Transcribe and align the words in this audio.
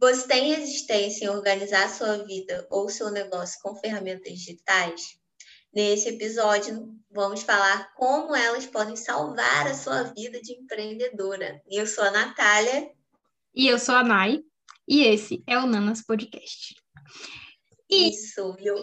Você 0.00 0.26
tem 0.26 0.54
resistência 0.54 1.26
em 1.26 1.28
organizar 1.28 1.86
sua 1.90 2.24
vida 2.24 2.66
ou 2.70 2.88
seu 2.88 3.10
negócio 3.10 3.60
com 3.62 3.76
ferramentas 3.76 4.32
digitais? 4.32 5.18
Nesse 5.74 6.08
episódio, 6.08 6.98
vamos 7.10 7.42
falar 7.42 7.92
como 7.94 8.34
elas 8.34 8.64
podem 8.64 8.96
salvar 8.96 9.66
a 9.66 9.74
sua 9.74 10.04
vida 10.04 10.40
de 10.40 10.54
empreendedora. 10.54 11.60
Eu 11.70 11.86
sou 11.86 12.02
a 12.02 12.10
Natália. 12.10 12.90
E 13.54 13.68
eu 13.68 13.78
sou 13.78 13.94
a 13.94 14.02
Nai. 14.02 14.42
E 14.88 15.02
esse 15.02 15.44
é 15.46 15.58
o 15.58 15.66
Nanas 15.66 16.00
Podcast. 16.00 16.74
Isso. 17.90 18.56
Eu, 18.58 18.76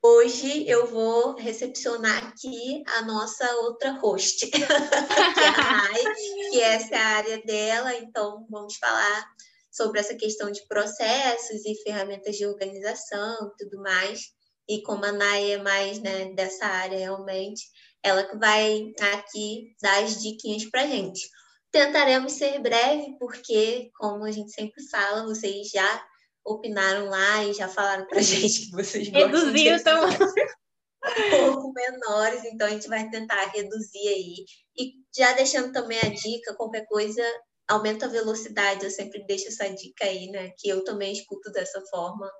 hoje 0.00 0.68
eu 0.68 0.86
vou 0.86 1.34
recepcionar 1.34 2.28
aqui 2.28 2.84
a 2.86 3.02
nossa 3.02 3.44
outra 3.56 3.90
host, 3.98 4.46
que 4.46 4.62
é 4.62 5.48
a 5.48 5.64
Nai, 5.64 6.14
que 6.52 6.60
essa 6.60 6.94
é 6.94 6.98
a 6.98 7.16
área 7.16 7.42
dela. 7.42 7.92
Então, 7.96 8.46
vamos 8.48 8.76
falar 8.76 9.28
sobre 9.70 10.00
essa 10.00 10.14
questão 10.14 10.50
de 10.50 10.66
processos 10.66 11.64
e 11.64 11.82
ferramentas 11.82 12.36
de 12.36 12.46
organização 12.46 13.52
e 13.52 13.64
tudo 13.64 13.82
mais. 13.82 14.20
E 14.68 14.82
como 14.82 15.04
a 15.04 15.12
Nay 15.12 15.52
é 15.52 15.58
mais 15.58 16.00
né, 16.00 16.32
dessa 16.34 16.66
área 16.66 16.98
realmente, 16.98 17.62
ela 18.02 18.24
que 18.24 18.36
vai 18.36 18.92
aqui 19.14 19.74
dar 19.80 20.02
as 20.02 20.20
diquinhas 20.20 20.64
para 20.66 20.86
gente. 20.86 21.28
Tentaremos 21.70 22.32
ser 22.32 22.58
breve, 22.60 23.16
porque, 23.18 23.90
como 23.98 24.24
a 24.24 24.32
gente 24.32 24.50
sempre 24.50 24.82
fala, 24.88 25.24
vocês 25.24 25.68
já 25.70 26.04
opinaram 26.44 27.08
lá 27.08 27.44
e 27.44 27.52
já 27.52 27.68
falaram 27.68 28.06
para 28.06 28.20
gente 28.22 28.66
que 28.66 28.72
vocês 28.72 29.08
gostam 29.08 29.52
de 29.52 29.68
então... 29.68 30.08
um 30.08 31.52
pouco 31.52 31.72
menores, 31.72 32.44
então 32.44 32.66
a 32.66 32.70
gente 32.70 32.88
vai 32.88 33.08
tentar 33.08 33.46
reduzir 33.52 34.08
aí. 34.08 34.44
E 34.76 34.94
já 35.16 35.32
deixando 35.32 35.72
também 35.72 35.98
a 35.98 36.08
dica, 36.08 36.54
qualquer 36.56 36.86
coisa, 36.86 37.22
aumenta 37.70 38.06
a 38.06 38.08
velocidade, 38.08 38.84
eu 38.84 38.90
sempre 38.90 39.24
deixo 39.26 39.48
essa 39.48 39.68
dica 39.68 40.04
aí, 40.04 40.28
né? 40.30 40.50
Que 40.58 40.68
eu 40.68 40.84
também 40.84 41.12
escuto 41.12 41.50
dessa 41.52 41.80
forma. 41.86 42.30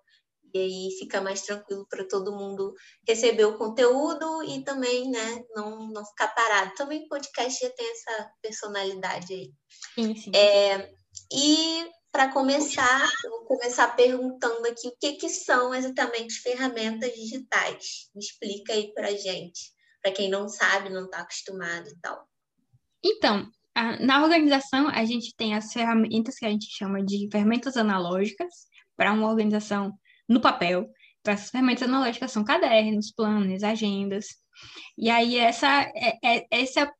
E 0.52 0.58
aí 0.58 0.88
fica 0.98 1.20
mais 1.20 1.42
tranquilo 1.42 1.86
para 1.88 2.06
todo 2.08 2.36
mundo 2.36 2.74
receber 3.06 3.44
o 3.44 3.56
conteúdo 3.56 4.42
e 4.42 4.64
também, 4.64 5.08
né, 5.08 5.44
não, 5.54 5.86
não 5.92 6.04
ficar 6.04 6.26
parado. 6.34 6.74
Também 6.74 7.04
o 7.04 7.08
podcast 7.08 7.64
já 7.64 7.70
tem 7.70 7.88
essa 7.88 8.32
personalidade 8.42 9.32
aí. 9.32 9.52
Sim, 9.94 10.16
sim. 10.16 10.32
É, 10.34 10.90
e 11.32 11.88
para 12.10 12.32
começar, 12.32 13.08
eu 13.24 13.30
vou 13.30 13.44
começar 13.44 13.94
perguntando 13.94 14.66
aqui 14.66 14.88
o 14.88 14.96
que, 14.98 15.12
que 15.12 15.28
são 15.28 15.72
exatamente 15.72 16.40
ferramentas 16.40 17.12
digitais. 17.14 18.10
Me 18.12 18.20
explica 18.20 18.72
aí 18.72 18.92
para 18.92 19.12
gente, 19.12 19.72
para 20.02 20.10
quem 20.10 20.28
não 20.28 20.48
sabe, 20.48 20.90
não 20.90 21.04
está 21.04 21.20
acostumado 21.20 21.88
e 21.88 21.96
tal. 22.00 22.28
Então, 23.04 23.48
na 24.00 24.22
organização, 24.22 24.88
a 24.88 25.04
gente 25.04 25.34
tem 25.36 25.54
as 25.54 25.72
ferramentas 25.72 26.36
que 26.36 26.46
a 26.46 26.50
gente 26.50 26.66
chama 26.70 27.02
de 27.02 27.28
ferramentas 27.30 27.76
analógicas 27.76 28.52
para 28.96 29.12
uma 29.12 29.28
organização 29.28 29.92
no 30.28 30.40
papel. 30.40 30.90
Então, 31.20 31.34
essas 31.34 31.50
ferramentas 31.50 31.88
analógicas 31.88 32.32
são 32.32 32.44
cadernos, 32.44 33.12
planos, 33.12 33.62
agendas. 33.62 34.26
E 34.98 35.08
aí, 35.08 35.36
essa, 35.36 35.82
é, 35.94 36.18
é, 36.24 36.46
essa, 36.50 36.92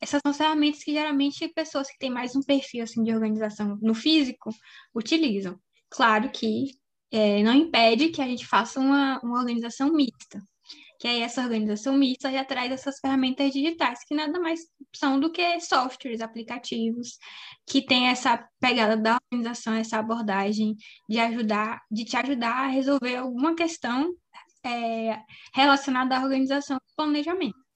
essas 0.00 0.20
são 0.22 0.34
ferramentas 0.34 0.82
que 0.82 0.92
geralmente 0.92 1.48
pessoas 1.48 1.88
que 1.88 1.98
têm 1.98 2.10
mais 2.10 2.34
um 2.34 2.42
perfil 2.42 2.84
assim, 2.84 3.02
de 3.02 3.12
organização 3.12 3.78
no 3.80 3.94
físico 3.94 4.50
utilizam. 4.94 5.58
Claro 5.88 6.30
que 6.30 6.72
é, 7.10 7.42
não 7.42 7.54
impede 7.54 8.08
que 8.08 8.20
a 8.20 8.26
gente 8.26 8.46
faça 8.46 8.80
uma, 8.80 9.20
uma 9.22 9.38
organização 9.38 9.92
mista 9.92 10.42
que 10.98 11.06
é 11.06 11.20
essa 11.20 11.42
organização 11.42 11.96
mista 11.96 12.30
já 12.30 12.44
traz 12.44 12.72
essas 12.72 12.98
ferramentas 12.98 13.52
digitais, 13.52 14.04
que 14.04 14.14
nada 14.14 14.40
mais 14.40 14.60
são 14.94 15.20
do 15.20 15.30
que 15.30 15.60
softwares, 15.60 16.20
aplicativos, 16.20 17.18
que 17.66 17.82
tem 17.82 18.08
essa 18.08 18.44
pegada 18.60 18.96
da 18.96 19.18
organização, 19.30 19.74
essa 19.74 19.98
abordagem 19.98 20.74
de 21.08 21.18
ajudar, 21.20 21.80
de 21.90 22.04
te 22.04 22.16
ajudar 22.16 22.64
a 22.64 22.66
resolver 22.66 23.16
alguma 23.16 23.54
questão 23.54 24.12
é, 24.64 25.20
relacionada 25.54 26.16
à 26.16 26.22
organização 26.22 26.76
e 26.78 26.96
planejamento. 26.96 27.68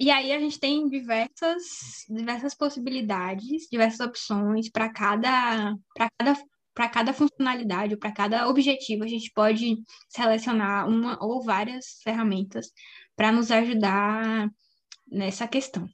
E 0.00 0.10
aí 0.10 0.32
a 0.32 0.40
gente 0.40 0.58
tem 0.58 0.88
diversas, 0.88 1.62
diversas 2.08 2.54
possibilidades, 2.54 3.68
diversas 3.70 4.00
opções 4.00 4.68
para 4.70 4.92
cada, 4.92 5.76
cada 6.18 6.34
para 6.74 6.88
cada 6.88 7.12
funcionalidade, 7.12 7.96
para 7.96 8.12
cada 8.12 8.48
objetivo, 8.48 9.04
a 9.04 9.08
gente 9.08 9.30
pode 9.32 9.76
selecionar 10.08 10.88
uma 10.88 11.18
ou 11.22 11.42
várias 11.42 12.00
ferramentas 12.02 12.72
para 13.16 13.32
nos 13.32 13.50
ajudar 13.50 14.48
nessa 15.10 15.46
questão. 15.46 15.88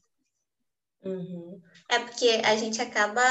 Uhum. 1.09 1.61
É 1.91 1.99
porque 2.01 2.43
a 2.45 2.55
gente 2.55 2.83
acaba, 2.83 3.23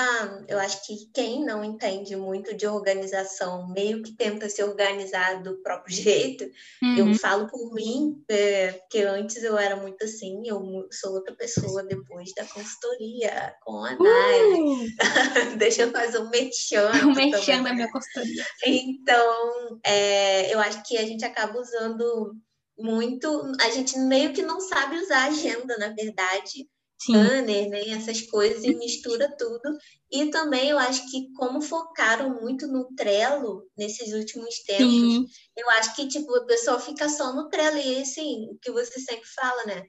eu 0.47 0.57
acho 0.57 0.83
que 0.83 1.11
quem 1.13 1.45
não 1.45 1.63
entende 1.63 2.15
muito 2.15 2.55
de 2.55 2.65
organização, 2.65 3.67
meio 3.69 4.01
que 4.01 4.13
tenta 4.13 4.49
se 4.49 4.63
organizar 4.63 5.43
do 5.43 5.61
próprio 5.61 5.93
jeito. 5.95 6.43
Uhum. 6.81 6.97
Eu 6.97 7.15
falo 7.15 7.47
por 7.47 7.71
mim, 7.73 8.23
é, 8.27 8.71
porque 8.71 8.99
antes 9.03 9.43
eu 9.43 9.57
era 9.57 9.75
muito 9.75 10.03
assim, 10.03 10.41
eu 10.47 10.87
sou 10.91 11.13
outra 11.13 11.35
pessoa 11.35 11.83
depois 11.83 12.33
da 12.33 12.45
consultoria 12.45 13.53
com 13.61 13.83
a 13.83 13.95
Nai. 13.95 14.53
Uh! 14.53 14.87
Deixa 15.59 15.83
eu 15.83 15.91
fazer 15.91 16.17
um 16.17 16.29
mexendo. 16.29 16.87
Um 17.07 17.13
mexendo 17.13 17.63
da 17.63 17.73
minha 17.73 17.91
consultoria. 17.91 18.45
Então, 18.65 19.79
é, 19.85 20.53
eu 20.53 20.59
acho 20.59 20.83
que 20.83 20.97
a 20.97 21.05
gente 21.05 21.23
acaba 21.23 21.59
usando 21.59 22.33
muito, 22.77 23.51
a 23.61 23.69
gente 23.69 23.97
meio 23.99 24.33
que 24.33 24.41
não 24.41 24.59
sabe 24.59 24.97
usar 24.97 25.25
a 25.25 25.27
agenda, 25.27 25.77
na 25.77 25.89
verdade 25.89 26.67
banner, 27.05 27.69
né, 27.69 27.89
essas 27.89 28.21
coisas 28.23 28.63
e 28.63 28.75
mistura 28.75 29.33
tudo. 29.37 29.77
E 30.11 30.29
também 30.31 30.69
eu 30.69 30.79
acho 30.79 31.09
que 31.11 31.31
como 31.33 31.61
focaram 31.61 32.41
muito 32.41 32.67
no 32.67 32.93
Trello 32.95 33.69
nesses 33.77 34.13
últimos 34.13 34.59
tempos, 34.63 35.15
Sim. 35.15 35.25
eu 35.57 35.69
acho 35.71 35.95
que 35.95 36.07
tipo 36.07 36.33
a 36.35 36.45
pessoa 36.45 36.79
fica 36.79 37.09
só 37.09 37.33
no 37.33 37.49
Trello 37.49 37.77
e 37.77 38.01
assim, 38.01 38.47
o 38.51 38.57
que 38.59 38.71
você 38.71 38.99
sempre 38.99 39.27
fala, 39.35 39.65
né? 39.65 39.83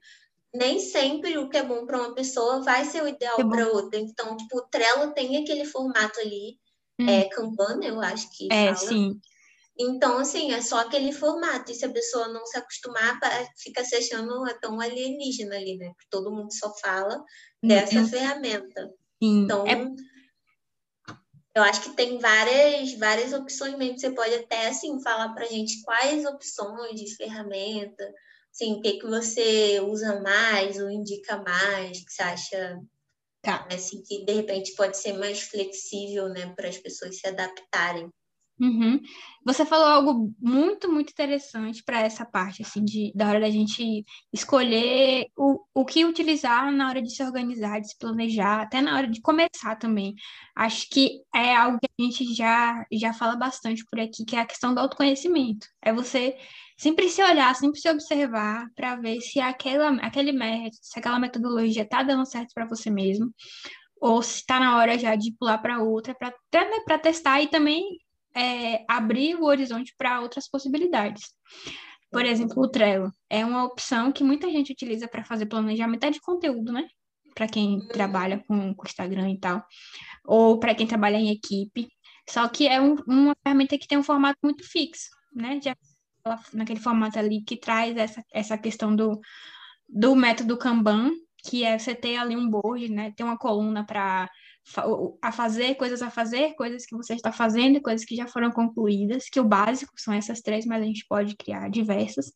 Nem 0.55 0.81
sempre 0.81 1.39
o 1.39 1.49
que 1.51 1.59
é 1.59 1.65
bom 1.65 1.87
para 1.87 1.99
uma 1.99 2.15
pessoa 2.15 2.63
vai 2.63 2.85
ser 2.85 3.03
o 3.03 3.09
ideal 3.09 3.39
é 3.39 3.45
para 3.49 3.69
outra. 3.73 4.01
Então, 4.01 4.37
tipo, 4.37 4.59
o 4.59 4.69
Trello 4.69 5.15
tem 5.15 5.37
aquele 5.43 5.65
formato 5.67 6.21
ali, 6.21 6.59
hum. 6.99 7.07
é 7.09 7.29
Kanban, 7.31 7.81
eu 7.85 8.01
acho 8.01 8.29
que 8.37 8.51
É, 8.51 8.75
fala. 8.75 8.77
sim. 8.77 9.21
Então, 9.79 10.19
assim, 10.19 10.53
é 10.53 10.61
só 10.61 10.81
aquele 10.81 11.13
formato. 11.13 11.71
E 11.71 11.75
se 11.75 11.85
a 11.85 11.91
pessoa 11.91 12.29
não 12.29 12.45
se 12.45 12.59
acostumar, 12.59 13.19
fica 13.57 13.85
se 13.85 13.95
achando 13.95 14.45
tão 14.61 14.81
alienígena 14.81 15.55
ali, 15.55 15.77
né? 15.77 15.89
Porque 15.91 16.09
todo 16.11 16.33
mundo 16.33 16.53
só 16.53 16.75
fala 16.79 17.23
dessa 17.63 18.01
uhum. 18.01 18.09
ferramenta. 18.09 18.91
Sim. 19.23 19.45
Então, 19.45 19.67
é... 19.67 19.87
eu 21.55 21.63
acho 21.63 21.83
que 21.83 21.91
tem 21.91 22.19
várias, 22.19 22.93
várias 22.95 23.33
opções 23.33 23.77
mesmo. 23.77 23.99
Você 23.99 24.11
pode 24.11 24.35
até, 24.35 24.67
assim, 24.67 25.01
falar 25.01 25.33
pra 25.33 25.47
gente 25.47 25.81
quais 25.83 26.25
opções 26.25 27.01
de 27.01 27.15
ferramenta, 27.15 28.13
assim, 28.53 28.75
o 28.75 28.81
que, 28.81 28.99
que 28.99 29.07
você 29.07 29.81
usa 29.81 30.21
mais 30.21 30.79
ou 30.79 30.91
indica 30.91 31.37
mais, 31.37 32.05
que 32.05 32.13
você 32.13 32.23
acha 32.23 32.81
tá. 33.43 33.67
assim, 33.73 34.03
que 34.03 34.25
de 34.25 34.33
repente 34.33 34.75
pode 34.75 34.97
ser 34.97 35.13
mais 35.13 35.41
flexível, 35.43 36.29
né, 36.29 36.53
para 36.57 36.69
as 36.69 36.79
pessoas 36.79 37.19
se 37.19 37.29
adaptarem. 37.29 38.11
Uhum. 38.61 39.01
Você 39.45 39.65
falou 39.65 39.87
algo 39.87 40.35
muito, 40.41 40.91
muito 40.91 41.11
interessante 41.11 41.83
para 41.85 42.01
essa 42.01 42.27
parte, 42.27 42.63
assim, 42.63 42.85
de, 42.85 43.13
da 43.15 43.29
hora 43.29 43.41
da 43.41 43.51
gente 43.51 44.05
escolher 44.33 45.29
o, 45.37 45.61
o 45.73 45.85
que 45.85 46.05
utilizar 46.05 46.71
na 46.73 46.89
hora 46.89 47.01
de 47.01 47.11
se 47.11 47.23
organizar, 47.23 47.81
de 47.81 47.89
se 47.89 47.97
planejar, 47.97 48.63
até 48.63 48.81
na 48.83 48.97
hora 48.97 49.07
de 49.07 49.21
começar 49.21 49.77
também. 49.77 50.15
Acho 50.57 50.89
que 50.91 51.23
é 51.35 51.55
algo 51.55 51.79
que 51.79 51.87
a 51.87 52.03
gente 52.05 52.35
já, 52.35 52.85
já 52.93 53.13
fala 53.13 53.37
bastante 53.37 53.85
por 53.89 54.01
aqui, 54.01 54.25
que 54.25 54.35
é 54.35 54.41
a 54.41 54.47
questão 54.47 54.75
do 54.75 54.81
autoconhecimento. 54.81 55.67
É 55.81 55.93
você 55.93 56.37
sempre 56.77 57.09
se 57.09 57.23
olhar, 57.23 57.55
sempre 57.55 57.81
se 57.81 57.89
observar 57.89 58.67
para 58.75 58.97
ver 58.97 59.21
se 59.21 59.41
aquela, 59.41 59.91
aquele 60.03 60.33
método, 60.33 60.77
se 60.83 60.99
aquela 60.99 61.19
metodologia 61.21 61.83
está 61.83 62.03
dando 62.03 62.27
certo 62.27 62.53
para 62.53 62.67
você 62.67 62.91
mesmo, 62.91 63.33
ou 64.01 64.23
se 64.23 64.41
está 64.41 64.59
na 64.61 64.77
hora 64.77 64.99
já 64.99 65.15
de 65.17 65.33
pular 65.39 65.59
para 65.59 65.83
outra, 65.83 66.15
para 66.15 66.33
né, 66.53 66.99
testar 66.99 67.41
e 67.41 67.49
também 67.49 67.83
é, 68.39 68.85
abrir 68.89 69.35
o 69.35 69.45
horizonte 69.45 69.93
para 69.99 70.21
outras 70.21 70.49
possibilidades. 70.49 71.35
Por 72.11 72.25
exemplo, 72.25 72.63
o 72.63 72.69
Trello 72.69 73.13
é 73.29 73.45
uma 73.45 73.65
opção 73.65 74.13
que 74.13 74.23
muita 74.23 74.49
gente 74.49 74.73
utiliza 74.73 75.09
para 75.09 75.25
fazer 75.25 75.47
planejamento 75.47 76.11
de 76.11 76.21
conteúdo, 76.21 76.73
né? 76.73 76.89
Para 77.35 77.49
quem 77.49 77.81
trabalha 77.89 78.43
com, 78.47 78.75
com 78.75 78.87
Instagram 78.87 79.31
e 79.31 79.39
tal, 79.39 79.63
ou 80.25 80.59
para 80.59 80.75
quem 80.75 80.87
trabalha 80.87 81.17
em 81.17 81.31
equipe. 81.31 81.89
Só 82.29 82.47
que 82.49 82.69
é 82.69 82.81
um, 82.81 82.95
uma 83.07 83.35
ferramenta 83.43 83.77
que 83.77 83.89
tem 83.89 83.99
um 83.99 84.03
formato 84.05 84.39
muito 84.43 84.65
fixo, 84.65 85.09
né? 85.35 85.61
Já 85.63 85.77
naquele 86.53 86.81
formato 86.81 87.19
ali 87.19 87.43
que 87.43 87.57
traz 87.57 87.97
essa, 87.97 88.23
essa 88.33 88.59
questão 88.59 88.95
do, 88.95 89.19
do 89.89 90.15
método 90.15 90.59
Kanban, 90.59 91.11
que 91.45 91.65
é 91.65 91.79
você 91.79 91.95
ter 91.95 92.17
ali 92.17 92.37
um 92.37 92.49
board, 92.49 92.89
né? 92.91 93.13
Ter 93.17 93.25
uma 93.25 93.37
coluna 93.37 93.85
para 93.85 94.31
a 95.23 95.33
fazer, 95.33 95.75
coisas 95.77 96.03
a 96.03 96.11
fazer, 96.11 96.55
coisas 96.55 96.85
que 96.87 96.97
você 96.97 97.15
está 97.15 97.33
fazendo, 97.33 97.81
coisas 97.81 98.05
que 98.05 98.17
já 98.17 98.27
foram 98.27 98.51
concluídas, 98.51 99.29
que 99.29 99.41
o 99.41 99.45
básico 99.45 99.93
são 99.97 100.13
essas 100.15 100.41
três, 100.41 100.67
mas 100.67 100.83
a 100.83 100.87
gente 100.87 101.07
pode 101.09 101.37
criar 101.37 101.69
diversas. 101.71 102.33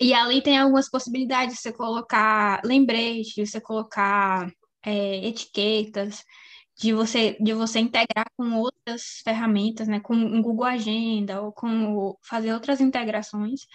E 0.00 0.12
ali 0.12 0.42
tem 0.42 0.58
algumas 0.58 0.90
possibilidades 0.90 1.56
de 1.56 1.60
você 1.62 1.72
colocar 1.72 2.60
lembretes, 2.64 3.34
de 3.34 3.46
você 3.46 3.60
colocar 3.60 4.50
é, 4.84 5.26
etiquetas, 5.26 6.24
de 6.76 6.92
você, 6.92 7.36
de 7.40 7.52
você 7.52 7.78
integrar 7.78 8.26
com 8.36 8.54
outras 8.54 9.20
ferramentas, 9.22 9.86
né, 9.86 10.00
com 10.00 10.14
o 10.14 10.42
Google 10.42 10.64
Agenda 10.64 11.40
ou 11.40 11.52
com 11.52 12.16
fazer 12.22 12.52
outras 12.52 12.80
integrações, 12.80 13.66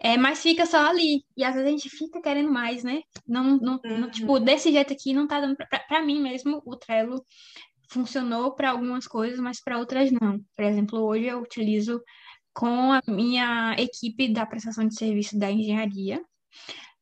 é, 0.00 0.16
mas 0.16 0.42
fica 0.42 0.64
só 0.64 0.86
ali. 0.86 1.24
E 1.36 1.42
às 1.42 1.54
vezes 1.54 1.68
a 1.68 1.70
gente 1.70 1.90
fica 1.90 2.20
querendo 2.22 2.50
mais, 2.50 2.84
né? 2.84 3.02
Não, 3.26 3.56
não, 3.56 3.80
uhum. 3.84 3.98
não 3.98 4.10
tipo, 4.10 4.38
desse 4.38 4.70
jeito 4.70 4.92
aqui 4.92 5.12
não 5.12 5.26
tá 5.26 5.40
dando 5.40 5.56
para 5.56 6.02
mim 6.02 6.20
mesmo, 6.20 6.62
o 6.64 6.76
Trello 6.76 7.24
funcionou 7.90 8.54
para 8.54 8.70
algumas 8.70 9.06
coisas, 9.06 9.40
mas 9.40 9.60
para 9.60 9.78
outras 9.78 10.10
não. 10.12 10.38
Por 10.54 10.64
exemplo, 10.64 11.00
hoje 11.00 11.24
eu 11.24 11.40
utilizo 11.40 12.00
com 12.54 12.92
a 12.92 13.02
minha 13.06 13.74
equipe 13.78 14.28
da 14.28 14.46
prestação 14.46 14.86
de 14.86 14.94
serviço 14.94 15.38
da 15.38 15.50
engenharia, 15.50 16.20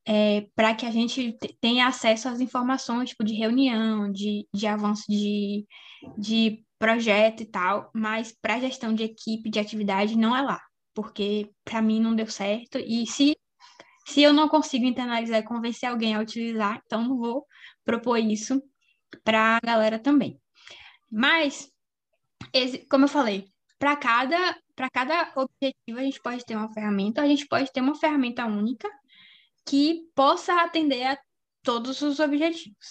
é, 0.05 0.47
para 0.55 0.73
que 0.73 0.85
a 0.85 0.91
gente 0.91 1.35
tenha 1.59 1.87
acesso 1.87 2.29
às 2.29 2.39
informações 2.39 3.09
tipo, 3.09 3.23
de 3.23 3.33
reunião, 3.33 4.11
de, 4.11 4.47
de 4.53 4.67
avanço 4.67 5.03
de, 5.09 5.65
de 6.17 6.63
projeto 6.79 7.41
e 7.41 7.45
tal, 7.45 7.89
mas 7.93 8.33
para 8.41 8.59
gestão 8.59 8.93
de 8.93 9.03
equipe, 9.03 9.49
de 9.49 9.59
atividade, 9.59 10.17
não 10.17 10.35
é 10.35 10.41
lá, 10.41 10.61
porque 10.97 11.51
para 11.63 11.79
mim 11.79 11.99
não 11.99 12.15
deu 12.15 12.25
certo, 12.25 12.79
e 12.79 13.05
se, 13.05 13.37
se 14.07 14.23
eu 14.23 14.33
não 14.33 14.49
consigo 14.49 14.83
internalizar 14.83 15.37
e 15.39 15.43
convencer 15.43 15.87
alguém 15.87 16.15
a 16.15 16.19
utilizar, 16.19 16.81
então 16.83 17.03
não 17.03 17.19
vou 17.19 17.45
propor 17.85 18.17
isso 18.17 18.59
para 19.23 19.57
a 19.57 19.59
galera 19.63 19.99
também. 19.99 20.41
Mas, 21.11 21.71
como 22.89 23.05
eu 23.05 23.09
falei, 23.09 23.45
para 23.77 23.95
cada, 23.95 24.57
cada 24.91 25.31
objetivo 25.35 25.99
a 25.99 26.01
gente 26.01 26.19
pode 26.19 26.43
ter 26.43 26.55
uma 26.55 26.73
ferramenta, 26.73 27.21
a 27.21 27.27
gente 27.27 27.47
pode 27.47 27.71
ter 27.71 27.81
uma 27.81 27.93
ferramenta 27.93 28.47
única 28.47 28.89
que 29.67 30.01
possa 30.15 30.63
atender 30.63 31.03
a 31.03 31.17
todos 31.61 32.01
os 32.01 32.19
objetivos. 32.19 32.87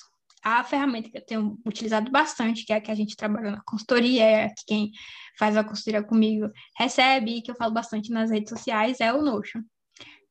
A 0.48 0.62
ferramenta 0.62 1.10
que 1.10 1.18
eu 1.18 1.26
tenho 1.26 1.58
utilizado 1.66 2.08
bastante, 2.08 2.64
que 2.64 2.72
é 2.72 2.76
a 2.76 2.80
que 2.80 2.92
a 2.92 2.94
gente 2.94 3.16
trabalha 3.16 3.50
na 3.50 3.62
consultoria, 3.64 4.22
é 4.24 4.48
que 4.50 4.64
quem 4.64 4.92
faz 5.36 5.56
a 5.56 5.64
consultoria 5.64 6.04
comigo 6.04 6.48
recebe, 6.78 7.38
e 7.38 7.42
que 7.42 7.50
eu 7.50 7.56
falo 7.56 7.74
bastante 7.74 8.12
nas 8.12 8.30
redes 8.30 8.50
sociais, 8.50 9.00
é 9.00 9.12
o 9.12 9.20
Notion, 9.22 9.60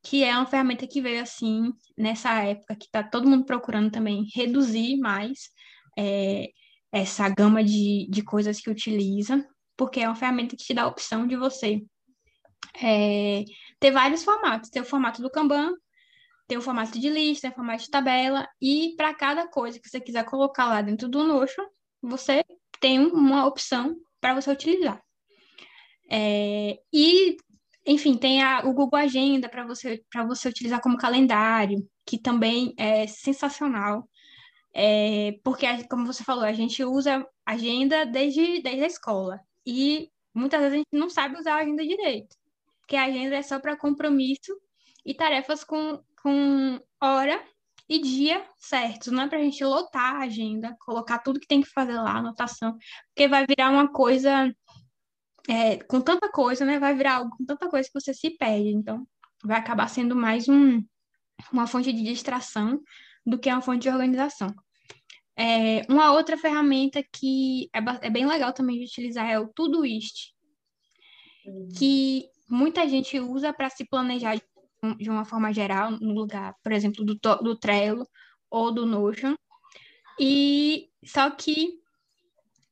que 0.02 0.24
é 0.24 0.34
uma 0.34 0.46
ferramenta 0.46 0.88
que 0.88 1.02
veio 1.02 1.22
assim, 1.22 1.74
nessa 1.98 2.32
época 2.44 2.78
que 2.78 2.86
está 2.86 3.04
todo 3.04 3.28
mundo 3.28 3.44
procurando 3.44 3.92
também 3.92 4.26
reduzir 4.34 4.96
mais 5.00 5.50
é, 6.00 6.48
essa 6.94 7.28
gama 7.28 7.62
de, 7.62 8.08
de 8.10 8.22
coisas 8.22 8.62
que 8.62 8.70
utiliza, 8.70 9.46
porque 9.76 10.00
é 10.00 10.08
uma 10.08 10.16
ferramenta 10.16 10.56
que 10.56 10.64
te 10.64 10.74
dá 10.74 10.84
a 10.84 10.88
opção 10.88 11.28
de 11.28 11.36
você 11.36 11.84
é, 12.82 13.44
ter 13.82 13.92
vários 13.92 14.24
formatos. 14.24 14.70
Ter 14.70 14.80
o 14.80 14.86
formato 14.86 15.22
do 15.22 15.30
Kanban, 15.30 15.74
tem 16.48 16.58
o 16.58 16.62
formato 16.62 17.00
de 17.00 17.10
lista, 17.10 17.44
tem 17.44 17.52
o 17.52 17.56
formato 17.56 17.84
de 17.84 17.90
tabela, 17.90 18.48
e 18.62 18.94
para 18.96 19.14
cada 19.14 19.48
coisa 19.48 19.80
que 19.80 19.90
você 19.90 20.00
quiser 20.00 20.26
colocar 20.26 20.68
lá 20.68 20.82
dentro 20.82 21.08
do 21.10 21.24
Notion, 21.24 21.66
você 22.02 22.44
tem 22.80 23.00
uma 23.00 23.46
opção 23.46 23.96
para 24.22 24.36
você 24.36 24.52
utilizar. 24.52 25.02
É, 26.10 26.78
e, 26.94 27.38
enfim, 27.86 28.18
tem 28.18 28.44
a, 28.44 28.62
o 28.66 28.74
Google 28.74 29.00
Agenda 29.00 29.50
para 29.50 29.66
você, 29.66 30.04
você 30.28 30.50
utilizar 30.50 30.82
como 30.82 30.98
calendário, 30.98 31.88
que 32.06 32.18
também 32.18 32.74
é 32.78 33.08
sensacional. 33.08 34.08
É, 34.74 35.40
porque, 35.44 35.66
como 35.86 36.06
você 36.06 36.24
falou, 36.24 36.44
a 36.44 36.54
gente 36.54 36.84
usa 36.84 37.26
agenda 37.46 38.06
desde, 38.06 38.62
desde 38.62 38.84
a 38.84 38.88
escola. 38.88 39.40
E 39.66 40.12
muitas 40.34 40.60
vezes 40.60 40.74
a 40.74 40.78
gente 40.78 40.88
não 40.92 41.10
sabe 41.10 41.40
usar 41.40 41.56
a 41.56 41.62
agenda 41.62 41.84
direito. 41.84 42.36
Porque 42.82 42.96
a 42.96 43.06
agenda 43.06 43.36
é 43.36 43.42
só 43.42 43.60
para 43.60 43.78
compromisso 43.78 44.56
e 45.06 45.14
tarefas 45.14 45.64
com, 45.64 46.04
com 46.26 46.82
hora 47.00 47.40
e 47.88 48.02
dia 48.02 48.44
certos, 48.58 49.14
não 49.14 49.22
é 49.22 49.28
para 49.28 49.38
a 49.38 49.44
gente 49.44 49.64
lotar 49.64 50.16
a 50.16 50.24
agenda, 50.24 50.76
colocar 50.80 51.20
tudo 51.20 51.40
que 51.40 51.46
tem 51.46 51.62
que 51.62 51.70
fazer 51.70 51.94
lá, 51.94 52.18
anotação, 52.18 52.76
porque 53.10 53.28
vai 53.28 53.46
virar 53.46 53.70
uma 53.70 53.88
coisa, 53.88 54.52
é, 55.48 55.78
com 55.84 56.02
tanta 56.02 56.28
coisa, 56.32 56.66
né? 56.66 56.80
Vai 56.80 56.96
virar 56.96 57.18
algo 57.18 57.38
com 57.38 57.46
tanta 57.46 57.70
coisa 57.70 57.88
que 57.88 57.94
você 57.94 58.12
se 58.12 58.32
perde. 58.32 58.70
Então, 58.70 59.08
vai 59.44 59.60
acabar 59.60 59.88
sendo 59.88 60.16
mais 60.16 60.50
um, 60.50 60.84
uma 61.54 61.68
fonte 61.68 61.94
de 61.94 62.02
distração 62.02 62.82
do 63.24 63.38
que 63.38 63.52
uma 63.52 63.62
fonte 63.62 63.84
de 63.84 63.90
organização. 63.90 64.48
É, 65.38 65.84
uma 65.88 66.12
outra 66.12 66.40
ferramenta 66.40 67.04
que 67.04 67.70
é, 67.72 68.08
é, 68.08 68.10
bem 68.10 68.26
legal 68.26 68.52
também 68.52 68.80
de 68.80 68.86
utilizar 68.86 69.30
é 69.30 69.40
o 69.40 69.48
Todoist, 69.50 70.34
uhum. 71.46 71.68
que 71.78 72.26
muita 72.50 72.90
gente 72.90 73.20
usa 73.20 73.54
para 73.54 73.70
se 73.70 73.86
planejar 73.86 74.34
de 74.34 74.55
uma 75.08 75.26
forma 75.26 75.54
geral, 75.54 75.92
no 75.92 76.14
lugar, 76.14 76.56
por 76.64 76.72
exemplo, 76.72 77.04
do, 77.06 77.16
do 77.16 77.58
Trello 77.58 78.08
ou 78.50 78.74
do 78.74 78.86
Notion. 78.86 79.36
E 80.20 80.90
só 81.04 81.30
que 81.30 81.80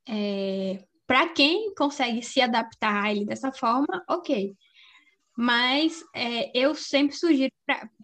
é, 0.08 0.84
para 1.06 1.30
quem 1.30 1.74
consegue 1.76 2.22
se 2.22 2.42
adaptar 2.42 3.04
a 3.04 3.12
ele 3.12 3.26
dessa 3.26 3.52
forma, 3.52 4.04
ok. 4.10 4.56
Mas 5.36 6.04
é, 6.16 6.52
eu 6.58 6.76
sempre 6.76 7.16
sugiro 7.16 7.52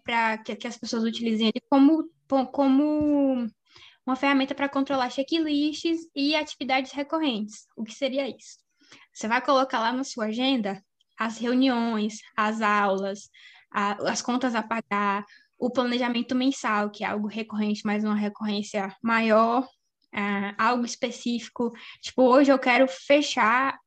para 0.04 0.38
que, 0.38 0.56
que, 0.56 0.66
as 0.66 0.76
pessoas 0.76 1.04
utilizem 1.04 1.48
ele 1.48 1.62
como, 1.68 2.10
como 2.52 3.46
uma 4.04 4.16
ferramenta 4.16 4.54
para 4.54 4.68
controlar 4.68 5.10
checklists 5.10 6.00
e 6.14 6.34
atividades 6.34 6.92
recorrentes. 6.92 7.66
O 7.76 7.84
que 7.84 7.94
seria 7.94 8.28
isso? 8.28 8.58
Você 9.12 9.28
vai 9.28 9.40
colocar 9.40 9.78
lá 9.80 9.92
na 9.92 10.04
sua 10.04 10.26
agenda 10.26 10.82
as 11.18 11.38
reuniões, 11.38 12.18
as 12.36 12.62
aulas, 12.62 13.30
a, 13.70 13.92
as 14.10 14.22
contas 14.22 14.54
a 14.54 14.62
pagar, 14.62 15.24
o 15.58 15.70
planejamento 15.70 16.34
mensal, 16.34 16.90
que 16.90 17.04
é 17.04 17.06
algo 17.06 17.26
recorrente, 17.26 17.82
mas 17.84 18.02
uma 18.02 18.14
recorrência 18.14 18.94
maior, 19.02 19.66
é, 20.12 20.54
algo 20.58 20.84
específico. 20.84 21.72
Tipo, 22.00 22.22
hoje 22.22 22.50
eu 22.50 22.58
quero 22.58 22.88
fechar 22.88 23.78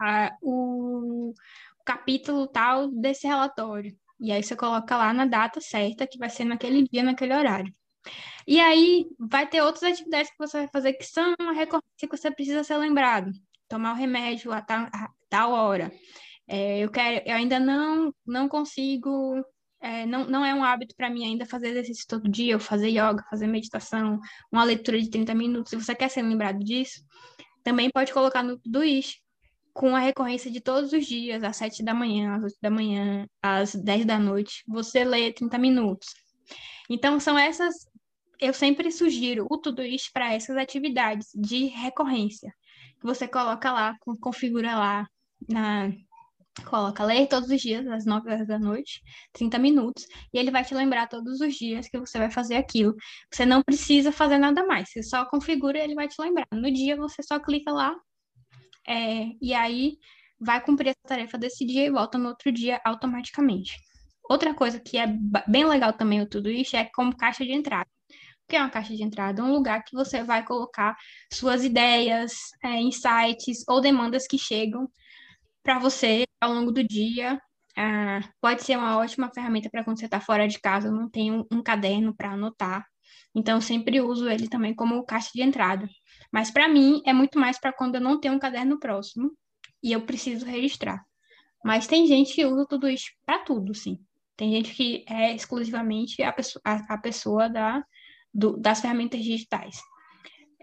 o 0.41 1.33
capítulo 1.85 2.47
tal 2.47 2.89
desse 2.89 3.27
relatório. 3.27 3.95
E 4.19 4.31
aí 4.31 4.41
você 4.41 4.55
coloca 4.55 4.95
lá 4.95 5.11
na 5.13 5.25
data 5.25 5.59
certa, 5.59 6.07
que 6.07 6.17
vai 6.17 6.29
ser 6.29 6.45
naquele 6.45 6.87
dia, 6.87 7.03
naquele 7.03 7.33
horário. 7.33 7.73
E 8.47 8.59
aí 8.59 9.07
vai 9.19 9.47
ter 9.47 9.61
outras 9.61 9.83
atividades 9.83 10.31
que 10.31 10.37
você 10.37 10.59
vai 10.59 10.67
fazer 10.67 10.93
que 10.93 11.05
são 11.05 11.33
uma 11.39 11.53
recorrência 11.53 12.07
que 12.09 12.17
você 12.17 12.31
precisa 12.31 12.63
ser 12.63 12.77
lembrado. 12.77 13.31
Tomar 13.67 13.93
o 13.93 13.95
remédio 13.95 14.51
a 14.51 14.61
tal, 14.61 14.87
a 14.93 15.09
tal 15.29 15.51
hora. 15.51 15.91
É, 16.47 16.79
eu 16.79 16.91
quero, 16.91 17.23
eu 17.25 17.35
ainda 17.35 17.59
não, 17.59 18.13
não 18.25 18.47
consigo 18.49 19.43
é, 19.83 20.05
não, 20.05 20.25
não 20.25 20.45
é 20.45 20.55
um 20.55 20.63
hábito 20.63 20.95
para 20.95 21.09
mim 21.09 21.25
ainda 21.25 21.45
fazer 21.45 21.67
exercício 21.67 22.05
todo 22.07 22.31
dia, 22.31 22.55
ou 22.55 22.59
fazer 22.59 22.87
yoga, 22.87 23.21
fazer 23.29 23.47
meditação, 23.47 24.17
uma 24.49 24.63
leitura 24.63 24.97
de 24.97 25.09
30 25.09 25.35
minutos. 25.35 25.71
Se 25.71 25.75
você 25.75 25.93
quer 25.93 26.09
ser 26.09 26.21
lembrado 26.21 26.59
disso, 26.59 27.03
também 27.61 27.89
pode 27.89 28.13
colocar 28.13 28.41
no 28.41 28.57
Todoist, 28.57 29.21
com 29.73 29.93
a 29.93 29.99
recorrência 29.99 30.49
de 30.49 30.61
todos 30.61 30.93
os 30.93 31.05
dias, 31.05 31.43
às 31.43 31.57
7 31.57 31.83
da 31.83 31.93
manhã, 31.93 32.35
às 32.37 32.43
8 32.43 32.57
da 32.61 32.69
manhã, 32.69 33.27
às 33.41 33.75
10 33.75 34.05
da 34.05 34.17
noite, 34.17 34.63
você 34.67 35.03
lê 35.03 35.33
30 35.33 35.57
minutos. 35.57 36.07
Então, 36.89 37.19
são 37.19 37.37
essas. 37.37 37.75
Eu 38.39 38.53
sempre 38.53 38.89
sugiro 38.89 39.47
o 39.49 39.57
Todoist 39.57 40.11
para 40.13 40.33
essas 40.33 40.55
atividades 40.55 41.27
de 41.35 41.65
recorrência. 41.65 42.53
Que 43.01 43.05
você 43.05 43.27
coloca 43.27 43.71
lá, 43.71 43.97
configura 44.21 44.75
lá 44.75 45.07
na, 45.49 45.91
Coloca 46.65 47.03
ler 47.03 47.27
todos 47.27 47.49
os 47.49 47.59
dias, 47.59 47.85
às 47.87 48.05
9 48.05 48.31
horas 48.31 48.47
da 48.47 48.59
noite, 48.59 49.01
30 49.33 49.57
minutos, 49.57 50.05
e 50.31 50.37
ele 50.37 50.51
vai 50.51 50.63
te 50.63 50.75
lembrar 50.75 51.07
todos 51.07 51.41
os 51.41 51.55
dias 51.55 51.87
que 51.87 51.97
você 51.97 52.19
vai 52.19 52.29
fazer 52.29 52.55
aquilo. 52.55 52.95
Você 53.31 53.43
não 53.45 53.63
precisa 53.63 54.11
fazer 54.11 54.37
nada 54.37 54.65
mais, 54.65 54.89
você 54.89 55.01
só 55.01 55.25
configura 55.25 55.79
e 55.79 55.81
ele 55.81 55.95
vai 55.95 56.07
te 56.07 56.21
lembrar. 56.21 56.45
No 56.53 56.71
dia 56.71 56.95
você 56.95 57.23
só 57.23 57.39
clica 57.39 57.71
lá, 57.71 57.95
é, 58.87 59.29
e 59.41 59.53
aí 59.53 59.97
vai 60.39 60.63
cumprir 60.63 60.89
essa 60.89 61.07
tarefa 61.07 61.37
desse 61.37 61.65
dia 61.65 61.85
e 61.85 61.91
volta 61.91 62.17
no 62.17 62.29
outro 62.29 62.51
dia 62.51 62.79
automaticamente. 62.85 63.77
Outra 64.29 64.53
coisa 64.53 64.79
que 64.79 64.97
é 64.97 65.07
bem 65.47 65.65
legal 65.65 65.93
também 65.93 66.21
o 66.21 66.29
tudo 66.29 66.49
isso 66.49 66.75
é 66.75 66.85
como 66.93 67.15
caixa 67.15 67.43
de 67.43 67.51
entrada. 67.51 67.89
O 68.43 68.47
que 68.49 68.55
é 68.55 68.59
uma 68.59 68.69
caixa 68.69 68.95
de 68.95 69.03
entrada? 69.03 69.41
É 69.41 69.43
um 69.43 69.53
lugar 69.53 69.83
que 69.83 69.95
você 69.95 70.23
vai 70.23 70.45
colocar 70.45 70.95
suas 71.31 71.63
ideias, 71.63 72.33
é, 72.63 72.79
insights 72.79 73.63
ou 73.67 73.81
demandas 73.81 74.27
que 74.27 74.37
chegam 74.37 74.87
para 75.63 75.79
você 75.79 76.25
ao 76.41 76.53
longo 76.53 76.71
do 76.71 76.83
dia. 76.83 77.41
Ah, 77.75 78.21
pode 78.39 78.63
ser 78.63 78.77
uma 78.77 78.97
ótima 78.97 79.31
ferramenta 79.33 79.69
para 79.69 79.83
quando 79.83 79.99
você 79.99 80.05
está 80.05 80.19
fora 80.19 80.47
de 80.47 80.59
casa, 80.59 80.91
não 80.91 81.09
tem 81.09 81.31
um, 81.31 81.45
um 81.51 81.63
caderno 81.63 82.15
para 82.15 82.33
anotar. 82.33 82.85
Então, 83.35 83.59
sempre 83.59 83.99
uso 83.99 84.29
ele 84.29 84.47
também 84.47 84.75
como 84.75 85.03
caixa 85.05 85.31
de 85.33 85.41
entrada. 85.41 85.89
Mas 86.31 86.51
para 86.51 86.67
mim 86.67 87.01
é 87.05 87.13
muito 87.13 87.39
mais 87.39 87.59
para 87.59 87.73
quando 87.73 87.95
eu 87.95 88.01
não 88.01 88.19
tenho 88.19 88.35
um 88.35 88.39
caderno 88.39 88.79
próximo 88.79 89.31
e 89.81 89.91
eu 89.91 90.01
preciso 90.05 90.45
registrar. 90.45 91.03
Mas 91.63 91.87
tem 91.87 92.05
gente 92.05 92.33
que 92.35 92.45
usa 92.45 92.65
tudo 92.67 92.87
isso 92.87 93.05
para 93.25 93.39
tudo, 93.39 93.73
sim. 93.73 93.97
Tem 94.35 94.51
gente 94.51 94.73
que 94.73 95.05
é 95.07 95.33
exclusivamente 95.33 96.21
a 96.21 96.31
pessoa, 96.31 96.61
a, 96.65 96.93
a 96.95 96.97
pessoa 96.97 97.49
da, 97.49 97.83
do, 98.33 98.57
das 98.57 98.81
ferramentas 98.81 99.23
digitais. 99.23 99.79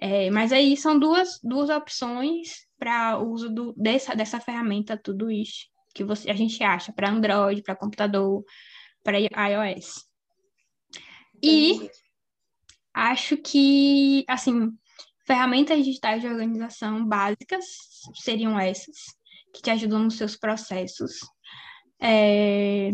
É, 0.01 0.31
mas 0.31 0.53
aí 0.53 0.77
são 0.77 0.99
duas, 0.99 1.39
duas 1.43 1.69
opções 1.69 2.67
para 2.79 3.19
o 3.19 3.31
uso 3.31 3.51
do, 3.51 3.75
dessa, 3.77 4.15
dessa 4.15 4.41
ferramenta 4.41 4.97
tudo 4.97 5.31
isso 5.31 5.71
que 5.95 6.05
você, 6.05 6.31
a 6.31 6.35
gente 6.35 6.63
acha 6.63 6.93
para 6.93 7.11
Android, 7.11 7.63
para 7.63 7.77
computador, 7.77 8.45
para 9.03 9.19
iOS. 9.19 10.07
E 11.43 11.91
acho 12.93 13.37
que, 13.37 14.25
assim, 14.29 14.71
ferramentas 15.27 15.79
digitais 15.79 16.21
de 16.21 16.29
organização 16.29 17.05
básicas 17.05 17.65
seriam 18.15 18.59
essas, 18.59 18.97
que 19.55 19.63
te 19.63 19.71
ajudam 19.71 20.01
nos 20.01 20.17
seus 20.17 20.37
processos. 20.37 21.19
É... 22.01 22.91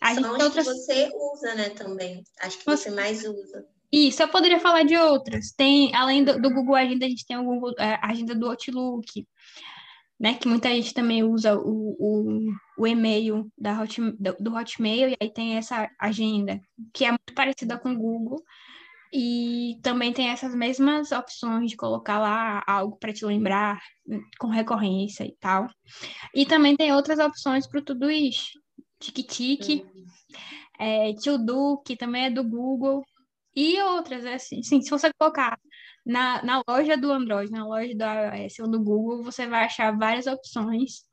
A 0.00 0.14
São 0.14 0.34
as 0.34 0.42
outras... 0.42 0.66
que 0.66 0.72
você 0.72 1.10
usa, 1.12 1.54
né, 1.54 1.70
também. 1.70 2.22
Acho 2.40 2.58
que 2.58 2.66
você 2.66 2.90
mais 2.90 3.24
usa. 3.24 3.66
Isso, 3.92 4.22
eu 4.22 4.28
poderia 4.28 4.60
falar 4.60 4.82
de 4.82 4.96
outras. 4.96 5.52
Tem, 5.52 5.94
além 5.94 6.22
do, 6.22 6.40
do 6.40 6.50
Google 6.50 6.74
Agenda, 6.74 7.06
a 7.06 7.08
gente 7.08 7.26
tem 7.26 7.36
a 7.36 7.42
Google, 7.42 7.74
é, 7.78 7.94
a 7.94 8.08
agenda 8.08 8.34
do 8.34 8.46
Outlook, 8.50 9.26
né? 10.20 10.34
Que 10.34 10.46
muita 10.48 10.68
gente 10.68 10.92
também 10.92 11.22
usa 11.22 11.56
o, 11.58 11.96
o, 11.98 12.52
o 12.78 12.86
e-mail 12.86 13.50
da 13.56 13.80
Hot, 13.80 14.00
do, 14.00 14.36
do 14.38 14.54
Hotmail, 14.54 15.10
e 15.10 15.16
aí 15.20 15.32
tem 15.32 15.56
essa 15.56 15.88
agenda, 15.98 16.60
que 16.92 17.04
é 17.04 17.10
muito 17.10 17.34
parecida 17.34 17.78
com 17.78 17.92
o 17.92 17.96
Google. 17.96 18.42
E 19.10 19.78
também 19.82 20.12
tem 20.12 20.28
essas 20.28 20.54
mesmas 20.54 21.12
opções 21.12 21.70
de 21.70 21.76
colocar 21.76 22.18
lá 22.18 22.62
algo 22.66 22.98
para 22.98 23.12
te 23.12 23.24
lembrar 23.24 23.80
com 24.38 24.48
recorrência 24.48 25.24
e 25.24 25.34
tal. 25.40 25.66
E 26.34 26.44
também 26.44 26.76
tem 26.76 26.92
outras 26.92 27.18
opções 27.18 27.66
para 27.66 27.80
o 27.80 27.84
Todoist. 27.84 28.52
Tic-tic, 29.00 29.84
uhum. 29.84 30.04
é, 30.78 31.12
To 31.14 31.38
Do, 31.38 31.80
que 31.86 31.96
também 31.96 32.24
é 32.24 32.30
do 32.30 32.42
Google, 32.42 33.02
e 33.54 33.80
outras, 33.82 34.24
é 34.24 34.34
assim, 34.34 34.62
sim, 34.62 34.80
se 34.80 34.90
você 34.90 35.10
colocar 35.18 35.58
na, 36.04 36.42
na 36.42 36.62
loja 36.68 36.96
do 36.96 37.12
Android, 37.12 37.50
na 37.50 37.66
loja 37.66 37.94
do 37.94 38.04
iOS 38.04 38.58
ou 38.60 38.70
do 38.70 38.82
Google, 38.82 39.22
você 39.22 39.46
vai 39.46 39.64
achar 39.64 39.96
várias 39.96 40.26
opções 40.26 41.08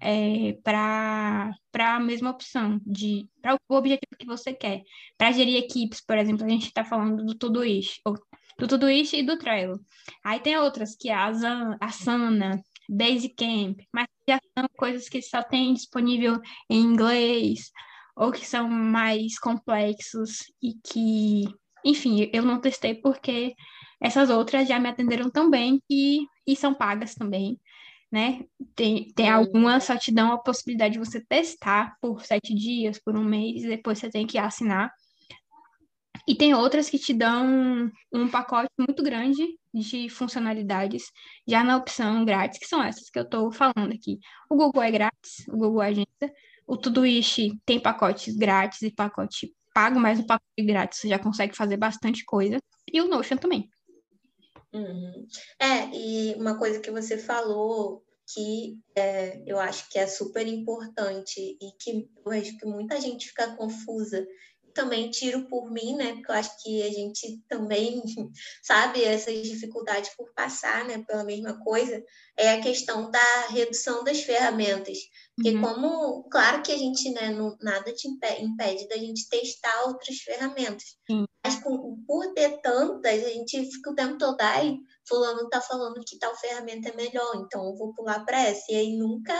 é, 0.00 0.56
para 0.62 1.54
a 1.74 2.00
mesma 2.00 2.30
opção, 2.30 2.80
de 2.84 3.28
para 3.40 3.54
o 3.54 3.74
objetivo 3.74 4.16
que 4.18 4.26
você 4.26 4.52
quer. 4.52 4.82
Para 5.16 5.32
gerir 5.32 5.56
equipes, 5.56 6.00
por 6.00 6.18
exemplo, 6.18 6.44
a 6.44 6.48
gente 6.48 6.66
está 6.66 6.84
falando 6.84 7.24
do 7.24 7.34
Todoist, 7.34 8.00
ou, 8.04 8.14
do 8.58 8.68
Todoist 8.68 9.14
e 9.14 9.22
do 9.22 9.38
Trello. 9.38 9.80
Aí 10.24 10.40
tem 10.40 10.56
outras, 10.58 10.94
que 10.94 11.08
é 11.08 11.14
a 11.14 11.26
Asana, 11.80 12.62
Basecamp, 12.88 13.80
mas 13.92 14.06
já 14.28 14.38
são 14.56 14.68
coisas 14.76 15.08
que 15.08 15.20
só 15.20 15.42
tem 15.42 15.74
disponível 15.74 16.40
em 16.70 16.80
inglês, 16.80 17.70
ou 18.14 18.30
que 18.30 18.46
são 18.46 18.68
mais 18.68 19.38
complexos 19.38 20.38
e 20.62 20.74
que 20.74 21.44
enfim, 21.86 22.28
eu 22.32 22.42
não 22.42 22.60
testei 22.60 22.94
porque 22.94 23.54
essas 24.00 24.28
outras 24.28 24.68
já 24.68 24.78
me 24.78 24.88
atenderam 24.88 25.30
tão 25.30 25.48
bem 25.48 25.80
e, 25.88 26.26
e 26.46 26.56
são 26.56 26.74
pagas 26.74 27.14
também, 27.14 27.60
né? 28.10 28.44
Tem, 28.74 29.08
tem 29.14 29.28
algumas 29.30 29.84
só 29.84 29.96
te 29.96 30.12
dão 30.12 30.32
a 30.32 30.38
possibilidade 30.38 30.94
de 30.94 30.98
você 30.98 31.24
testar 31.24 31.96
por 32.00 32.24
sete 32.24 32.52
dias, 32.54 32.98
por 32.98 33.16
um 33.16 33.24
mês, 33.24 33.64
e 33.64 33.68
depois 33.68 33.98
você 33.98 34.10
tem 34.10 34.26
que 34.26 34.36
assinar. 34.36 34.90
E 36.28 36.34
tem 36.34 36.54
outras 36.54 36.90
que 36.90 36.98
te 36.98 37.14
dão 37.14 37.90
um 38.12 38.28
pacote 38.28 38.70
muito 38.76 39.00
grande 39.02 39.46
de 39.72 40.08
funcionalidades, 40.08 41.04
já 41.46 41.62
na 41.62 41.76
opção 41.76 42.24
grátis, 42.24 42.58
que 42.58 42.66
são 42.66 42.82
essas 42.82 43.08
que 43.08 43.18
eu 43.18 43.22
estou 43.22 43.52
falando 43.52 43.92
aqui. 43.94 44.18
O 44.50 44.56
Google 44.56 44.82
é 44.82 44.90
grátis, 44.90 45.46
o 45.48 45.56
Google 45.56 45.82
Agenda, 45.82 46.34
o 46.66 46.76
Todoist 46.76 47.38
tem 47.64 47.78
pacotes 47.78 48.36
grátis 48.36 48.82
e 48.82 48.90
pacote 48.90 49.54
pago, 49.76 50.00
mas 50.00 50.18
no 50.18 50.26
pacote 50.26 50.64
grátis 50.64 51.00
você 51.00 51.08
já 51.08 51.18
consegue 51.18 51.54
fazer 51.54 51.76
bastante 51.76 52.24
coisa. 52.24 52.56
E 52.90 52.98
o 53.02 53.08
Notion 53.08 53.36
também. 53.36 53.68
Uhum. 54.72 55.26
É, 55.60 55.94
e 55.94 56.34
uma 56.36 56.58
coisa 56.58 56.80
que 56.80 56.90
você 56.90 57.18
falou 57.18 58.02
que 58.32 58.78
é, 58.96 59.42
eu 59.46 59.60
acho 59.60 59.88
que 59.90 59.98
é 59.98 60.06
super 60.06 60.46
importante 60.46 61.38
e 61.38 61.72
que 61.78 62.08
eu 62.24 62.32
acho 62.32 62.56
que 62.56 62.64
muita 62.64 62.98
gente 62.98 63.28
fica 63.28 63.54
confusa 63.54 64.26
também 64.76 65.10
tiro 65.10 65.48
por 65.48 65.70
mim, 65.70 65.96
né? 65.96 66.12
Porque 66.12 66.30
eu 66.30 66.34
acho 66.36 66.62
que 66.62 66.82
a 66.82 66.90
gente 66.90 67.42
também 67.48 68.02
sabe 68.62 69.02
essas 69.02 69.42
dificuldades 69.42 70.10
por 70.14 70.32
passar, 70.34 70.84
né, 70.84 71.02
pela 71.06 71.24
mesma 71.24 71.58
coisa, 71.58 72.04
é 72.36 72.52
a 72.52 72.60
questão 72.60 73.10
da 73.10 73.46
redução 73.48 74.04
das 74.04 74.20
ferramentas. 74.20 74.98
Porque 75.34 75.50
uhum. 75.50 75.62
como, 75.62 76.28
claro 76.30 76.62
que 76.62 76.70
a 76.70 76.78
gente, 76.78 77.10
né, 77.10 77.30
não, 77.30 77.56
nada 77.60 77.92
te 77.92 78.06
impede, 78.06 78.44
impede 78.44 78.88
da 78.88 78.96
gente 78.96 79.28
testar 79.28 79.86
outras 79.86 80.18
ferramentas. 80.18 80.96
Uhum. 81.10 81.24
Mas 81.44 81.62
com, 81.62 82.04
por 82.06 82.32
ter 82.34 82.60
tantas, 82.60 83.24
a 83.24 83.28
gente 83.30 83.70
fica 83.70 83.90
o 83.90 83.94
tempo 83.94 84.18
todo, 84.18 84.40
ai, 84.40 84.76
fulano 85.08 85.48
tá 85.48 85.60
falando 85.60 86.04
que 86.06 86.18
tal 86.18 86.34
ferramenta 86.36 86.90
é 86.90 86.96
melhor, 86.96 87.36
então 87.36 87.64
eu 87.66 87.76
vou 87.76 87.94
pular 87.94 88.24
para 88.24 88.40
essa. 88.40 88.64
E 88.70 88.76
aí 88.76 88.96
nunca 88.96 89.34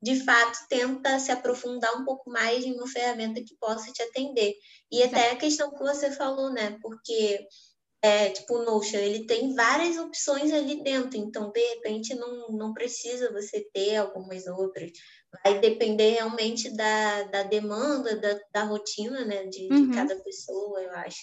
de 0.00 0.24
fato 0.24 0.58
tenta 0.68 1.18
se 1.18 1.32
aprofundar 1.32 1.96
um 1.96 2.04
pouco 2.04 2.30
mais 2.30 2.64
em 2.64 2.74
uma 2.74 2.86
ferramenta 2.86 3.42
que 3.42 3.56
possa 3.56 3.92
te 3.92 4.02
atender. 4.02 4.54
E 4.90 5.02
até 5.02 5.30
a 5.30 5.36
questão 5.36 5.70
que 5.74 5.82
você 5.82 6.10
falou, 6.10 6.52
né? 6.52 6.78
Porque 6.80 7.46
é, 8.00 8.30
tipo 8.30 8.54
o 8.54 8.64
Notion, 8.64 8.98
ele 8.98 9.26
tem 9.26 9.54
várias 9.54 9.98
opções 9.98 10.52
ali 10.52 10.82
dentro, 10.84 11.18
então 11.18 11.50
de 11.50 11.60
repente 11.74 12.14
não, 12.14 12.48
não 12.50 12.72
precisa 12.72 13.32
você 13.32 13.66
ter 13.72 13.96
algumas 13.96 14.46
outras. 14.46 14.92
Vai 15.44 15.58
depender 15.58 16.10
realmente 16.10 16.70
da, 16.70 17.24
da 17.24 17.42
demanda, 17.42 18.16
da, 18.16 18.38
da 18.52 18.62
rotina, 18.62 19.24
né, 19.24 19.46
de, 19.46 19.68
uhum. 19.70 19.88
de 19.88 19.94
cada 19.94 20.16
pessoa, 20.16 20.80
eu 20.80 20.92
acho. 20.92 21.18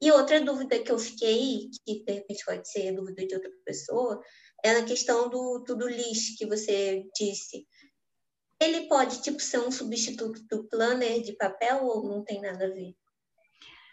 E 0.00 0.10
outra 0.10 0.40
dúvida 0.40 0.78
que 0.78 0.90
eu 0.90 0.98
fiquei, 0.98 1.68
que 1.84 2.02
de 2.04 2.12
repente 2.12 2.44
pode 2.44 2.70
ser 2.70 2.92
dúvida 2.92 3.26
de 3.26 3.34
outra 3.34 3.50
pessoa, 3.64 4.20
é 4.64 4.72
na 4.72 4.86
questão 4.86 5.28
do 5.28 5.62
tudo 5.64 5.86
list 5.86 6.38
que 6.38 6.46
você 6.46 7.04
disse. 7.14 7.66
Ele 8.64 8.88
pode, 8.88 9.20
tipo, 9.22 9.40
ser 9.40 9.58
um 9.58 9.70
substituto 9.70 10.42
do 10.50 10.64
planner 10.64 11.22
de 11.22 11.32
papel 11.34 11.84
ou 11.84 12.08
não 12.08 12.24
tem 12.24 12.40
nada 12.40 12.64
a 12.64 12.70
ver? 12.70 12.94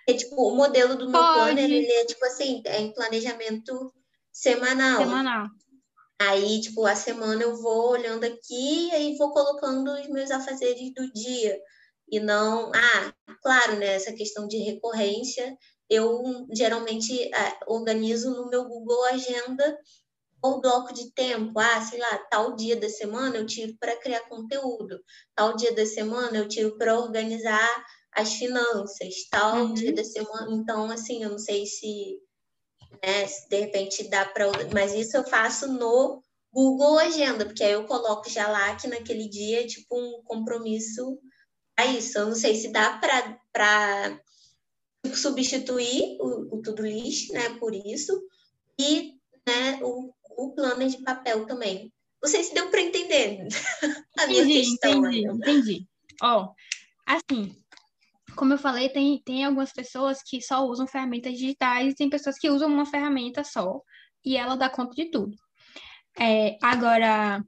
É, 0.08 0.14
tipo, 0.14 0.36
o 0.36 0.56
modelo 0.56 0.96
do 0.96 1.10
meu 1.10 1.22
planner, 1.22 1.66
ele 1.66 1.92
é, 1.92 2.06
tipo 2.06 2.26
assim, 2.26 2.62
é 2.66 2.82
em 2.82 2.94
planejamento 2.94 3.94
semanal. 4.32 5.00
Semanal. 5.00 5.48
Aí, 6.20 6.62
tipo, 6.62 6.86
a 6.86 6.96
semana 6.96 7.42
eu 7.42 7.56
vou 7.56 7.92
olhando 7.92 8.24
aqui 8.24 8.90
e 8.90 8.92
aí 8.92 9.18
vou 9.18 9.32
colocando 9.32 9.92
os 9.92 10.08
meus 10.08 10.30
afazeres 10.32 10.94
do 10.94 11.12
dia. 11.14 11.60
E 12.10 12.20
não... 12.20 12.72
Ah, 12.74 13.14
claro, 13.42 13.78
né? 13.78 13.96
Essa 13.96 14.14
questão 14.14 14.48
de 14.48 14.58
recorrência, 14.58 15.58
eu 15.90 16.48
geralmente 16.54 17.30
ah, 17.34 17.60
organizo 17.68 18.32
no 18.32 18.50
meu 18.50 18.66
Google 18.66 19.04
Agenda 19.06 19.78
ou 20.42 20.60
bloco 20.60 20.94
de 20.94 21.12
tempo, 21.12 21.60
ah, 21.60 21.82
sei 21.82 22.00
lá, 22.00 22.18
tal 22.30 22.56
dia 22.56 22.76
da 22.76 22.90
semana 22.90 23.38
eu 23.38 23.46
tiro 23.46 23.76
para 23.80 23.96
criar 23.98 24.22
conteúdo, 24.22 25.00
tal 25.36 25.56
dia 25.56 25.74
da 25.74 25.86
semana 25.86 26.38
eu 26.38 26.48
tiro 26.48 26.78
para 26.78 26.98
organizar 26.98 27.86
as 28.12 28.34
finanças, 28.34 29.14
tal 29.30 29.58
uhum. 29.58 29.74
dia 29.74 29.94
da 29.94 30.04
semana. 30.04 30.52
Então, 30.52 30.90
assim, 30.92 31.24
eu 31.24 31.30
não 31.30 31.40
sei 31.40 31.66
se, 31.66 32.20
né, 33.04 33.28
se 33.28 33.48
de 33.48 33.60
repente 33.60 34.10
dá 34.10 34.26
para. 34.26 34.48
Mas 34.74 34.94
isso 34.94 35.16
eu 35.16 35.24
faço 35.24 35.72
no 35.72 36.24
Google 36.52 37.00
Agenda, 37.00 37.46
porque 37.46 37.64
aí 37.64 37.72
eu 37.72 37.86
coloco 37.86 38.30
já 38.30 38.48
lá 38.48 38.76
que 38.76 38.88
naquele 38.88 39.30
dia, 39.30 39.66
tipo, 39.66 39.98
um 39.98 40.22
compromisso 40.24 41.20
a 41.78 41.86
isso. 41.86 42.18
Eu 42.18 42.28
não 42.28 42.36
sei 42.36 42.56
se 42.56 42.70
dá 42.70 42.98
para 42.98 44.22
substituir 45.16 46.18
o, 46.20 46.58
o 46.58 46.62
Tudo 46.62 46.84
List, 46.84 47.32
né, 47.32 47.58
por 47.60 47.74
isso. 47.74 48.22
E 48.80 49.14
né, 49.48 49.80
o 49.82 50.14
o 50.38 50.54
planner 50.54 50.88
de 50.90 51.02
papel 51.02 51.46
também. 51.46 51.92
Não 52.22 52.30
sei 52.30 52.44
se 52.44 52.54
deu 52.54 52.70
para 52.70 52.82
entender 52.82 53.48
a 54.20 54.28
minha 54.28 54.44
entendi, 54.44 54.60
questão. 54.60 55.06
Entendi, 55.06 55.24
né? 55.24 55.34
entendi. 55.34 55.88
Ó, 56.22 56.44
oh, 56.44 56.56
assim, 57.06 57.56
como 58.36 58.54
eu 58.54 58.58
falei, 58.58 58.90
tem, 58.90 59.22
tem 59.24 59.44
algumas 59.44 59.74
pessoas 59.74 60.22
que 60.24 60.42
só 60.42 60.66
usam 60.66 60.88
ferramentas 60.88 61.34
digitais 61.34 61.94
e 61.94 61.96
tem 61.96 62.10
pessoas 62.10 62.38
que 62.38 62.50
usam 62.50 62.70
uma 62.70 62.86
ferramenta 62.86 63.44
só 63.44 63.82
e 64.24 64.38
ela 64.38 64.56
dá 64.56 64.70
conta 64.70 64.94
de 64.94 65.10
tudo. 65.10 65.36
É, 66.20 66.58
agora, 66.62 67.44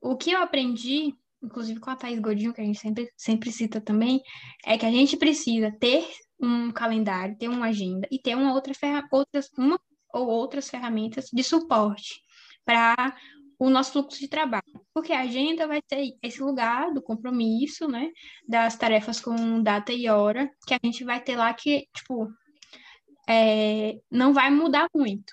o 0.00 0.16
que 0.16 0.30
eu 0.30 0.40
aprendi, 0.40 1.14
inclusive 1.42 1.80
com 1.80 1.90
a 1.90 1.96
Thais 1.96 2.18
Godinho, 2.18 2.54
que 2.54 2.60
a 2.60 2.64
gente 2.64 2.78
sempre, 2.78 3.10
sempre 3.16 3.52
cita 3.52 3.80
também, 3.80 4.22
é 4.64 4.78
que 4.78 4.86
a 4.86 4.90
gente 4.90 5.16
precisa 5.16 5.70
ter 5.78 6.08
um 6.40 6.72
calendário, 6.72 7.36
ter 7.36 7.48
uma 7.48 7.66
agenda 7.66 8.08
e 8.10 8.18
ter 8.18 8.34
uma 8.34 8.54
outra 8.54 8.72
outras, 9.10 9.50
uma 9.58 9.78
ou 10.12 10.28
outras 10.28 10.68
ferramentas 10.70 11.26
de 11.32 11.42
suporte 11.42 12.23
para 12.64 13.16
o 13.58 13.70
nosso 13.70 13.92
fluxo 13.92 14.18
de 14.18 14.28
trabalho. 14.28 14.62
Porque 14.92 15.12
a 15.12 15.20
agenda 15.20 15.66
vai 15.66 15.80
ser 15.88 16.14
esse 16.22 16.42
lugar 16.42 16.92
do 16.92 17.02
compromisso, 17.02 17.88
né? 17.88 18.10
Das 18.46 18.76
tarefas 18.76 19.20
com 19.20 19.62
data 19.62 19.92
e 19.92 20.08
hora, 20.08 20.50
que 20.66 20.74
a 20.74 20.78
gente 20.82 21.04
vai 21.04 21.20
ter 21.20 21.36
lá 21.36 21.52
que, 21.54 21.86
tipo, 21.94 22.28
é, 23.28 23.98
não 24.10 24.32
vai 24.32 24.50
mudar 24.50 24.88
muito, 24.94 25.32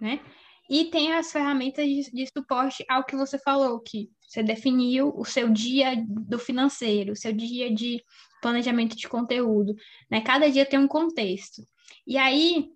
né? 0.00 0.20
E 0.68 0.86
tem 0.86 1.12
as 1.12 1.30
ferramentas 1.30 1.86
de, 1.86 2.10
de, 2.10 2.26
suporte 2.26 2.84
ao 2.88 3.04
que 3.04 3.14
você 3.14 3.38
falou, 3.38 3.78
que 3.80 4.10
você 4.26 4.42
definiu 4.42 5.14
o 5.16 5.24
seu 5.24 5.48
dia 5.48 5.94
do 6.08 6.38
financeiro, 6.40 7.12
o 7.12 7.16
seu 7.16 7.32
dia 7.32 7.72
de 7.72 8.02
planejamento 8.42 8.96
de 8.96 9.08
conteúdo, 9.08 9.76
né? 10.10 10.20
Cada 10.20 10.50
dia 10.50 10.66
tem 10.66 10.78
um 10.78 10.88
contexto. 10.88 11.62
E 12.04 12.16
aí, 12.18 12.68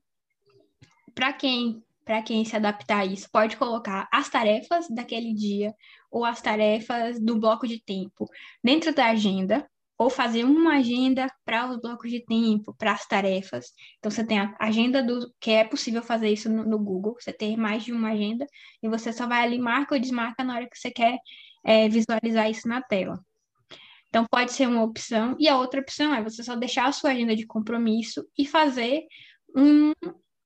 para 1.14 1.32
quem 1.32 1.82
para 2.10 2.22
quem 2.22 2.44
se 2.44 2.56
adaptar 2.56 3.02
a 3.02 3.06
isso, 3.06 3.30
pode 3.30 3.56
colocar 3.56 4.08
as 4.12 4.28
tarefas 4.28 4.88
daquele 4.90 5.32
dia 5.32 5.72
ou 6.10 6.24
as 6.24 6.42
tarefas 6.42 7.20
do 7.20 7.38
bloco 7.38 7.68
de 7.68 7.80
tempo 7.80 8.28
dentro 8.64 8.92
da 8.92 9.10
agenda, 9.10 9.64
ou 9.96 10.10
fazer 10.10 10.42
uma 10.42 10.78
agenda 10.78 11.28
para 11.44 11.70
os 11.70 11.80
blocos 11.80 12.10
de 12.10 12.18
tempo, 12.26 12.74
para 12.76 12.90
as 12.90 13.06
tarefas. 13.06 13.66
Então, 13.98 14.10
você 14.10 14.26
tem 14.26 14.40
a 14.40 14.56
agenda 14.58 15.04
do 15.04 15.32
que 15.38 15.52
é 15.52 15.62
possível 15.62 16.02
fazer 16.02 16.30
isso 16.30 16.50
no, 16.50 16.64
no, 16.64 16.80
Google, 16.80 17.14
você 17.16 17.32
tem 17.32 17.56
mais 17.56 17.84
de 17.84 17.92
uma 17.92 18.10
agenda, 18.10 18.44
e 18.82 18.88
você 18.88 19.12
só 19.12 19.28
vai 19.28 19.44
ali, 19.44 19.60
marca 19.60 19.94
ou 19.94 20.00
desmarca 20.00 20.42
na 20.42 20.56
hora 20.56 20.68
que 20.68 20.76
você 20.76 20.90
quer 20.90 21.16
é, 21.64 21.88
visualizar 21.88 22.50
isso 22.50 22.66
na 22.66 22.82
tela. 22.82 23.24
Então, 24.08 24.26
pode 24.28 24.50
ser 24.50 24.66
uma 24.66 24.82
opção, 24.82 25.36
e 25.38 25.48
a 25.48 25.56
outra 25.56 25.80
opção 25.80 26.12
é 26.12 26.20
você 26.20 26.42
só 26.42 26.56
deixar 26.56 26.88
a 26.88 26.92
sua 26.92 27.10
agenda 27.12 27.36
de 27.36 27.46
compromisso 27.46 28.26
e 28.36 28.44
fazer 28.44 29.04
um, 29.56 29.92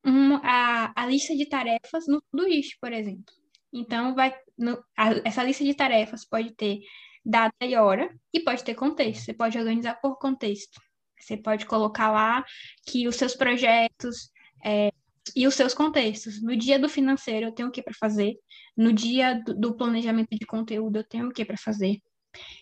um, 0.04 0.36
a, 0.36 0.92
a 0.94 1.06
lista 1.06 1.34
de 1.34 1.46
tarefas 1.46 2.06
no 2.06 2.22
Todoist, 2.30 2.76
por 2.80 2.92
exemplo. 2.92 3.32
Então, 3.72 4.14
vai, 4.14 4.34
no, 4.56 4.82
a, 4.96 5.10
essa 5.24 5.42
lista 5.42 5.64
de 5.64 5.74
tarefas 5.74 6.24
pode 6.24 6.54
ter 6.54 6.80
data 7.24 7.64
e 7.64 7.74
hora, 7.74 8.14
e 8.32 8.40
pode 8.40 8.62
ter 8.62 8.74
contexto. 8.74 9.24
Você 9.24 9.32
pode 9.32 9.58
organizar 9.58 9.94
por 10.00 10.18
contexto. 10.18 10.80
Você 11.18 11.36
pode 11.36 11.64
colocar 11.66 12.10
lá 12.12 12.44
que 12.86 13.08
os 13.08 13.16
seus 13.16 13.34
projetos 13.34 14.30
é, 14.64 14.92
e 15.34 15.46
os 15.46 15.54
seus 15.54 15.72
contextos. 15.72 16.42
No 16.42 16.54
dia 16.56 16.78
do 16.78 16.88
financeiro, 16.88 17.46
eu 17.46 17.52
tenho 17.52 17.68
o 17.68 17.72
que 17.72 17.82
para 17.82 17.94
fazer. 17.94 18.34
No 18.76 18.92
dia 18.92 19.34
do, 19.42 19.54
do, 19.54 19.76
planejamento 19.76 20.36
de 20.38 20.46
conteúdo, 20.46 20.96
eu 20.98 21.04
tenho 21.04 21.28
o 21.28 21.32
que 21.32 21.44
para 21.44 21.56
fazer. 21.56 21.98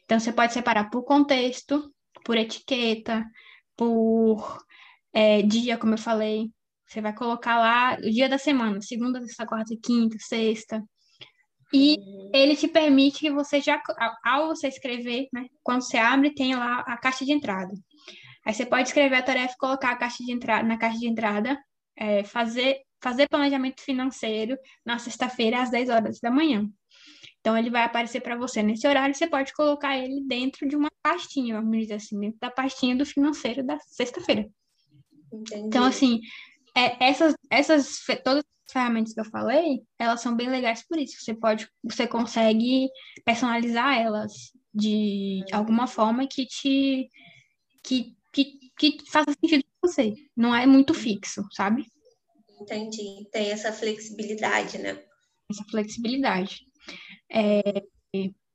Então, 0.04 0.20
você 0.20 0.32
pode 0.32 0.52
separar 0.52 0.90
por 0.90 1.02
contexto, 1.02 1.92
por 2.24 2.36
etiqueta, 2.36 3.24
por 3.76 4.58
é, 5.12 5.42
dia, 5.42 5.76
como 5.76 5.94
eu 5.94 5.98
falei. 5.98 6.50
Você 6.92 7.00
vai 7.00 7.14
colocar 7.14 7.58
lá 7.58 7.96
o 7.96 8.10
dia 8.10 8.28
da 8.28 8.36
semana, 8.36 8.78
segunda, 8.82 9.18
terça, 9.18 9.46
quarta, 9.46 9.74
quinta, 9.82 10.14
sexta. 10.20 10.82
E 11.72 11.96
ele 12.34 12.54
te 12.54 12.68
permite 12.68 13.20
que 13.20 13.30
você 13.30 13.62
já, 13.62 13.80
ao 14.22 14.48
você 14.48 14.68
escrever, 14.68 15.26
né, 15.32 15.46
quando 15.62 15.80
você 15.80 15.96
abre, 15.96 16.34
tem 16.34 16.54
lá 16.54 16.80
a 16.80 16.98
caixa 16.98 17.24
de 17.24 17.32
entrada. 17.32 17.72
Aí 18.44 18.52
você 18.52 18.66
pode 18.66 18.88
escrever 18.88 19.16
a 19.16 19.22
tarefa 19.22 19.54
e 19.54 19.56
colocar 19.56 19.92
a 19.92 19.96
caixa 19.96 20.22
de 20.22 20.32
entrada, 20.32 20.68
na 20.68 20.76
caixa 20.76 20.98
de 20.98 21.08
entrada, 21.08 21.58
é, 21.96 22.24
fazer, 22.24 22.82
fazer 23.02 23.26
planejamento 23.26 23.80
financeiro 23.80 24.54
na 24.84 24.98
sexta-feira 24.98 25.62
às 25.62 25.70
10 25.70 25.88
horas 25.88 26.20
da 26.20 26.30
manhã. 26.30 26.68
Então, 27.40 27.56
ele 27.56 27.70
vai 27.70 27.84
aparecer 27.84 28.20
para 28.20 28.36
você 28.36 28.62
nesse 28.62 28.86
horário, 28.86 29.14
você 29.14 29.26
pode 29.26 29.54
colocar 29.54 29.96
ele 29.96 30.22
dentro 30.26 30.68
de 30.68 30.76
uma 30.76 30.90
pastinha, 31.02 31.54
vamos 31.58 31.78
dizer 31.78 31.94
assim, 31.94 32.20
dentro 32.20 32.38
da 32.38 32.50
pastinha 32.50 32.94
do 32.94 33.06
financeiro 33.06 33.64
da 33.64 33.78
sexta-feira. 33.80 34.46
Então, 35.54 35.84
assim, 35.84 36.20
é, 36.74 37.04
essas, 37.04 37.34
essas 37.50 38.00
todas 38.24 38.44
as 38.66 38.72
ferramentas 38.72 39.12
que 39.12 39.20
eu 39.20 39.24
falei, 39.24 39.82
elas 39.98 40.20
são 40.20 40.34
bem 40.34 40.48
legais 40.48 40.86
por 40.86 40.98
isso. 40.98 41.16
Você 41.20 41.34
pode, 41.34 41.68
você 41.82 42.06
consegue 42.06 42.88
personalizar 43.24 43.98
elas 43.98 44.32
de 44.74 45.44
alguma 45.52 45.86
forma 45.86 46.26
que 46.26 46.46
te 46.46 47.08
que, 47.82 48.16
que, 48.32 48.58
que 48.78 48.98
faça 49.10 49.32
sentido 49.32 49.64
para 49.64 49.90
você. 49.90 50.14
Não 50.36 50.54
é 50.54 50.66
muito 50.66 50.94
fixo, 50.94 51.42
sabe? 51.52 51.84
Entendi. 52.60 53.28
Tem 53.30 53.50
essa 53.50 53.72
flexibilidade, 53.72 54.78
né? 54.78 55.02
Essa 55.50 55.64
flexibilidade. 55.64 56.60
É, 57.30 57.82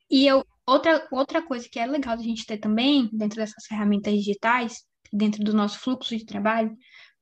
e 0.09 0.25
eu, 0.25 0.45
outra, 0.65 1.07
outra 1.11 1.41
coisa 1.41 1.67
que 1.69 1.79
é 1.79 1.85
legal 1.85 2.15
a 2.15 2.21
gente 2.21 2.45
ter 2.45 2.57
também 2.57 3.09
dentro 3.11 3.37
dessas 3.37 3.65
ferramentas 3.67 4.13
digitais, 4.13 4.83
dentro 5.11 5.43
do 5.43 5.53
nosso 5.53 5.79
fluxo 5.79 6.15
de 6.17 6.25
trabalho, 6.25 6.75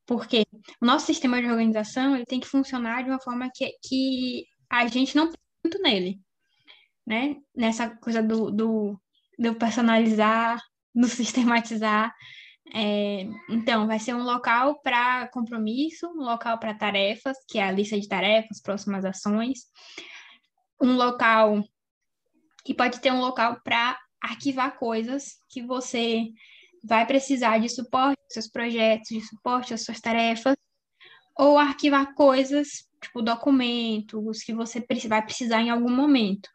porque 0.06 0.46
o 0.82 0.86
nosso 0.86 1.06
sistema 1.06 1.42
de 1.42 1.50
organização 1.50 2.16
ele 2.16 2.26
tem 2.26 2.40
que 2.40 2.48
funcionar 2.48 3.04
de 3.04 3.10
uma 3.10 3.20
forma 3.20 3.50
que, 3.54 3.72
que 3.84 4.46
a 4.70 4.88
gente 4.88 5.16
não 5.16 5.32
muito 5.64 5.82
nele, 5.82 6.20
né? 7.06 7.38
Nessa 7.56 7.90
coisa 7.90 8.22
do, 8.22 8.52
do, 8.52 9.02
do 9.38 9.56
personalizar, 9.56 10.62
do 10.94 11.08
sistematizar. 11.08 12.14
É, 12.74 13.28
então, 13.50 13.86
vai 13.88 14.00
ser 14.00 14.16
um 14.16 14.24
local 14.24 14.82
para 14.82 15.28
compromisso, 15.30 16.08
um 16.08 16.24
local 16.24 16.60
para 16.60 16.74
tarefas, 16.74 17.38
que 17.48 17.60
é 17.60 17.64
a 17.64 17.72
lista 17.72 18.00
de 18.00 18.08
tarefas, 18.08 18.62
próximas 18.62 19.06
ações, 19.06 19.60
um 20.82 20.96
local 20.96 21.64
e 22.68 22.74
pode 22.74 23.00
ter 23.00 23.12
um 23.12 23.22
local 23.22 23.62
para 23.64 23.98
arquivar 24.22 24.78
coisas 24.78 25.36
que 25.50 25.62
você 25.62 26.26
vai 26.88 27.06
precisar 27.06 27.58
de 27.60 27.69
suporte 27.69 28.19
aos 28.21 28.34
seus 28.34 28.48
projetos, 28.48 29.08
de 29.10 29.21
suporte 29.21 29.74
às 29.74 29.84
suas 29.84 30.00
tarefas, 30.00 30.56
ou 31.38 31.58
arquivar 31.58 32.13
coisas, 32.13 32.88
tipo 33.02 33.21
documentos, 33.21 34.43
que 34.43 34.54
você 34.54 34.86
vai 35.08 35.24
precisar 35.24 35.62
em 35.62 35.69
algum 35.69 35.91
momento. 35.91 36.50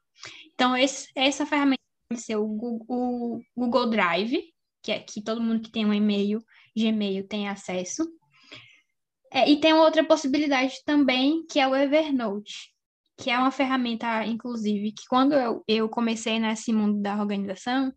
Então, 0.54 0.76
esse, 0.76 1.08
essa 1.14 1.44
ferramenta 1.44 1.80
pode 2.08 2.22
ser 2.22 2.36
o 2.36 2.46
Google, 2.46 2.86
o 2.88 3.40
Google 3.56 3.90
Drive, 3.90 4.42
que 4.82 4.92
é 4.92 4.98
que 4.98 5.22
todo 5.22 5.40
mundo 5.40 5.62
que 5.62 5.70
tem 5.70 5.84
um 5.84 5.92
e-mail, 5.94 6.42
Gmail, 6.76 7.26
tem 7.26 7.48
acesso. 7.48 8.06
É, 9.32 9.48
e 9.48 9.60
tem 9.60 9.72
outra 9.72 10.04
possibilidade 10.04 10.74
também, 10.84 11.44
que 11.46 11.60
é 11.60 11.68
o 11.68 11.74
Evernote, 11.74 12.72
que 13.16 13.30
é 13.30 13.38
uma 13.38 13.50
ferramenta, 13.50 14.24
inclusive, 14.24 14.92
que 14.92 15.04
quando 15.08 15.34
eu, 15.34 15.62
eu 15.68 15.88
comecei 15.88 16.38
nesse 16.38 16.72
mundo 16.72 17.00
da 17.00 17.20
organização, 17.20 17.92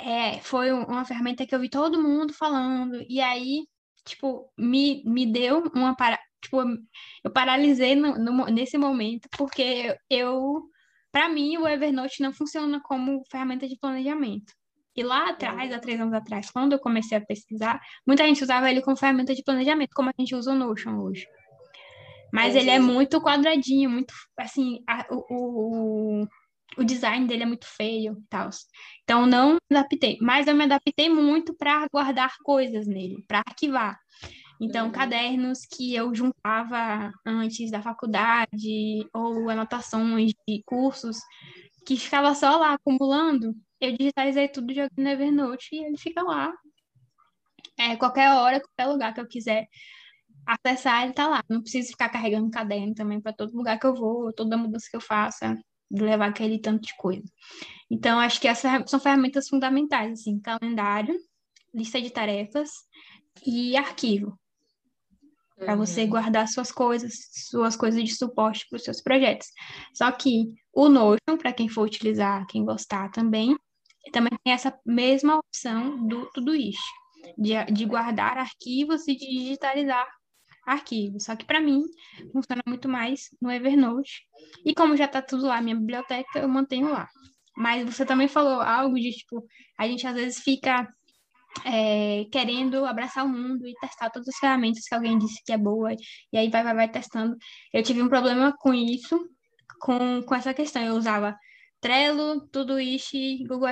é, 0.00 0.40
foi 0.40 0.72
uma 0.72 1.04
ferramenta 1.04 1.46
que 1.46 1.54
eu 1.54 1.60
vi 1.60 1.68
todo 1.68 2.02
mundo 2.02 2.32
falando, 2.32 3.04
e 3.08 3.20
aí, 3.20 3.66
tipo, 4.04 4.50
me, 4.58 5.02
me 5.04 5.26
deu 5.26 5.62
uma 5.74 5.94
para, 5.94 6.18
tipo, 6.42 6.62
eu 7.22 7.30
paralisei 7.32 7.94
no, 7.94 8.16
no, 8.18 8.46
nesse 8.46 8.78
momento, 8.78 9.28
porque 9.36 9.96
eu, 10.08 10.62
para 11.12 11.28
mim, 11.28 11.58
o 11.58 11.68
Evernote 11.68 12.22
não 12.22 12.32
funciona 12.32 12.80
como 12.82 13.22
ferramenta 13.30 13.68
de 13.68 13.76
planejamento. 13.78 14.52
E 14.96 15.02
lá 15.02 15.30
atrás, 15.30 15.72
há 15.72 15.78
três 15.78 16.00
anos 16.00 16.14
atrás, 16.14 16.50
quando 16.50 16.72
eu 16.72 16.78
comecei 16.78 17.16
a 17.16 17.24
pesquisar, 17.24 17.80
muita 18.06 18.24
gente 18.24 18.42
usava 18.42 18.70
ele 18.70 18.82
como 18.82 18.96
ferramenta 18.96 19.34
de 19.34 19.44
planejamento, 19.44 19.90
como 19.94 20.08
a 20.08 20.14
gente 20.18 20.34
usa 20.34 20.52
o 20.52 20.56
Notion 20.56 20.98
hoje. 20.98 21.26
Mas 22.32 22.54
ele 22.54 22.70
é 22.70 22.78
muito 22.78 23.20
quadradinho, 23.20 23.90
muito 23.90 24.14
assim, 24.38 24.82
a, 24.88 25.06
o, 25.10 26.22
o 26.22 26.28
design 26.84 27.26
dele 27.26 27.42
é 27.42 27.46
muito 27.46 27.66
feio 27.66 28.16
e 28.18 28.28
tal. 28.28 28.50
Então 29.02 29.26
não 29.26 29.54
me 29.70 29.76
adaptei, 29.76 30.18
mas 30.20 30.46
eu 30.46 30.54
me 30.54 30.64
adaptei 30.64 31.08
muito 31.08 31.54
para 31.54 31.86
guardar 31.92 32.34
coisas 32.42 32.86
nele, 32.86 33.24
para 33.26 33.42
arquivar. 33.46 33.98
Então, 34.60 34.86
uhum. 34.86 34.92
cadernos 34.92 35.60
que 35.64 35.94
eu 35.94 36.14
juntava 36.14 37.10
antes 37.24 37.70
da 37.70 37.80
faculdade, 37.80 39.08
ou 39.14 39.48
anotações 39.48 40.32
de 40.46 40.62
cursos, 40.66 41.16
que 41.86 41.96
ficava 41.96 42.34
só 42.34 42.56
lá 42.58 42.74
acumulando, 42.74 43.54
eu 43.80 43.96
digitalizei 43.96 44.48
tudo, 44.48 44.74
joguei 44.74 44.90
no 44.98 45.08
Evernote 45.08 45.74
e 45.74 45.84
ele 45.84 45.96
fica 45.96 46.22
lá. 46.22 46.52
É, 47.78 47.96
qualquer 47.96 48.30
hora, 48.34 48.60
qualquer 48.60 48.92
lugar 48.92 49.14
que 49.14 49.20
eu 49.20 49.26
quiser 49.26 49.66
acessar, 50.46 51.04
ele 51.04 51.14
tá 51.14 51.26
lá. 51.26 51.42
Não 51.48 51.62
preciso 51.62 51.88
ficar 51.88 52.10
carregando 52.10 52.50
caderno 52.50 52.94
também 52.94 53.20
para 53.20 53.32
todo 53.32 53.56
lugar 53.56 53.78
que 53.78 53.86
eu 53.86 53.94
vou, 53.94 54.32
toda 54.32 54.58
mudança 54.58 54.86
que 54.90 54.96
eu 54.96 55.00
faça 55.00 55.54
de 55.54 55.62
levar 55.90 56.28
aquele 56.28 56.58
tanto 56.58 56.82
de 56.82 56.96
coisa. 56.96 57.24
Então, 57.90 58.20
acho 58.20 58.40
que 58.40 58.46
essas 58.46 58.88
são 58.88 59.00
ferramentas 59.00 59.48
fundamentais, 59.48 60.20
assim, 60.20 60.38
calendário, 60.40 61.18
lista 61.74 62.00
de 62.00 62.10
tarefas 62.10 62.70
e 63.44 63.76
arquivo. 63.76 64.38
Para 65.56 65.76
você 65.76 66.04
uhum. 66.04 66.10
guardar 66.10 66.48
suas 66.48 66.72
coisas, 66.72 67.12
suas 67.50 67.76
coisas 67.76 68.02
de 68.02 68.14
suporte 68.14 68.66
para 68.68 68.76
os 68.76 68.84
seus 68.84 69.02
projetos. 69.02 69.48
Só 69.92 70.10
que 70.10 70.54
o 70.72 70.88
Notion, 70.88 71.36
para 71.38 71.52
quem 71.52 71.68
for 71.68 71.82
utilizar, 71.82 72.46
quem 72.46 72.64
gostar 72.64 73.10
também, 73.10 73.54
também 74.12 74.30
tem 74.42 74.52
essa 74.52 74.78
mesma 74.86 75.38
opção 75.38 76.06
do 76.06 76.30
Todoist, 76.30 76.80
de, 77.36 77.52
de 77.72 77.84
guardar 77.84 78.38
arquivos 78.38 79.06
e 79.06 79.14
de 79.14 79.26
digitalizar 79.26 80.06
arquivo. 80.66 81.20
Só 81.20 81.36
que 81.36 81.44
para 81.44 81.60
mim 81.60 81.82
funciona 82.32 82.62
muito 82.66 82.88
mais 82.88 83.28
no 83.40 83.50
Evernote. 83.50 84.22
E 84.64 84.74
como 84.74 84.96
já 84.96 85.06
está 85.06 85.22
tudo 85.22 85.46
lá, 85.46 85.60
minha 85.60 85.76
biblioteca, 85.76 86.38
eu 86.38 86.48
mantenho 86.48 86.90
lá. 86.90 87.08
Mas 87.56 87.84
você 87.84 88.06
também 88.06 88.28
falou 88.28 88.60
algo 88.60 88.94
de 88.96 89.10
tipo, 89.10 89.44
a 89.78 89.86
gente 89.86 90.06
às 90.06 90.14
vezes 90.14 90.40
fica 90.40 90.88
é, 91.64 92.24
querendo 92.30 92.84
abraçar 92.84 93.24
o 93.24 93.28
mundo 93.28 93.66
e 93.66 93.74
testar 93.80 94.10
todas 94.10 94.28
as 94.28 94.36
ferramentas 94.36 94.84
que 94.86 94.94
alguém 94.94 95.18
disse 95.18 95.42
que 95.44 95.52
é 95.52 95.58
boa, 95.58 95.92
e 96.32 96.38
aí 96.38 96.48
vai, 96.48 96.62
vai, 96.62 96.74
vai 96.74 96.88
testando. 96.88 97.36
Eu 97.72 97.82
tive 97.82 98.02
um 98.02 98.08
problema 98.08 98.54
com 98.58 98.72
isso, 98.72 99.18
com, 99.80 100.22
com 100.22 100.34
essa 100.34 100.54
questão. 100.54 100.82
Eu 100.82 100.94
usava 100.94 101.36
Trello, 101.80 102.46
Todoist, 102.48 103.12
Google 103.46 103.70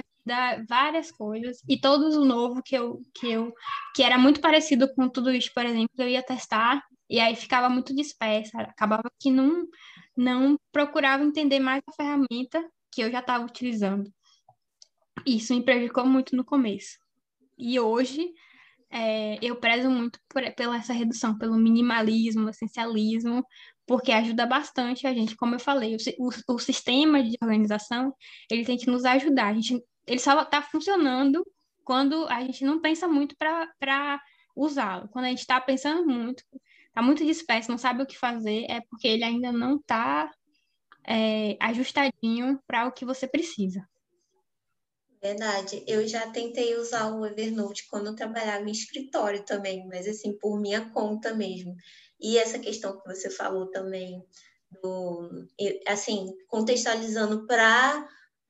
várias 0.68 1.10
coisas, 1.10 1.62
e 1.68 1.80
todos 1.80 2.16
o 2.16 2.24
novo 2.24 2.62
que 2.62 2.74
eu, 2.74 3.00
que 3.14 3.30
eu, 3.30 3.54
que 3.94 4.02
era 4.02 4.18
muito 4.18 4.40
parecido 4.40 4.92
com 4.94 5.08
Todoist, 5.08 5.52
por 5.54 5.64
exemplo, 5.64 5.90
eu 5.98 6.08
ia 6.08 6.22
testar, 6.22 6.82
e 7.08 7.18
aí 7.18 7.34
ficava 7.34 7.68
muito 7.68 7.94
dispersa, 7.94 8.60
acabava 8.60 9.10
que 9.18 9.30
não, 9.30 9.66
não 10.16 10.58
procurava 10.70 11.24
entender 11.24 11.58
mais 11.58 11.82
a 11.88 11.92
ferramenta 11.92 12.62
que 12.92 13.02
eu 13.02 13.10
já 13.10 13.20
estava 13.20 13.44
utilizando. 13.44 14.12
Isso 15.26 15.54
me 15.54 15.62
prejudicou 15.62 16.06
muito 16.06 16.36
no 16.36 16.44
começo. 16.44 16.98
E 17.56 17.80
hoje 17.80 18.30
é, 18.90 19.38
eu 19.42 19.56
prezo 19.56 19.90
muito 19.90 20.18
por, 20.28 20.42
pela 20.54 20.76
essa 20.76 20.92
redução, 20.92 21.36
pelo 21.36 21.56
minimalismo, 21.56 22.48
essencialismo, 22.48 23.44
porque 23.88 24.12
ajuda 24.12 24.44
bastante 24.44 25.06
a 25.06 25.14
gente, 25.14 25.34
como 25.34 25.54
eu 25.54 25.58
falei, 25.58 25.96
o, 25.96 26.28
o, 26.28 26.54
o 26.54 26.58
sistema 26.58 27.22
de 27.22 27.38
organização, 27.42 28.14
ele 28.50 28.64
tem 28.64 28.76
que 28.76 28.86
nos 28.86 29.06
ajudar. 29.06 29.48
A 29.48 29.54
gente, 29.54 29.82
ele 30.06 30.20
só 30.20 30.42
está 30.42 30.60
funcionando 30.60 31.42
quando 31.82 32.26
a 32.28 32.42
gente 32.42 32.66
não 32.66 32.82
pensa 32.82 33.08
muito 33.08 33.34
para 33.38 34.22
usá-lo. 34.54 35.08
Quando 35.08 35.24
a 35.24 35.28
gente 35.28 35.40
está 35.40 35.58
pensando 35.58 36.06
muito, 36.06 36.44
está 36.88 37.00
muito 37.00 37.24
disperso, 37.24 37.70
não 37.70 37.78
sabe 37.78 38.02
o 38.02 38.06
que 38.06 38.18
fazer, 38.18 38.66
é 38.68 38.82
porque 38.90 39.08
ele 39.08 39.24
ainda 39.24 39.50
não 39.50 39.76
está 39.76 40.30
é, 41.06 41.56
ajustadinho 41.58 42.60
para 42.66 42.86
o 42.86 42.92
que 42.92 43.06
você 43.06 43.26
precisa. 43.26 43.88
Verdade. 45.22 45.82
Eu 45.86 46.06
já 46.06 46.30
tentei 46.30 46.76
usar 46.76 47.10
o 47.10 47.24
Evernote 47.24 47.88
quando 47.88 48.08
eu 48.08 48.14
trabalhava 48.14 48.68
em 48.68 48.70
escritório 48.70 49.42
também, 49.44 49.86
mas 49.88 50.06
assim, 50.06 50.38
por 50.38 50.60
minha 50.60 50.90
conta 50.90 51.34
mesmo. 51.34 51.74
E 52.20 52.38
essa 52.38 52.58
questão 52.58 53.00
que 53.00 53.06
você 53.06 53.30
falou 53.30 53.70
também, 53.70 54.22
do, 54.82 55.46
assim, 55.86 56.32
contextualizando 56.46 57.46
para 57.46 58.08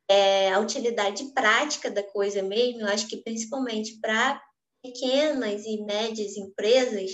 é, 0.09 0.53
a 0.53 0.59
utilidade 0.59 1.33
prática 1.33 1.91
da 1.91 2.03
coisa 2.03 2.43
mesmo, 2.43 2.81
eu 2.81 2.87
acho 2.89 3.07
que 3.07 3.19
principalmente 3.19 3.99
para 4.01 4.43
pequenas 4.83 5.65
e 5.65 5.83
médias 5.85 6.37
empresas, 6.37 7.11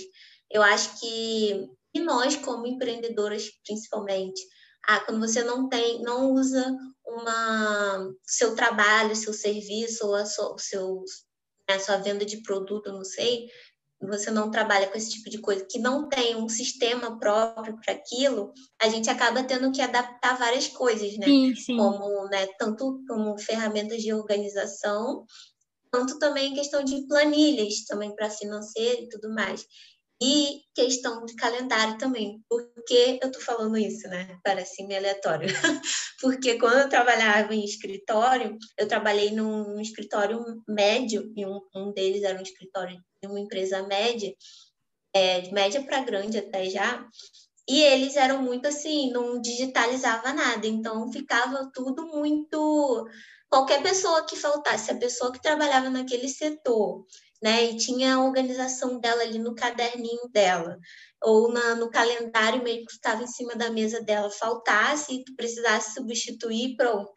eu 0.49 0.61
acho 0.61 0.99
que 0.99 1.67
e 1.93 1.99
nós 2.01 2.35
como 2.35 2.67
empreendedoras 2.67 3.49
principalmente, 3.65 4.41
ah, 4.85 4.99
quando 4.99 5.19
você 5.19 5.43
não 5.43 5.69
tem, 5.69 6.01
não 6.01 6.33
usa 6.33 6.75
uma 7.05 8.13
seu 8.23 8.53
trabalho, 8.53 9.15
seu 9.15 9.33
serviço 9.33 10.05
ou 10.05 10.15
a 10.15 10.25
sua, 10.25 10.57
seu, 10.59 11.03
né, 11.67 11.75
a 11.75 11.79
sua 11.79 11.97
venda 11.97 12.25
de 12.25 12.43
produto, 12.43 12.91
não 12.91 13.03
sei, 13.03 13.47
você 14.01 14.29
não 14.31 14.51
trabalha 14.51 14.87
com 14.87 14.97
esse 14.97 15.11
tipo 15.11 15.29
de 15.29 15.39
coisa, 15.39 15.65
que 15.69 15.79
não 15.79 16.09
tem 16.09 16.35
um 16.35 16.49
sistema 16.49 17.17
próprio 17.19 17.77
para 17.83 17.93
aquilo, 17.93 18.51
a 18.81 18.89
gente 18.89 19.09
acaba 19.09 19.43
tendo 19.43 19.71
que 19.71 19.81
adaptar 19.81 20.37
várias 20.37 20.67
coisas, 20.67 21.17
né? 21.17 21.27
Sim, 21.27 21.55
sim. 21.55 21.77
Como, 21.77 22.25
né, 22.29 22.47
tanto 22.59 23.01
como 23.07 23.37
ferramentas 23.39 24.01
de 24.01 24.13
organização, 24.13 25.25
quanto 25.91 26.19
também 26.19 26.53
questão 26.53 26.83
de 26.83 27.07
planilhas 27.07 27.85
também 27.87 28.15
para 28.15 28.29
financeiro 28.29 29.03
e 29.03 29.09
tudo 29.09 29.33
mais. 29.33 29.65
E 30.21 30.61
questão 30.73 31.25
de 31.25 31.35
calendário 31.35 31.97
também. 31.97 32.41
Por 32.49 32.71
que 32.87 33.19
eu 33.21 33.27
estou 33.27 33.41
falando 33.41 33.77
isso, 33.77 34.07
né? 34.07 34.37
Parece 34.43 34.85
meio 34.85 34.99
aleatório. 34.99 35.47
Porque 36.21 36.57
quando 36.57 36.77
eu 36.79 36.89
trabalhava 36.89 37.53
em 37.53 37.65
escritório, 37.65 38.57
eu 38.77 38.87
trabalhei 38.87 39.31
num, 39.31 39.79
escritório 39.79 40.41
médio, 40.67 41.31
e 41.35 41.45
um, 41.45 41.59
um, 41.75 41.91
deles 41.91 42.23
era 42.23 42.39
um 42.39 42.43
escritório 42.43 42.97
de 43.21 43.27
uma 43.27 43.39
empresa 43.39 43.83
média, 43.83 44.33
é, 45.13 45.41
de 45.41 45.53
média 45.53 45.83
para 45.83 46.03
grande 46.03 46.37
até 46.37 46.69
já, 46.69 47.05
e 47.67 47.81
eles 47.81 48.15
eram 48.15 48.41
muito 48.41 48.67
assim, 48.67 49.11
não 49.11 49.41
digitalizava 49.41 50.31
nada, 50.31 50.67
então 50.67 51.11
ficava 51.11 51.69
tudo 51.73 52.05
muito. 52.05 53.07
Qualquer 53.49 53.81
pessoa 53.81 54.25
que 54.25 54.35
faltasse, 54.35 54.91
a 54.91 54.97
pessoa 54.97 55.31
que 55.31 55.41
trabalhava 55.41 55.89
naquele 55.89 56.29
setor 56.29 57.05
né? 57.45 57.65
E 57.65 57.77
tinha 57.77 58.15
a 58.15 58.23
organização 58.23 58.99
dela 58.99 59.21
ali 59.21 59.37
no 59.37 59.53
caderninho 59.53 60.27
dela, 60.33 60.79
ou 61.21 61.53
na, 61.53 61.75
no 61.75 61.91
calendário 61.91 62.63
meio 62.63 62.83
que 62.87 62.93
estava 62.93 63.21
em 63.21 63.27
cima 63.27 63.55
da 63.55 63.69
mesa 63.69 64.01
dela, 64.01 64.31
faltasse 64.31 65.13
e 65.13 65.23
tu 65.23 65.35
precisasse 65.35 65.93
substituir, 65.93 66.75
pronto. 66.75 67.13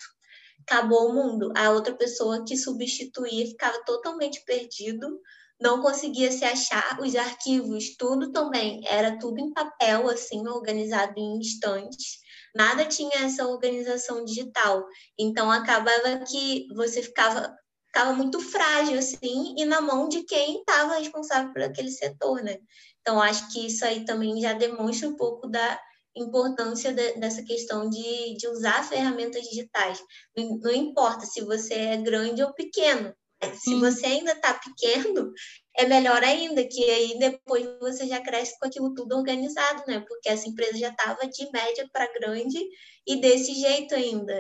Acabou 0.69 1.09
o 1.09 1.15
mundo. 1.15 1.51
A 1.57 1.71
outra 1.71 1.95
pessoa 1.95 2.45
que 2.45 2.59
substituía 2.59 3.47
ficava 3.47 3.83
totalmente 3.87 4.45
perdido, 4.45 5.19
não 5.59 5.81
conseguia 5.81 6.31
se 6.31 6.45
achar. 6.45 7.01
Os 7.01 7.17
arquivos, 7.17 7.97
tudo 7.97 8.31
também, 8.31 8.83
era 8.87 9.19
tudo 9.19 9.41
em 9.41 9.51
papel, 9.55 10.11
assim, 10.11 10.47
organizado 10.47 11.15
em 11.17 11.39
instantes 11.39 12.19
nada 12.55 12.85
tinha 12.87 13.25
essa 13.25 13.47
organização 13.47 14.25
digital. 14.25 14.85
Então 15.17 15.51
acabava 15.51 16.25
que 16.27 16.67
você 16.75 17.03
ficava 17.03 17.57
estava 17.99 18.13
muito 18.13 18.39
frágil, 18.39 18.97
assim, 18.97 19.55
e 19.59 19.65
na 19.65 19.81
mão 19.81 20.09
de 20.09 20.23
quem 20.23 20.61
estava 20.61 20.99
responsável 20.99 21.53
por 21.53 21.63
aquele 21.63 21.91
setor, 21.91 22.43
né? 22.43 22.59
Então, 23.01 23.21
acho 23.21 23.53
que 23.53 23.67
isso 23.67 23.85
aí 23.85 24.05
também 24.05 24.41
já 24.41 24.53
demonstra 24.53 25.09
um 25.09 25.17
pouco 25.17 25.49
da 25.49 25.81
importância 26.15 26.93
de, 26.93 27.15
dessa 27.15 27.43
questão 27.43 27.91
de, 27.91 28.37
de 28.37 28.47
usar 28.49 28.85
ferramentas 28.85 29.43
digitais. 29.43 30.01
Não, 30.37 30.59
não, 30.59 30.73
importa 30.73 31.27
se 31.27 31.41
você 31.41 31.75
é 31.75 31.97
grande 31.97 32.43
ou 32.43 32.53
pequeno. 32.55 33.13
Né? 33.43 33.55
Se 33.55 33.75
você 33.75 34.07
ainda 34.07 34.33
está 34.33 34.55
pequeno, 34.55 35.33
é 35.77 35.85
melhor 35.87 36.23
ainda, 36.23 36.65
que 36.65 36.85
aí 36.91 37.19
depois 37.19 37.67
você 37.81 38.07
já 38.07 38.21
cresce 38.21 38.57
com 38.61 38.67
aquilo 38.67 38.95
tudo 38.95 39.17
organizado, 39.17 39.83
né? 39.89 40.05
Porque 40.07 40.29
essa 40.29 40.49
empresa 40.49 40.79
já 40.79 40.91
estava 40.91 41.27
de 41.27 41.51
média 41.51 41.89
para 41.93 42.13
grande 42.13 42.59
e 43.07 43.21
desse 43.21 43.55
jeito 43.55 43.95
ainda, 43.95 44.39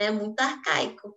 né? 0.00 0.10
Muito 0.10 0.40
arcaico. 0.40 1.14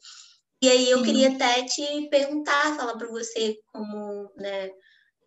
E 0.61 0.69
aí 0.69 0.89
eu 0.89 0.99
Sim. 0.99 1.05
queria 1.05 1.29
até 1.29 1.63
te 1.63 2.09
perguntar, 2.09 2.75
falar 2.75 2.97
para 2.97 3.07
você 3.07 3.57
como, 3.71 4.31
né, 4.35 4.71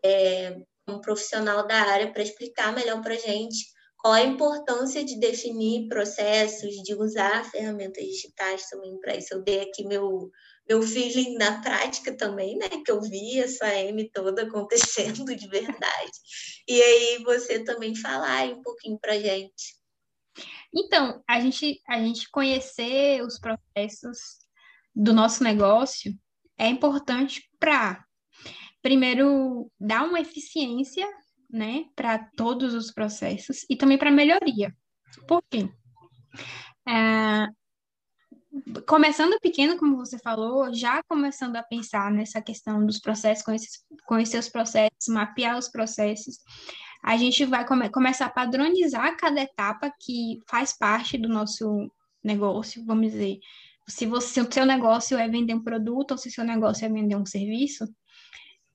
é, 0.04 0.56
como 0.86 1.00
profissional 1.00 1.66
da 1.66 1.76
área, 1.76 2.12
para 2.12 2.22
explicar 2.22 2.74
melhor 2.74 3.00
para 3.00 3.14
a 3.14 3.18
gente 3.18 3.64
qual 4.00 4.14
a 4.14 4.22
importância 4.22 5.04
de 5.04 5.20
definir 5.20 5.86
processos, 5.88 6.74
de 6.82 6.94
usar 6.94 7.44
ferramentas 7.50 8.02
digitais 8.02 8.66
também 8.68 8.98
para 8.98 9.16
isso. 9.16 9.34
Eu 9.34 9.42
dei 9.42 9.60
aqui 9.60 9.84
meu, 9.84 10.30
meu 10.66 10.82
feeling 10.82 11.34
na 11.36 11.60
prática 11.60 12.16
também, 12.16 12.56
né? 12.56 12.68
Que 12.84 12.90
eu 12.90 13.00
vi 13.02 13.38
essa 13.38 13.68
M 13.74 14.10
toda 14.10 14.42
acontecendo 14.42 15.24
de 15.36 15.46
verdade. 15.48 16.12
E 16.66 16.82
aí 16.82 17.22
você 17.22 17.62
também 17.62 17.94
falar 17.94 18.46
um 18.46 18.62
pouquinho 18.62 18.98
para 18.98 19.18
gente. 19.18 19.78
Então, 20.74 21.22
a 21.28 21.40
gente, 21.40 21.80
a 21.86 21.98
gente 21.98 22.30
conhecer 22.30 23.22
os 23.22 23.38
processos 23.38 24.18
do 24.94 25.12
nosso 25.12 25.42
negócio 25.42 26.12
é 26.58 26.68
importante 26.68 27.48
para, 27.58 28.04
primeiro, 28.82 29.70
dar 29.78 30.04
uma 30.04 30.20
eficiência, 30.20 31.06
né, 31.48 31.84
para 31.96 32.18
todos 32.36 32.74
os 32.74 32.92
processos 32.92 33.64
e 33.68 33.76
também 33.76 33.98
para 33.98 34.10
melhoria. 34.10 34.74
Por 35.26 35.42
quê? 35.50 35.68
É, 36.86 37.48
começando 38.86 39.40
pequeno, 39.40 39.78
como 39.78 39.96
você 39.96 40.18
falou, 40.18 40.72
já 40.74 41.02
começando 41.04 41.56
a 41.56 41.62
pensar 41.62 42.10
nessa 42.10 42.40
questão 42.42 42.84
dos 42.84 43.00
processos, 43.00 43.44
conhecer, 43.44 43.68
conhecer 44.06 44.38
os 44.38 44.48
processos, 44.48 45.08
mapear 45.08 45.58
os 45.58 45.68
processos, 45.68 46.38
a 47.02 47.16
gente 47.16 47.44
vai 47.44 47.66
come, 47.66 47.88
começar 47.90 48.26
a 48.26 48.30
padronizar 48.30 49.16
cada 49.16 49.40
etapa 49.40 49.92
que 49.98 50.38
faz 50.48 50.76
parte 50.76 51.16
do 51.16 51.28
nosso 51.28 51.90
negócio, 52.22 52.84
vamos 52.84 53.12
dizer, 53.12 53.38
se, 53.90 54.06
você, 54.06 54.28
se 54.28 54.40
o 54.40 54.52
seu 54.52 54.64
negócio 54.64 55.18
é 55.18 55.28
vender 55.28 55.54
um 55.54 55.62
produto 55.62 56.12
ou 56.12 56.18
se 56.18 56.28
o 56.28 56.32
seu 56.32 56.44
negócio 56.44 56.84
é 56.84 56.88
vender 56.88 57.16
um 57.16 57.26
serviço, 57.26 57.86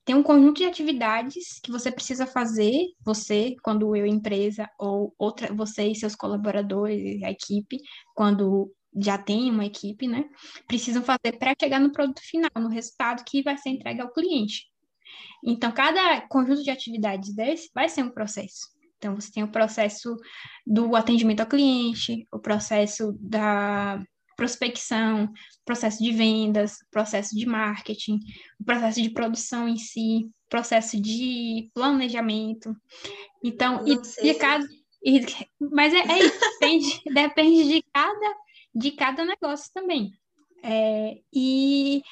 tem 0.04 0.14
um 0.14 0.22
conjunto 0.22 0.58
de 0.58 0.64
atividades 0.64 1.58
que 1.60 1.72
você 1.72 1.90
precisa 1.90 2.26
fazer, 2.26 2.86
você, 3.04 3.56
quando 3.62 3.96
eu, 3.96 4.06
empresa, 4.06 4.70
ou 4.78 5.12
outra, 5.18 5.52
você 5.52 5.88
e 5.88 5.96
seus 5.96 6.14
colaboradores, 6.14 7.20
a 7.24 7.30
equipe, 7.30 7.78
quando 8.14 8.72
já 8.96 9.18
tem 9.18 9.50
uma 9.50 9.64
equipe, 9.64 10.06
né? 10.06 10.24
Precisam 10.68 11.02
fazer 11.02 11.36
para 11.38 11.54
chegar 11.60 11.80
no 11.80 11.90
produto 11.90 12.20
final, 12.22 12.50
no 12.56 12.68
resultado 12.68 13.24
que 13.24 13.42
vai 13.42 13.58
ser 13.58 13.70
entregue 13.70 14.00
ao 14.00 14.12
cliente. 14.12 14.66
Então, 15.44 15.72
cada 15.72 16.20
conjunto 16.28 16.62
de 16.62 16.70
atividades 16.70 17.34
desse 17.34 17.68
vai 17.74 17.88
ser 17.88 18.04
um 18.04 18.10
processo. 18.10 18.68
Então, 18.98 19.14
você 19.14 19.30
tem 19.32 19.42
o 19.42 19.50
processo 19.50 20.16
do 20.66 20.94
atendimento 20.94 21.40
ao 21.40 21.46
cliente, 21.46 22.26
o 22.32 22.38
processo 22.38 23.12
da 23.20 24.00
prospecção, 24.36 25.32
processo 25.64 26.02
de 26.02 26.12
vendas, 26.12 26.76
processo 26.90 27.34
de 27.34 27.46
marketing, 27.46 28.20
o 28.60 28.64
processo 28.64 29.02
de 29.02 29.10
produção 29.10 29.68
em 29.68 29.76
si, 29.76 30.28
processo 30.48 31.00
de 31.00 31.70
planejamento. 31.74 32.76
Então, 33.42 33.84
e, 33.86 33.98
e 34.28 34.34
cada, 34.34 34.64
e, 35.02 35.20
mas 35.58 35.94
é, 35.94 35.98
é 35.98 36.18
isso, 36.18 36.40
depende, 36.40 37.02
depende 37.14 37.64
de 37.68 37.84
cada, 37.92 38.36
de 38.74 38.90
cada 38.92 39.24
negócio 39.24 39.70
também. 39.72 40.12
É, 40.62 41.18
e 41.32 42.02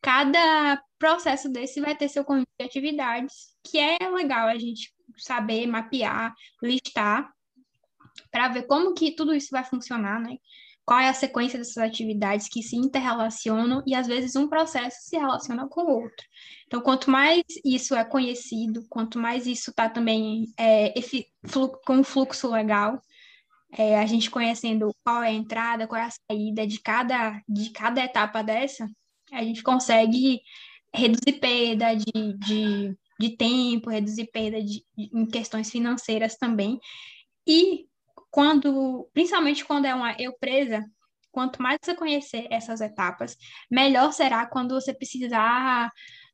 cada 0.00 0.82
processo 0.98 1.48
desse 1.48 1.80
vai 1.80 1.96
ter 1.96 2.08
seu 2.08 2.24
conjunto 2.24 2.48
de 2.58 2.64
atividades, 2.64 3.54
que 3.62 3.78
é 3.78 3.96
legal 4.10 4.48
a 4.48 4.58
gente 4.58 4.92
saber 5.16 5.66
mapear, 5.66 6.34
listar, 6.62 7.32
para 8.30 8.48
ver 8.48 8.66
como 8.66 8.94
que 8.94 9.12
tudo 9.12 9.34
isso 9.34 9.48
vai 9.50 9.64
funcionar, 9.64 10.20
né? 10.20 10.36
Qual 10.84 11.00
é 11.00 11.08
a 11.08 11.14
sequência 11.14 11.58
dessas 11.58 11.78
atividades 11.78 12.48
que 12.48 12.62
se 12.62 12.76
interrelacionam 12.76 13.82
e 13.86 13.94
às 13.94 14.06
vezes 14.06 14.36
um 14.36 14.48
processo 14.48 14.98
se 15.00 15.16
relaciona 15.16 15.66
com 15.68 15.82
o 15.82 16.02
outro. 16.02 16.26
Então, 16.66 16.80
quanto 16.80 17.10
mais 17.10 17.42
isso 17.64 17.94
é 17.94 18.04
conhecido, 18.04 18.84
quanto 18.88 19.18
mais 19.18 19.46
isso 19.46 19.70
está 19.70 19.88
também 19.88 20.46
é, 20.58 20.92
com 21.86 21.96
um 21.96 22.04
fluxo 22.04 22.50
legal, 22.50 23.00
é, 23.76 23.98
a 23.98 24.06
gente 24.06 24.30
conhecendo 24.30 24.94
qual 25.02 25.22
é 25.22 25.28
a 25.28 25.32
entrada, 25.32 25.86
qual 25.86 26.00
é 26.00 26.04
a 26.04 26.10
saída 26.30 26.66
de 26.66 26.80
cada, 26.80 27.40
de 27.48 27.70
cada 27.70 28.04
etapa 28.04 28.42
dessa, 28.42 28.88
a 29.32 29.42
gente 29.42 29.62
consegue 29.62 30.40
reduzir 30.94 31.40
perda 31.40 31.94
de, 31.94 32.38
de, 32.38 32.96
de 33.18 33.36
tempo, 33.36 33.90
reduzir 33.90 34.30
perda 34.30 34.62
de, 34.62 34.84
de, 34.96 35.10
em 35.12 35.26
questões 35.26 35.70
financeiras 35.70 36.36
também. 36.36 36.78
E 37.46 37.86
quando, 38.34 39.08
principalmente 39.14 39.64
quando 39.64 39.84
é 39.84 39.94
uma 39.94 40.12
eu 40.18 40.36
presa, 40.36 40.84
quanto 41.30 41.62
mais 41.62 41.78
você 41.80 41.94
conhecer 41.94 42.48
essas 42.50 42.80
etapas, 42.80 43.36
melhor 43.70 44.12
será 44.12 44.44
quando 44.44 44.74
você 44.74 44.92
precisar 44.92 45.88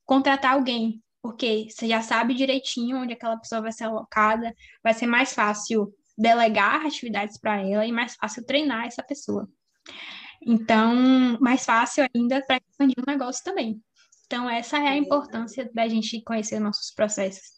contratar 0.07 0.55
alguém, 0.55 1.03
porque 1.21 1.67
você 1.69 1.87
já 1.87 2.01
sabe 2.01 2.33
direitinho 2.33 2.97
onde 2.97 3.13
aquela 3.13 3.37
pessoa 3.37 3.61
vai 3.61 3.71
ser 3.71 3.85
alocada, 3.85 4.55
vai 4.83 4.95
ser 4.95 5.05
mais 5.05 5.35
fácil 5.35 5.95
delegar 6.17 6.87
atividades 6.87 7.37
para 7.39 7.61
ela 7.61 7.85
e 7.85 7.93
mais 7.93 8.15
fácil 8.15 8.47
treinar 8.47 8.87
essa 8.87 9.03
pessoa. 9.03 9.47
Então, 10.41 10.97
mais 11.39 11.67
fácil 11.67 12.09
ainda 12.15 12.43
para 12.47 12.63
expandir 12.67 12.97
o 12.99 13.11
negócio 13.11 13.45
também. 13.45 13.79
Então, 14.25 14.49
essa 14.49 14.79
é 14.79 14.89
a 14.89 14.97
importância 14.97 15.71
da 15.75 15.87
gente 15.87 16.23
conhecer 16.23 16.61
nossos 16.61 16.95
processos, 16.95 17.53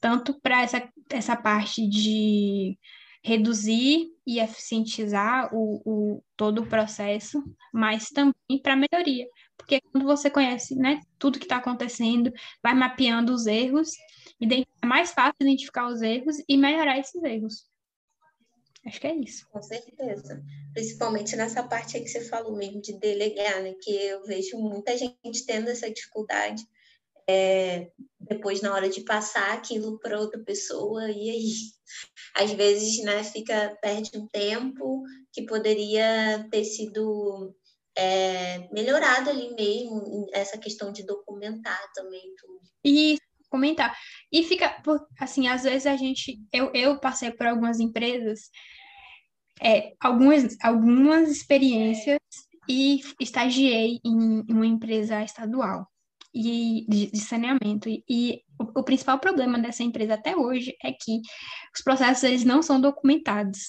tanto 0.00 0.40
para 0.40 0.62
essa, 0.62 0.88
essa 1.10 1.34
parte 1.34 1.84
de 1.88 2.78
reduzir 3.22 4.08
e 4.26 4.38
eficientizar 4.40 5.54
o, 5.54 5.82
o, 5.84 6.24
todo 6.36 6.62
o 6.62 6.66
processo, 6.66 7.42
mas 7.72 8.08
também 8.08 8.60
para 8.62 8.76
melhoria. 8.76 9.26
Porque 9.56 9.80
quando 9.80 10.06
você 10.06 10.30
conhece 10.30 10.74
né, 10.76 11.00
tudo 11.18 11.38
que 11.38 11.44
está 11.44 11.56
acontecendo, 11.56 12.32
vai 12.62 12.74
mapeando 12.74 13.32
os 13.32 13.46
erros, 13.46 13.90
é 14.40 14.86
mais 14.86 15.12
fácil 15.12 15.36
identificar 15.40 15.88
os 15.88 16.00
erros 16.00 16.36
e 16.48 16.56
melhorar 16.56 16.98
esses 16.98 17.22
erros. 17.22 17.66
Acho 18.86 19.00
que 19.00 19.06
é 19.06 19.14
isso. 19.16 19.46
Com 19.50 19.60
certeza. 19.60 20.42
Principalmente 20.72 21.36
nessa 21.36 21.62
parte 21.62 21.96
aí 21.96 22.02
que 22.02 22.08
você 22.08 22.24
falou 22.24 22.56
mesmo 22.56 22.80
de 22.80 22.98
delegar, 22.98 23.62
né? 23.62 23.74
Que 23.82 23.90
eu 23.90 24.24
vejo 24.24 24.56
muita 24.56 24.96
gente 24.96 25.44
tendo 25.44 25.68
essa 25.68 25.90
dificuldade. 25.90 26.62
É, 27.28 27.90
depois, 28.20 28.62
na 28.62 28.72
hora 28.74 28.88
de 28.88 29.02
passar 29.02 29.52
aquilo 29.52 29.98
para 29.98 30.20
outra 30.20 30.42
pessoa, 30.42 31.10
e 31.10 31.30
aí, 31.30 31.52
às 32.36 32.52
vezes, 32.52 33.02
né, 33.04 33.22
fica, 33.24 33.76
perde 33.82 34.16
um 34.16 34.26
tempo 34.28 35.02
que 35.32 35.44
poderia 35.44 36.46
ter 36.50 36.64
sido 36.64 37.54
é, 37.96 38.68
melhorado 38.72 39.30
ali 39.30 39.54
mesmo, 39.54 40.26
essa 40.32 40.56
questão 40.56 40.92
de 40.92 41.04
documentar 41.04 41.80
também 41.94 42.22
tudo. 42.38 42.60
E 42.84 43.18
comentar. 43.50 43.96
E 44.32 44.42
fica, 44.44 44.82
assim, 45.18 45.48
às 45.48 45.62
vezes 45.62 45.86
a 45.86 45.96
gente, 45.96 46.38
eu, 46.52 46.70
eu 46.74 47.00
passei 47.00 47.30
por 47.30 47.46
algumas 47.46 47.80
empresas 47.80 48.50
é, 49.60 49.92
algumas, 50.00 50.56
algumas 50.62 51.30
experiências 51.30 52.18
e 52.68 53.00
estagiei 53.20 53.98
em 54.04 54.44
uma 54.50 54.66
empresa 54.66 55.22
estadual 55.22 55.88
e 56.38 56.86
de, 56.88 57.10
de 57.10 57.20
saneamento. 57.20 57.88
E, 57.88 58.04
e 58.08 58.42
o, 58.58 58.80
o, 58.80 58.84
principal 58.84 59.18
problema 59.18 59.58
dessa 59.58 59.82
empresa 59.82 60.14
até 60.14 60.36
hoje 60.36 60.76
é 60.82 60.92
que 60.92 61.20
os 61.74 61.82
processos 61.82 62.22
eles 62.22 62.44
não 62.44 62.62
são 62.62 62.80
documentados. 62.80 63.60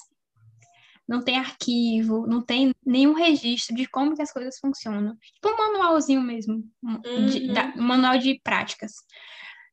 Não 1.08 1.20
tem 1.20 1.36
arquivo, 1.36 2.26
não 2.28 2.40
tem 2.40 2.72
nenhum 2.86 3.14
registro 3.14 3.74
de 3.74 3.86
como 3.86 4.14
que 4.14 4.22
as 4.22 4.32
coisas 4.32 4.58
funcionam. 4.60 5.16
Tipo 5.34 5.48
um 5.48 5.56
manualzinho 5.56 6.22
mesmo, 6.22 6.64
um, 6.82 7.26
de, 7.26 7.52
da, 7.52 7.74
um 7.76 7.82
manual 7.82 8.16
de 8.16 8.40
práticas. 8.44 8.92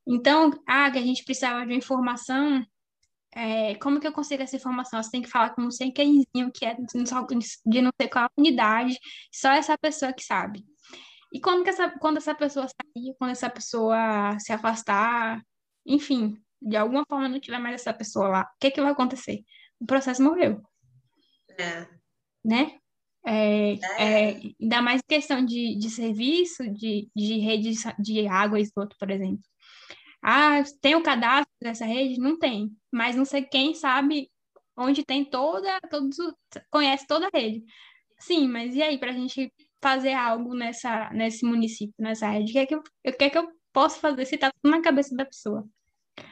Então, 0.07 0.51
ah, 0.67 0.89
que 0.89 0.97
a 0.97 1.01
gente 1.01 1.23
precisava 1.23 1.59
de 1.59 1.73
uma 1.73 1.77
informação 1.77 2.65
é, 3.35 3.75
como 3.75 3.99
que 3.99 4.07
eu 4.07 4.11
consigo 4.11 4.41
essa 4.41 4.55
informação? 4.55 5.01
Você 5.01 5.11
tem 5.11 5.21
que 5.21 5.29
falar 5.29 5.51
com 5.51 5.61
não 5.61 5.69
sei 5.69 5.91
quemzinho, 5.91 6.51
que 6.51 6.65
é 6.65 6.73
de 6.73 7.81
não 7.81 7.91
sei 8.01 8.09
qual 8.09 8.27
unidade, 8.35 8.97
só 9.31 9.51
essa 9.51 9.77
pessoa 9.77 10.11
que 10.11 10.23
sabe. 10.23 10.65
E 11.31 11.39
quando, 11.41 11.63
que 11.63 11.69
essa, 11.69 11.89
quando 11.99 12.17
essa 12.17 12.33
pessoa 12.33 12.67
sair, 12.67 13.15
quando 13.17 13.31
essa 13.31 13.49
pessoa 13.49 14.37
se 14.39 14.51
afastar, 14.53 15.41
enfim, 15.85 16.41
de 16.61 16.75
alguma 16.75 17.03
forma 17.07 17.29
não 17.29 17.39
tiver 17.39 17.59
mais 17.59 17.75
essa 17.75 17.93
pessoa 17.93 18.27
lá, 18.27 18.41
o 18.43 18.59
que, 18.59 18.71
que 18.71 18.81
vai 18.81 18.91
acontecer? 18.91 19.43
O 19.79 19.85
processo 19.85 20.23
morreu. 20.23 20.61
É. 21.57 21.87
Né? 22.43 22.77
É, 23.25 23.73
é. 23.73 23.77
é, 23.99 24.41
ainda 24.61 24.81
mais 24.81 25.01
questão 25.05 25.43
de, 25.43 25.77
de 25.77 25.89
serviço, 25.89 26.63
de, 26.71 27.09
de 27.15 27.39
rede 27.39 27.73
de 27.99 28.27
água 28.27 28.57
e 28.57 28.63
esgoto, 28.63 28.95
por 28.97 29.11
exemplo. 29.11 29.43
Ah, 30.23 30.63
tem 30.81 30.95
o 30.95 31.03
cadastro 31.03 31.53
dessa 31.61 31.85
rede? 31.85 32.19
Não 32.19 32.39
tem. 32.39 32.71
Mas 32.91 33.15
não 33.15 33.25
sei 33.25 33.43
quem 33.43 33.73
sabe 33.73 34.31
onde 34.77 35.03
tem 35.03 35.25
toda, 35.25 35.79
todos, 35.89 36.17
conhece 36.69 37.05
toda 37.07 37.27
a 37.27 37.37
rede. 37.37 37.65
Sim, 38.19 38.47
mas 38.47 38.75
e 38.75 38.81
aí, 38.81 38.97
para 38.97 39.11
a 39.11 39.13
gente 39.13 39.51
fazer 39.81 40.13
algo 40.13 40.53
nessa, 40.53 41.09
nesse 41.11 41.45
município, 41.45 41.93
nessa 41.99 42.27
rede? 42.27 42.51
O 42.51 42.53
que 42.53 42.59
é 42.59 42.65
que 42.65 42.75
eu, 42.75 42.79
o 42.79 43.13
que 43.13 43.23
é 43.23 43.29
que 43.29 43.37
eu 43.37 43.47
posso 43.71 43.99
fazer 43.99 44.25
se 44.25 44.35
está 44.35 44.51
tudo 44.51 44.71
na 44.71 44.81
cabeça 44.81 45.15
da 45.15 45.25
pessoa? 45.25 45.67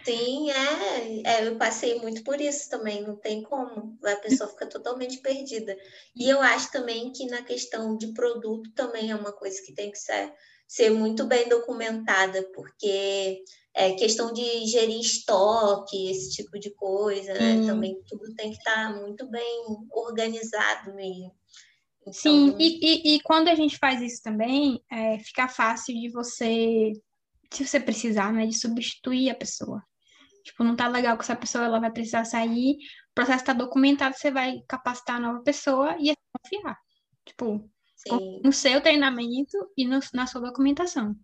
Sim, 0.04 0.50
é, 0.50 1.22
é, 1.24 1.48
eu 1.48 1.58
passei 1.58 2.00
muito 2.00 2.24
por 2.24 2.42
isso 2.42 2.70
também, 2.70 3.04
não 3.04 3.16
tem 3.16 3.44
como, 3.44 3.98
a 4.04 4.16
pessoa 4.18 4.50
fica 4.50 4.68
totalmente 4.68 5.20
perdida. 5.20 5.78
E 6.16 6.30
eu 6.30 6.42
acho 6.42 6.72
também 6.72 7.12
que 7.12 7.26
na 7.28 7.44
questão 7.44 7.98
de 7.98 8.14
produto 8.14 8.72
também 8.74 9.12
é 9.12 9.16
uma 9.16 9.32
coisa 9.32 9.62
que 9.64 9.74
tem 9.74 9.92
que 9.92 9.98
ser, 9.98 10.34
ser 10.68 10.90
muito 10.90 11.26
bem 11.26 11.48
documentada, 11.50 12.44
porque 12.54 13.44
é, 13.76 13.94
questão 13.94 14.32
de 14.32 14.66
gerir 14.68 15.00
estoque, 15.00 16.10
esse 16.10 16.32
tipo 16.32 16.58
de 16.60 16.72
coisa, 16.72 17.34
né? 17.34 17.56
Hum. 17.56 17.68
Também 17.68 18.02
tudo 18.08 18.34
tem 18.36 18.52
que 18.52 18.58
estar 18.58 18.94
tá 18.94 19.00
muito 19.00 19.28
bem 19.30 19.66
organizado 19.92 20.94
mesmo. 20.96 21.32
Então... 22.08 22.14
Sim, 22.14 22.56
e, 22.60 22.80
e, 22.82 23.16
e, 23.16 23.22
quando 23.22 23.48
a 23.48 23.56
gente 23.56 23.78
faz 23.78 24.02
isso 24.02 24.22
também, 24.22 24.80
é, 24.92 25.18
fica 25.20 25.48
fácil 25.48 25.96
de 25.96 26.10
você, 26.10 26.92
se 27.52 27.66
você 27.66 27.80
precisar, 27.80 28.32
né, 28.32 28.46
de 28.46 28.58
substituir 28.58 29.32
a 29.32 29.36
pessoa. 29.36 29.84
Tipo, 30.44 30.64
não 30.64 30.76
tá 30.76 30.88
legal 30.88 31.18
que 31.18 31.24
essa 31.24 31.36
pessoa 31.36 31.66
ela 31.66 31.80
vai 31.80 31.92
precisar 31.92 32.24
sair, 32.24 32.76
o 33.10 33.14
processo 33.16 33.40
está 33.40 33.54
documentado, 33.54 34.16
você 34.16 34.30
vai 34.30 34.62
capacitar 34.68 35.16
a 35.16 35.20
nova 35.20 35.42
pessoa 35.42 35.96
e 36.00 36.12
é 36.12 36.16
confiar. 36.32 36.78
Tipo, 37.26 37.68
Sim. 37.96 38.42
no 38.44 38.54
seu 38.54 38.80
treinamento 38.80 39.58
e 39.76 39.88
no, 39.88 40.00
na 40.14 40.28
sua 40.28 40.42
documentação. 40.42 41.16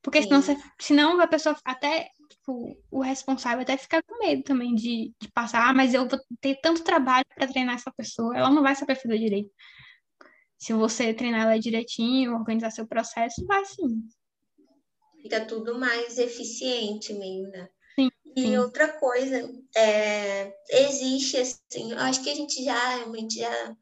Porque 0.00 0.22
senão, 0.22 0.40
você, 0.40 0.56
senão 0.78 1.20
a 1.20 1.26
pessoa 1.26 1.56
até, 1.64 2.10
tipo, 2.28 2.76
o 2.90 3.00
responsável 3.00 3.62
até 3.62 3.76
fica 3.76 4.02
com 4.02 4.18
medo 4.18 4.42
também 4.44 4.74
de, 4.74 5.12
de 5.18 5.32
passar, 5.32 5.66
ah, 5.66 5.72
mas 5.72 5.94
eu 5.94 6.06
vou 6.06 6.20
ter 6.40 6.60
tanto 6.62 6.84
trabalho 6.84 7.24
para 7.34 7.48
treinar 7.48 7.74
essa 7.74 7.90
pessoa, 7.90 8.36
ela 8.36 8.50
não 8.50 8.62
vai 8.62 8.76
saber 8.76 8.96
fazer 8.96 9.18
direito. 9.18 9.50
Se 10.64 10.72
você 10.72 11.12
treinar 11.12 11.42
ela 11.42 11.60
direitinho, 11.60 12.36
organizar 12.36 12.70
seu 12.70 12.86
processo, 12.86 13.44
vai 13.44 13.62
sim. 13.66 14.02
Fica 15.20 15.44
tudo 15.44 15.78
mais 15.78 16.16
eficiente 16.16 17.12
mesmo, 17.12 17.50
né? 17.50 17.68
Sim, 17.94 18.10
e 18.34 18.40
sim. 18.40 18.56
outra 18.56 18.88
coisa, 18.98 19.46
é, 19.76 20.54
existe 20.70 21.36
assim, 21.36 21.92
acho 21.92 22.22
que 22.22 22.30
a 22.30 22.34
gente 22.34 22.64
já, 22.64 23.04
a 23.04 23.14
gente 23.14 23.38
já 23.40 23.76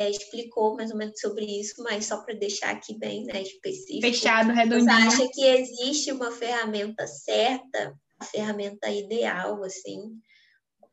é, 0.00 0.10
explicou 0.10 0.74
mais 0.74 0.90
ou 0.90 0.96
menos 0.96 1.20
sobre 1.20 1.44
isso, 1.44 1.80
mas 1.84 2.06
só 2.06 2.20
para 2.22 2.34
deixar 2.34 2.70
aqui 2.70 2.98
bem 2.98 3.24
né, 3.26 3.40
específico. 3.40 4.00
Fechado, 4.00 4.50
redondinho. 4.50 4.86
Você 4.86 5.22
acha 5.22 5.28
que 5.32 5.46
existe 5.46 6.10
uma 6.10 6.32
ferramenta 6.32 7.06
certa, 7.06 7.96
a 8.18 8.24
ferramenta 8.24 8.90
ideal, 8.90 9.62
assim? 9.62 10.18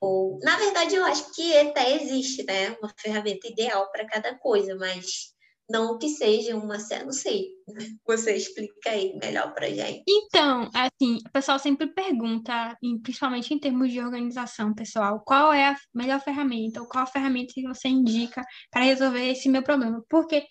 Ou, 0.02 0.40
na 0.42 0.58
verdade, 0.58 0.96
eu 0.96 1.06
acho 1.06 1.32
que 1.34 1.56
até 1.58 1.96
existe, 1.96 2.44
né? 2.44 2.72
Uma 2.82 2.92
ferramenta 2.98 3.48
ideal 3.48 3.92
para 3.92 4.08
cada 4.08 4.36
coisa, 4.36 4.76
mas 4.76 5.32
não 5.72 5.98
que 5.98 6.10
seja 6.10 6.56
uma, 6.56 6.78
não 7.06 7.14
sei, 7.14 7.50
você 8.06 8.36
explica 8.36 8.90
aí 8.90 9.18
melhor 9.22 9.54
para 9.54 9.70
gente. 9.70 10.04
Então, 10.08 10.70
assim, 10.74 11.20
o 11.26 11.32
pessoal 11.32 11.58
sempre 11.58 11.88
pergunta, 11.88 12.78
principalmente 13.02 13.54
em 13.54 13.60
termos 13.60 13.92
de 13.92 14.02
organização 14.02 14.74
pessoal, 14.74 15.24
qual 15.26 15.54
é 15.54 15.70
a 15.70 15.78
melhor 15.94 16.20
ferramenta, 16.20 16.82
ou 16.82 16.88
qual 16.88 17.04
a 17.04 17.08
ferramenta 17.08 17.54
que 17.54 17.64
você 17.64 17.88
indica 17.88 18.44
para 18.70 18.84
resolver 18.84 19.32
esse 19.32 19.48
meu 19.48 19.64
problema, 19.64 20.04
porque 20.10 20.44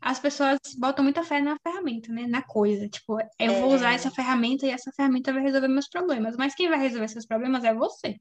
as 0.00 0.18
pessoas 0.18 0.58
botam 0.78 1.04
muita 1.04 1.22
fé 1.22 1.40
na 1.40 1.56
ferramenta, 1.62 2.12
né? 2.12 2.26
Na 2.26 2.42
coisa. 2.42 2.88
Tipo, 2.88 3.20
eu 3.20 3.52
é... 3.52 3.60
vou 3.60 3.74
usar 3.74 3.92
é. 3.92 3.94
essa 3.94 4.10
ferramenta 4.10 4.66
e 4.66 4.70
essa 4.70 4.90
ferramenta 4.92 5.32
vai 5.32 5.42
resolver 5.42 5.68
meus 5.68 5.88
problemas. 5.88 6.36
Mas 6.36 6.54
quem 6.54 6.68
vai 6.68 6.78
resolver 6.78 7.08
seus 7.08 7.26
problemas 7.26 7.64
é 7.64 7.74
você. 7.74 8.16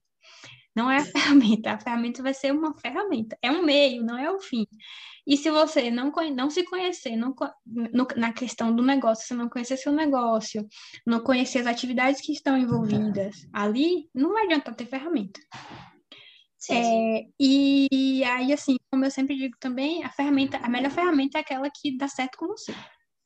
Não 0.76 0.89
é 0.89 0.98
a 0.98 1.06
ferramenta. 1.06 1.72
A 1.72 1.80
ferramenta 1.80 2.22
vai 2.22 2.34
ser 2.34 2.52
uma 2.52 2.74
ferramenta. 2.78 3.38
É 3.42 3.52
um 3.52 3.63
meio, 3.63 4.04
não 4.04 4.18
é 4.18 4.30
o 4.32 4.39
fim. 4.39 4.65
E 5.26 5.38
se 5.38 5.52
você 5.52 5.92
não, 5.92 6.12
não 6.36 6.50
se 6.50 6.63
conhecer 6.63 7.15
não, 7.15 7.36
no, 7.65 8.08
na 8.15 8.34
questão 8.34 8.76
do 8.76 8.82
negócio, 8.82 9.28
se 9.28 9.34
não 9.34 9.48
conhecer 9.48 9.78
seu 9.78 9.92
negócio, 9.92 10.68
não 11.06 11.20
conhecer 11.20 11.60
as 11.60 11.68
atividades 11.68 12.20
que 12.20 12.32
estão 12.32 12.58
envolvidas 12.58 13.48
ali, 13.54 14.10
não 14.13 14.34
vai 14.34 14.46
adiantar 14.46 14.76
ter 14.76 14.86
ferramenta. 14.86 15.39
É, 16.69 17.26
e 17.39 18.24
aí, 18.26 18.52
assim, 18.52 18.76
como 18.91 19.06
eu 19.06 19.12
sempre 19.12 19.36
digo 19.36 19.56
também, 19.60 20.04
a 20.04 20.10
ferramenta, 20.10 20.58
a 20.58 20.69
melhor 20.69 20.91
ferramenta 20.91 21.38
é 21.38 21.41
aquela 21.41 21.69
que 21.69 21.98
dá 21.98 22.08
certo 22.08 22.38
com 22.38 22.48
você. 22.48 22.74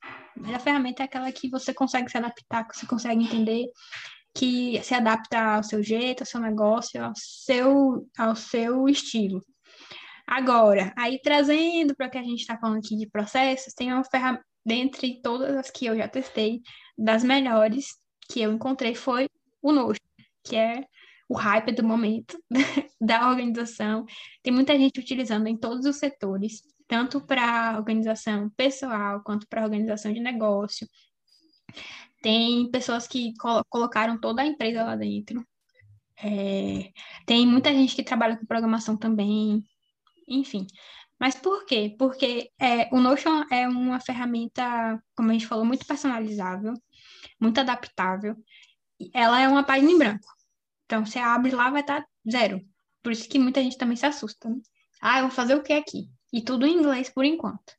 A 0.04 0.40
melhor 0.40 0.60
ferramenta 0.60 1.02
é 1.02 1.06
aquela 1.06 1.32
que 1.32 1.50
você 1.50 1.74
consegue 1.74 2.12
se 2.12 2.18
adaptar, 2.18 2.68
que 2.68 2.78
você 2.78 2.86
consegue 2.86 3.24
entender, 3.24 3.66
que 4.36 4.82
se 4.84 4.94
adapta 4.94 5.56
ao 5.56 5.64
seu 5.64 5.82
jeito, 5.82 6.22
ao 6.22 6.28
seu 6.28 6.40
negócio, 6.40 7.04
ao 7.04 7.14
seu, 7.16 8.08
ao 8.18 8.36
seu 8.36 8.88
estilo. 8.88 9.42
Agora, 10.28 10.94
aí 10.98 11.20
trazendo 11.22 11.96
para 11.96 12.08
o 12.08 12.10
que 12.10 12.18
a 12.18 12.24
gente 12.24 12.42
está 12.42 12.58
falando 12.58 12.80
aqui 12.80 12.96
de 12.96 13.08
processos, 13.08 13.74
tem 13.74 13.92
uma 13.92 14.04
ferramenta, 14.04 14.46
dentre 14.66 15.22
todas 15.22 15.56
as 15.56 15.70
que 15.70 15.86
eu 15.86 15.96
já 15.96 16.08
testei, 16.08 16.62
das 16.98 17.24
melhores 17.24 17.88
que 18.30 18.42
eu 18.42 18.54
encontrei 18.54 18.96
foi 18.96 19.28
o 19.62 19.72
Notion, 19.72 19.98
que 20.44 20.56
é 20.56 20.86
o 21.34 21.36
hype 21.36 21.72
do 21.72 21.84
momento 21.84 22.38
da 23.02 23.28
organização. 23.28 24.06
Tem 24.44 24.54
muita 24.54 24.78
gente 24.78 25.00
utilizando 25.00 25.48
em 25.48 25.58
todos 25.58 25.84
os 25.88 25.96
setores, 25.96 26.62
tanto 26.88 27.20
para 27.20 27.76
organização 27.76 28.52
pessoal 28.52 29.22
quanto 29.24 29.48
para 29.48 29.64
organização 29.64 30.14
de 30.14 30.20
negócio. 30.20 30.88
Tem 32.22 32.70
pessoas 32.70 33.08
que 33.08 33.34
col 33.38 33.64
colocaram 33.68 34.20
toda 34.20 34.44
a 34.44 34.46
empresa 34.46 34.84
lá 34.84 34.96
dentro. 34.96 35.44
É, 36.24 36.92
tem 37.26 37.48
muita 37.48 37.74
gente 37.74 37.96
que 37.96 38.04
trabalha 38.04 38.38
com 38.38 38.46
programação 38.46 38.96
também. 38.96 39.64
Enfim. 40.28 40.68
Mas 41.20 41.34
por 41.36 41.66
quê? 41.66 41.96
Porque 41.98 42.52
é, 42.60 42.90
o 42.94 43.00
Notion 43.00 43.44
é 43.52 43.68
uma 43.68 44.00
ferramenta, 44.00 45.02
como 45.16 45.32
a 45.32 45.34
gente 45.34 45.48
falou, 45.48 45.66
muito 45.66 45.86
personalizável, 45.86 46.74
muito 47.42 47.60
adaptável. 47.60 48.36
Ela 49.14 49.42
é 49.42 49.48
uma 49.48 49.64
página 49.64 49.92
em 49.92 49.98
branco. 49.98 50.28
Então, 50.94 51.08
você 51.08 51.18
abre 51.18 51.50
lá, 51.50 51.72
vai 51.72 51.82
estar 51.82 52.06
zero. 52.30 52.62
Por 53.02 53.12
isso 53.12 53.28
que 53.28 53.40
muita 53.40 53.64
gente 53.64 53.80
também 53.80 53.96
se 53.96 54.06
assusta. 54.06 54.48
Né? 54.48 54.58
Ah, 55.02 55.18
eu 55.20 55.24
vou 55.24 55.32
fazer 55.32 55.56
o 55.56 55.64
que 55.64 55.74
aqui? 55.74 56.08
E 56.32 56.40
tudo 56.40 56.68
em 56.68 56.76
inglês 56.76 57.10
por 57.10 57.26
enquanto. 57.26 57.74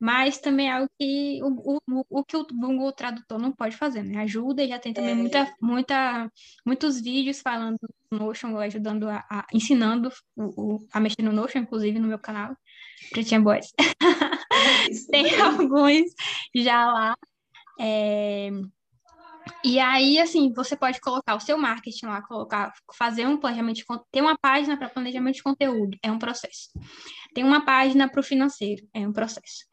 Mas 0.00 0.38
também 0.38 0.68
é 0.68 0.72
algo 0.72 0.90
que 0.98 1.38
o, 1.44 1.78
o, 1.88 2.04
o 2.10 2.24
que 2.24 2.36
o 2.36 2.44
Google 2.44 2.90
Tradutor 2.90 3.38
não 3.38 3.52
pode 3.52 3.76
fazer, 3.76 4.02
né? 4.02 4.20
Ajuda 4.22 4.64
e 4.64 4.68
já 4.68 4.80
tem 4.80 4.92
também 4.92 5.12
é. 5.12 5.14
muita, 5.14 5.54
muita, 5.60 6.32
muitos 6.66 7.00
vídeos 7.00 7.40
falando 7.40 7.78
do 8.10 8.18
Notion, 8.18 8.58
ajudando 8.58 9.08
a, 9.08 9.24
a 9.30 9.46
ensinando 9.52 10.10
o, 10.34 10.74
o, 10.74 10.88
a 10.92 10.98
mexer 10.98 11.22
no 11.22 11.32
Notion, 11.32 11.60
inclusive 11.60 12.00
no 12.00 12.08
meu 12.08 12.18
canal, 12.18 12.56
Pretinha 13.10 13.40
Boys. 13.40 13.72
tem 15.08 15.40
alguns 15.40 16.10
já 16.56 16.92
lá. 16.92 17.16
É... 17.78 18.50
E 19.64 19.78
aí, 19.78 20.18
assim, 20.18 20.52
você 20.52 20.76
pode 20.76 21.00
colocar 21.00 21.34
o 21.34 21.40
seu 21.40 21.58
marketing 21.58 22.06
lá, 22.06 22.22
colocar, 22.22 22.72
fazer 22.96 23.26
um 23.26 23.36
planejamento 23.36 23.76
de 23.76 23.84
tem 24.10 24.22
uma 24.22 24.38
página 24.38 24.76
para 24.76 24.88
planejamento 24.88 25.36
de 25.36 25.42
conteúdo, 25.42 25.98
é 26.02 26.10
um 26.10 26.18
processo. 26.18 26.70
Tem 27.34 27.44
uma 27.44 27.64
página 27.64 28.08
para 28.08 28.20
o 28.20 28.24
financeiro, 28.24 28.86
é 28.94 29.06
um 29.06 29.12
processo. 29.12 29.64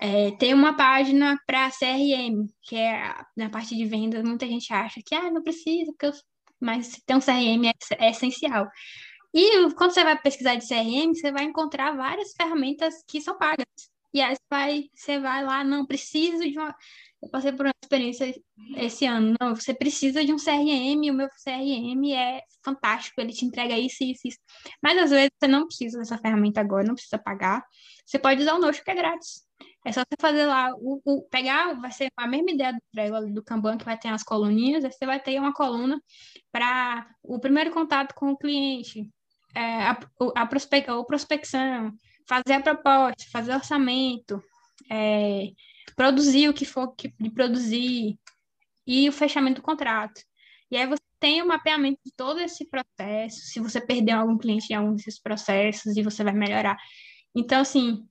É, 0.00 0.32
tem 0.32 0.52
uma 0.52 0.76
página 0.76 1.38
para 1.46 1.70
CRM, 1.70 2.46
que 2.62 2.76
é 2.76 3.14
na 3.36 3.48
parte 3.50 3.76
de 3.76 3.84
vendas, 3.84 4.24
muita 4.24 4.46
gente 4.46 4.72
acha 4.72 5.00
que 5.04 5.14
ah, 5.14 5.30
não 5.30 5.42
precisa, 5.42 5.92
porque 5.92 6.06
eu... 6.06 6.12
mas 6.60 7.00
ter 7.06 7.14
um 7.14 7.20
CRM 7.20 7.66
é, 7.66 8.06
é 8.06 8.10
essencial. 8.10 8.66
E 9.34 9.72
quando 9.74 9.92
você 9.92 10.04
vai 10.04 10.18
pesquisar 10.20 10.56
de 10.56 10.66
CRM, 10.66 11.14
você 11.14 11.32
vai 11.32 11.44
encontrar 11.44 11.96
várias 11.96 12.32
ferramentas 12.36 12.94
que 13.08 13.20
são 13.20 13.38
pagas. 13.38 13.66
E 14.12 14.20
aí 14.20 14.34
você 14.34 14.42
vai, 14.50 14.84
você 14.94 15.18
vai 15.18 15.44
lá, 15.44 15.64
não, 15.64 15.86
preciso 15.86 16.42
de 16.42 16.58
uma. 16.58 16.74
Eu 17.22 17.28
passei 17.30 17.52
por 17.52 17.66
uma 17.66 17.74
experiência 17.80 18.34
esse 18.76 19.06
ano. 19.06 19.34
Não, 19.40 19.54
você 19.54 19.72
precisa 19.72 20.24
de 20.24 20.32
um 20.32 20.36
CRM, 20.36 21.08
o 21.10 21.14
meu 21.14 21.28
CRM 21.28 22.12
é 22.12 22.40
fantástico, 22.64 23.20
ele 23.20 23.32
te 23.32 23.44
entrega 23.44 23.78
isso, 23.78 24.02
isso, 24.02 24.26
isso. 24.26 24.38
Mas 24.82 24.98
às 24.98 25.10
vezes 25.10 25.30
você 25.38 25.46
não 25.46 25.66
precisa 25.66 25.98
dessa 25.98 26.18
ferramenta 26.18 26.60
agora, 26.60 26.84
não 26.84 26.94
precisa 26.94 27.18
pagar. 27.18 27.62
Você 28.04 28.18
pode 28.18 28.42
usar 28.42 28.54
o 28.54 28.58
Notion, 28.58 28.82
que 28.82 28.90
é 28.90 28.94
grátis. 28.94 29.42
É 29.84 29.92
só 29.92 30.00
você 30.00 30.16
fazer 30.20 30.46
lá, 30.46 30.70
o, 30.74 31.00
o, 31.04 31.22
pegar, 31.28 31.74
vai 31.80 31.92
ser 31.92 32.08
a 32.16 32.26
mesma 32.26 32.50
ideia 32.50 32.72
do 32.72 32.80
Trello, 32.92 33.32
do 33.32 33.42
Kanban, 33.42 33.78
que 33.78 33.84
vai 33.84 33.98
ter 33.98 34.08
as 34.08 34.22
coluninhas, 34.22 34.82
você 34.82 35.06
vai 35.06 35.20
ter 35.20 35.38
uma 35.38 35.52
coluna 35.52 36.00
para 36.50 37.06
o 37.22 37.38
primeiro 37.38 37.70
contato 37.70 38.14
com 38.14 38.30
o 38.30 38.36
cliente, 38.36 39.08
é, 39.54 39.60
a, 39.60 39.98
a 40.36 40.94
ou 40.94 41.04
prospecção, 41.04 41.92
fazer 42.28 42.54
a 42.54 42.60
proposta, 42.60 43.24
fazer 43.30 43.54
orçamento, 43.54 44.42
é, 44.90 45.48
produzir 45.96 46.48
o 46.48 46.54
que 46.54 46.64
for 46.64 46.94
que, 46.94 47.12
de 47.18 47.30
produzir 47.30 48.18
e 48.86 49.08
o 49.08 49.12
fechamento 49.12 49.60
do 49.60 49.64
contrato. 49.64 50.20
E 50.70 50.76
aí 50.76 50.86
você 50.86 51.02
tem 51.20 51.42
o 51.42 51.46
mapeamento 51.46 52.00
de 52.04 52.12
todo 52.16 52.40
esse 52.40 52.68
processo, 52.68 53.40
se 53.42 53.60
você 53.60 53.80
perdeu 53.80 54.18
algum 54.18 54.38
cliente 54.38 54.72
em 54.72 54.76
algum 54.76 54.94
desses 54.94 55.20
processos 55.20 55.96
e 55.96 56.02
você 56.02 56.24
vai 56.24 56.32
melhorar. 56.32 56.76
Então, 57.34 57.60
assim, 57.60 58.06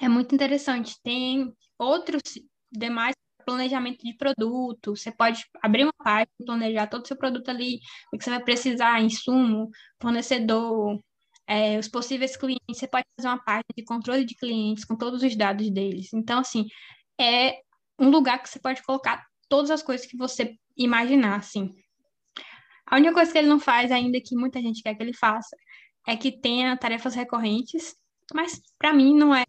é 0.00 0.08
muito 0.08 0.34
interessante. 0.34 0.96
Tem 1.02 1.52
outros 1.78 2.22
demais 2.70 3.14
planejamento 3.44 4.04
de 4.04 4.14
produto, 4.14 4.94
você 4.94 5.10
pode 5.10 5.44
abrir 5.62 5.84
uma 5.84 5.92
página, 5.92 6.30
planejar 6.46 6.86
todo 6.86 7.04
o 7.04 7.08
seu 7.08 7.16
produto 7.16 7.48
ali, 7.48 7.80
o 8.12 8.18
que 8.18 8.24
você 8.24 8.30
vai 8.30 8.42
precisar, 8.42 9.00
insumo, 9.00 9.70
fornecedor, 10.00 11.00
é, 11.50 11.76
os 11.80 11.88
possíveis 11.88 12.36
clientes, 12.36 12.78
você 12.78 12.86
pode 12.86 13.04
fazer 13.16 13.26
uma 13.26 13.42
página 13.42 13.64
de 13.76 13.82
controle 13.82 14.24
de 14.24 14.36
clientes 14.36 14.84
com 14.84 14.94
todos 14.94 15.20
os 15.20 15.34
dados 15.34 15.68
deles. 15.68 16.12
Então, 16.14 16.38
assim, 16.38 16.68
é 17.20 17.58
um 17.98 18.08
lugar 18.08 18.40
que 18.40 18.48
você 18.48 18.60
pode 18.60 18.80
colocar 18.84 19.26
todas 19.48 19.68
as 19.72 19.82
coisas 19.82 20.06
que 20.06 20.16
você 20.16 20.54
imaginar, 20.76 21.38
assim. 21.38 21.74
A 22.86 22.96
única 22.96 23.12
coisa 23.12 23.32
que 23.32 23.38
ele 23.38 23.48
não 23.48 23.58
faz 23.58 23.90
ainda, 23.90 24.20
que 24.24 24.36
muita 24.36 24.62
gente 24.62 24.80
quer 24.80 24.94
que 24.94 25.02
ele 25.02 25.12
faça, 25.12 25.56
é 26.06 26.16
que 26.16 26.30
tenha 26.30 26.76
tarefas 26.76 27.16
recorrentes, 27.16 27.96
mas 28.32 28.62
para 28.78 28.92
mim 28.92 29.12
não 29.16 29.34
é 29.34 29.44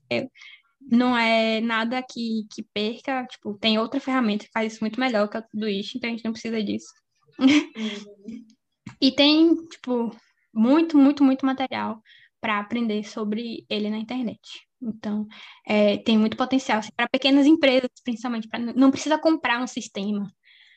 não 0.90 1.16
é 1.16 1.62
nada 1.62 2.02
que, 2.02 2.48
que 2.52 2.64
perca, 2.74 3.24
tipo, 3.28 3.54
tem 3.60 3.78
outra 3.78 4.00
ferramenta 4.00 4.46
que 4.46 4.52
faz 4.52 4.74
isso 4.74 4.84
muito 4.84 5.00
melhor 5.00 5.30
que 5.30 5.38
é 5.38 5.40
o 5.40 5.44
Todoist, 5.44 5.96
então 5.96 6.10
a 6.10 6.14
gente 6.14 6.26
não 6.26 6.32
precisa 6.32 6.64
disso. 6.64 6.92
Uhum. 7.38 7.48
e 9.00 9.12
tem, 9.12 9.56
tipo, 9.68 10.12
muito, 10.54 10.98
muito, 10.98 11.24
muito 11.24 11.46
material 11.46 12.02
para 12.40 12.60
aprender 12.60 13.04
sobre 13.04 13.66
ele 13.70 13.90
na 13.90 13.98
internet. 13.98 14.40
Então, 14.82 15.28
é, 15.66 15.98
tem 15.98 16.18
muito 16.18 16.36
potencial 16.36 16.80
assim, 16.80 16.90
para 16.96 17.08
pequenas 17.08 17.46
empresas, 17.46 17.90
principalmente. 18.04 18.48
Pra, 18.48 18.60
não 18.60 18.90
precisa 18.90 19.18
comprar 19.18 19.62
um 19.62 19.68
sistema. 19.68 20.32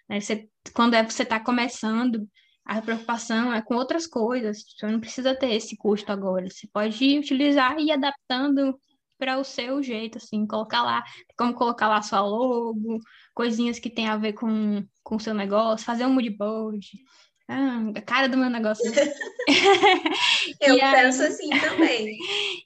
Né? 0.08 0.20
Você, 0.20 0.48
quando 0.74 0.94
é, 0.94 1.02
você 1.02 1.22
está 1.22 1.40
começando, 1.40 2.28
a 2.64 2.80
preocupação 2.82 3.52
é 3.52 3.62
com 3.62 3.74
outras 3.74 4.06
coisas. 4.06 4.62
Você 4.76 4.87
não 4.87 5.00
precisa 5.00 5.34
ter 5.34 5.54
esse 5.54 5.76
custo 5.76 6.12
agora. 6.12 6.48
Você 6.50 6.68
pode 6.72 7.18
utilizar 7.18 7.78
e 7.78 7.87
ir 7.87 7.92
adaptando 7.92 8.78
para 9.18 9.38
o 9.38 9.44
seu 9.44 9.82
jeito, 9.82 10.18
assim, 10.18 10.46
colocar 10.46 10.82
lá, 10.82 11.02
como 11.38 11.54
colocar 11.54 11.88
lá 11.88 12.02
sua 12.02 12.20
logo, 12.20 12.98
coisinhas 13.32 13.78
que 13.78 13.88
tem 13.88 14.08
a 14.08 14.16
ver 14.16 14.32
com, 14.34 14.84
o 15.10 15.18
seu 15.18 15.32
negócio, 15.32 15.87
fazer 15.87 16.04
um 16.04 16.12
mood 16.12 16.28
board. 16.30 16.87
Ah, 17.48 17.83
a 17.94 18.00
cara 18.00 18.28
do 18.28 18.37
meu 18.37 18.48
negócio. 18.48 18.85
Eu 20.61 20.78
penso 20.78 21.22
aí... 21.22 21.28
assim 21.28 21.50
também. 21.61 22.18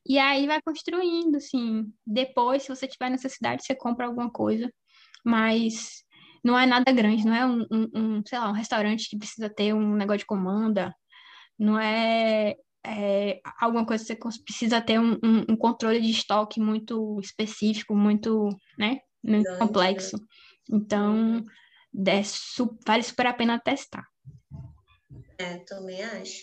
E 0.06 0.18
aí 0.18 0.46
vai 0.46 0.62
construindo, 0.62 1.36
assim. 1.36 1.84
Depois, 2.06 2.62
se 2.62 2.68
você 2.68 2.86
tiver 2.86 3.10
necessidade, 3.10 3.64
você 3.64 3.74
compra 3.74 4.06
alguma 4.06 4.30
coisa. 4.30 4.72
Mas 5.24 6.04
não 6.44 6.58
é 6.58 6.64
nada 6.64 6.92
grande, 6.92 7.26
não 7.26 7.34
é 7.34 7.44
um, 7.44 7.66
um, 7.70 7.88
um 7.94 8.22
sei 8.26 8.38
lá, 8.38 8.48
um 8.48 8.54
restaurante 8.54 9.08
que 9.10 9.18
precisa 9.18 9.50
ter 9.50 9.74
um 9.74 9.94
negócio 9.94 10.20
de 10.20 10.26
comanda. 10.26 10.94
Não 11.58 11.78
é 11.78 12.54
é, 12.86 13.40
alguma 13.60 13.84
coisa 13.84 14.14
que 14.14 14.24
você 14.24 14.42
precisa 14.42 14.80
ter 14.80 14.98
um, 14.98 15.18
um, 15.22 15.56
controle 15.56 16.00
de 16.00 16.10
estoque 16.10 16.60
muito 16.60 17.18
específico, 17.20 17.94
muito, 17.94 18.48
né, 18.78 18.98
muito 19.22 19.50
né? 19.50 19.58
complexo. 19.58 20.16
Então, 20.70 21.44
é, 22.06 22.22
vale 22.86 23.02
super 23.02 23.26
a 23.26 23.34
pena 23.34 23.58
testar. 23.58 24.06
É, 25.38 25.58
também 25.58 26.02
acho. 26.02 26.42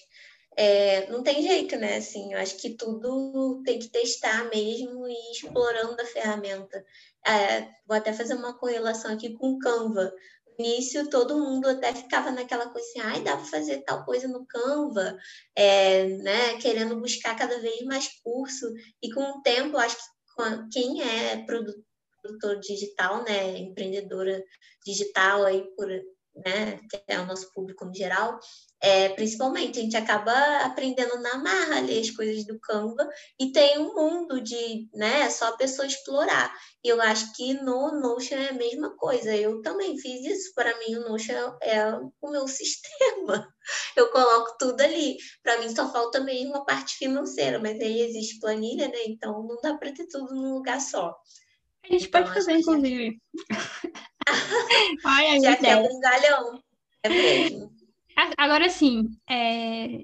É, 0.58 1.10
não 1.10 1.22
tem 1.22 1.42
jeito, 1.42 1.76
né? 1.76 1.98
Assim, 1.98 2.34
eu 2.34 2.40
acho 2.40 2.58
que 2.58 2.78
tudo 2.78 3.62
tem 3.66 3.78
que 3.78 3.90
testar 3.90 4.46
mesmo 4.50 5.06
e 5.08 5.32
explorando 5.32 6.02
a 6.02 6.06
ferramenta. 6.06 6.86
É, 7.28 7.62
vou 7.86 7.98
até 7.98 8.14
fazer 8.14 8.36
uma 8.36 8.58
correlação 8.58 9.14
aqui 9.14 9.34
com 9.34 9.52
o 9.52 9.60
Canva 9.60 10.14
início 10.58 11.10
todo 11.10 11.40
mundo 11.40 11.68
até 11.68 11.94
ficava 11.94 12.32
naquela 12.32 12.70
coisa 12.70 12.88
assim, 12.88 13.00
ai, 13.00 13.22
dá 13.22 13.36
para 13.36 13.46
fazer 13.46 13.82
tal 13.82 14.06
coisa 14.06 14.28
no 14.28 14.46
Canva, 14.46 15.18
é, 15.56 16.06
né, 16.06 16.58
querendo 16.58 17.00
buscar 17.00 17.36
cada 17.36 17.60
vez 17.60 17.82
mais 17.82 18.08
curso, 18.24 18.66
e 19.02 19.12
com 19.12 19.22
o 19.22 19.42
tempo, 19.42 19.78
acho 19.78 19.98
que 19.98 20.04
quem 20.72 21.02
é 21.02 21.46
produtor 21.46 22.60
digital, 22.60 23.24
né, 23.24 23.58
empreendedora 23.58 24.44
digital 24.86 25.46
aí 25.46 25.64
por, 25.76 25.88
né, 25.88 26.80
que 26.90 27.02
é 27.08 27.20
o 27.20 27.26
nosso 27.26 27.52
público 27.54 27.86
no 27.86 27.94
geral, 27.94 28.40
é, 28.86 29.10
principalmente, 29.10 29.80
a 29.80 29.82
gente 29.82 29.98
acaba 29.98 30.32
aprendendo 30.58 31.20
na 31.20 31.40
marra 31.40 31.78
ali 31.78 32.00
as 32.00 32.12
coisas 32.12 32.46
do 32.46 32.60
Canva 32.60 33.10
e 33.40 33.52
tem 33.52 33.80
um 33.80 33.96
mundo 33.96 34.40
de, 34.40 34.88
né, 34.94 35.28
só 35.32 35.48
a 35.48 35.58
pessoa 35.58 35.88
explorar. 35.88 36.54
E 36.84 36.90
eu 36.90 37.02
acho 37.02 37.34
que 37.34 37.56
no 37.56 38.00
Notion 38.00 38.36
é 38.36 38.50
a 38.50 38.54
mesma 38.54 38.96
coisa. 38.96 39.36
Eu 39.36 39.60
também 39.64 39.98
fiz 39.98 40.24
isso. 40.24 40.54
Para 40.54 40.78
mim, 40.78 40.98
o 40.98 41.10
Notion 41.10 41.58
é 41.64 41.96
o 42.22 42.30
meu 42.30 42.46
sistema. 42.48 43.52
Eu 43.96 44.12
coloco 44.12 44.56
tudo 44.60 44.80
ali. 44.82 45.18
Para 45.42 45.60
mim, 45.60 45.76
só 45.76 45.92
falta 45.92 46.20
mesmo 46.20 46.56
a 46.56 46.64
parte 46.64 46.96
financeira, 46.96 47.58
mas 47.58 47.82
aí 47.82 48.02
existe 48.02 48.40
planilha, 48.40 48.88
né? 48.88 49.00
Então, 49.08 49.48
não 49.48 49.58
dá 49.64 49.76
para 49.76 49.94
ter 49.94 50.06
tudo 50.06 50.36
num 50.36 50.54
lugar 50.54 50.80
só. 50.80 51.16
A 51.84 51.88
gente 51.92 52.06
então, 52.06 52.22
pode 52.22 52.36
fazer, 52.36 52.52
inclusive. 52.52 53.20
Ai, 55.04 55.40
Já 55.40 55.56
quebra 55.56 55.92
um 55.92 56.00
galhão. 56.00 56.64
É 57.02 57.10
mesmo. 57.10 57.75
Agora 58.38 58.70
sim, 58.70 59.10
é... 59.30 60.00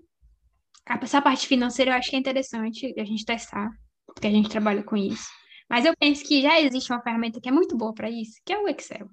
essa 0.86 1.22
parte 1.22 1.48
financeira 1.48 1.92
eu 1.92 1.96
acho 1.96 2.10
que 2.10 2.16
é 2.16 2.20
interessante 2.20 2.94
a 2.98 3.06
gente 3.06 3.26
testar, 3.26 3.70
porque 4.06 4.28
a 4.28 4.32
gente 4.32 4.50
trabalha 4.50 4.84
com 4.84 4.98
isso. 4.98 5.30
Mas 5.70 5.86
eu 5.86 5.94
penso 5.98 6.26
que 6.26 6.42
já 6.42 6.60
existe 6.60 6.92
uma 6.92 7.02
ferramenta 7.02 7.40
que 7.40 7.48
é 7.48 7.52
muito 7.52 7.78
boa 7.78 7.94
para 7.94 8.10
isso, 8.10 8.34
que 8.46 8.52
é 8.52 8.60
o 8.60 8.68
Excel. 8.68 9.08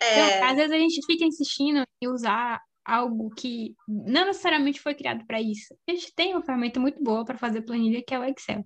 É... 0.00 0.36
Então, 0.36 0.48
às 0.48 0.56
vezes 0.56 0.72
a 0.72 0.78
gente 0.78 1.04
fica 1.04 1.24
insistindo 1.24 1.82
em 2.00 2.08
usar 2.08 2.60
algo 2.84 3.30
que 3.30 3.74
não 3.86 4.26
necessariamente 4.26 4.80
foi 4.80 4.94
criado 4.94 5.24
para 5.26 5.40
isso. 5.40 5.74
A 5.88 5.92
gente 5.92 6.14
tem 6.14 6.32
uma 6.32 6.42
ferramenta 6.42 6.80
muito 6.80 7.02
boa 7.02 7.24
para 7.24 7.38
fazer 7.38 7.62
planilha, 7.62 8.02
que 8.06 8.14
é 8.14 8.18
o 8.18 8.24
Excel. 8.24 8.64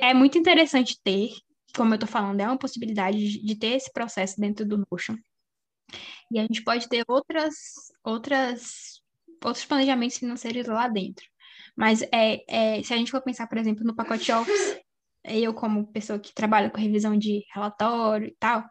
É 0.00 0.14
muito 0.14 0.38
interessante 0.38 0.98
ter, 1.02 1.30
como 1.76 1.92
eu 1.92 1.96
estou 1.96 2.08
falando, 2.08 2.40
é 2.40 2.46
uma 2.46 2.58
possibilidade 2.58 3.40
de 3.40 3.56
ter 3.56 3.76
esse 3.76 3.92
processo 3.92 4.40
dentro 4.40 4.66
do 4.66 4.84
Notion. 4.90 5.16
E 6.30 6.38
a 6.38 6.42
gente 6.42 6.62
pode 6.62 6.88
ter 6.88 7.04
outras, 7.08 7.54
outras, 8.02 9.02
outros 9.44 9.64
planejamentos 9.64 10.18
financeiros 10.18 10.66
lá 10.66 10.88
dentro. 10.88 11.24
Mas 11.76 12.02
é, 12.12 12.44
é, 12.48 12.82
se 12.82 12.94
a 12.94 12.96
gente 12.96 13.10
for 13.10 13.22
pensar, 13.22 13.46
por 13.46 13.58
exemplo, 13.58 13.84
no 13.84 13.94
pacote 13.94 14.30
Office, 14.32 14.80
eu 15.24 15.54
como 15.54 15.86
pessoa 15.92 16.18
que 16.18 16.32
trabalha 16.34 16.70
com 16.70 16.78
revisão 16.78 17.16
de 17.16 17.44
relatório 17.52 18.28
e 18.28 18.36
tal, 18.38 18.64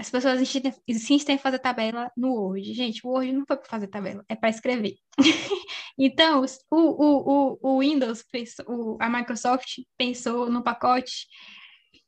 as 0.00 0.10
pessoas 0.10 0.40
insistem 0.88 1.34
em 1.34 1.38
fazer 1.38 1.58
tabela 1.58 2.10
no 2.16 2.32
Word. 2.32 2.72
Gente, 2.72 3.06
o 3.06 3.10
Word 3.10 3.32
não 3.32 3.44
foi 3.46 3.56
para 3.56 3.68
fazer 3.68 3.86
tabela, 3.86 4.24
é 4.28 4.34
para 4.34 4.48
escrever. 4.48 4.94
então, 5.98 6.42
o, 6.70 6.76
o, 6.76 7.52
o, 7.52 7.58
o 7.60 7.80
Windows, 7.80 8.24
o, 8.66 8.96
a 8.98 9.10
Microsoft 9.10 9.80
pensou 9.98 10.50
no 10.50 10.62
pacote 10.62 11.26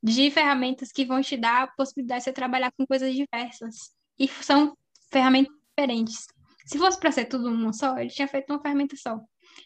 de 0.02 0.30
ferramentas 0.30 0.90
que 0.90 1.04
vão 1.04 1.20
te 1.20 1.36
dar 1.36 1.62
a 1.62 1.66
possibilidade 1.68 2.20
de 2.20 2.24
você 2.24 2.32
trabalhar 2.32 2.72
com 2.72 2.86
coisas 2.86 3.14
diversas. 3.14 3.92
E 4.18 4.26
são 4.28 4.76
ferramentas 5.10 5.54
diferentes. 5.68 6.26
Se 6.66 6.78
fosse 6.78 6.98
para 6.98 7.12
ser 7.12 7.26
tudo 7.26 7.48
uma 7.48 7.72
só, 7.72 7.98
ele 7.98 8.10
tinha 8.10 8.26
feito 8.26 8.52
uma 8.52 8.60
ferramenta 8.60 8.96
só. 8.96 9.20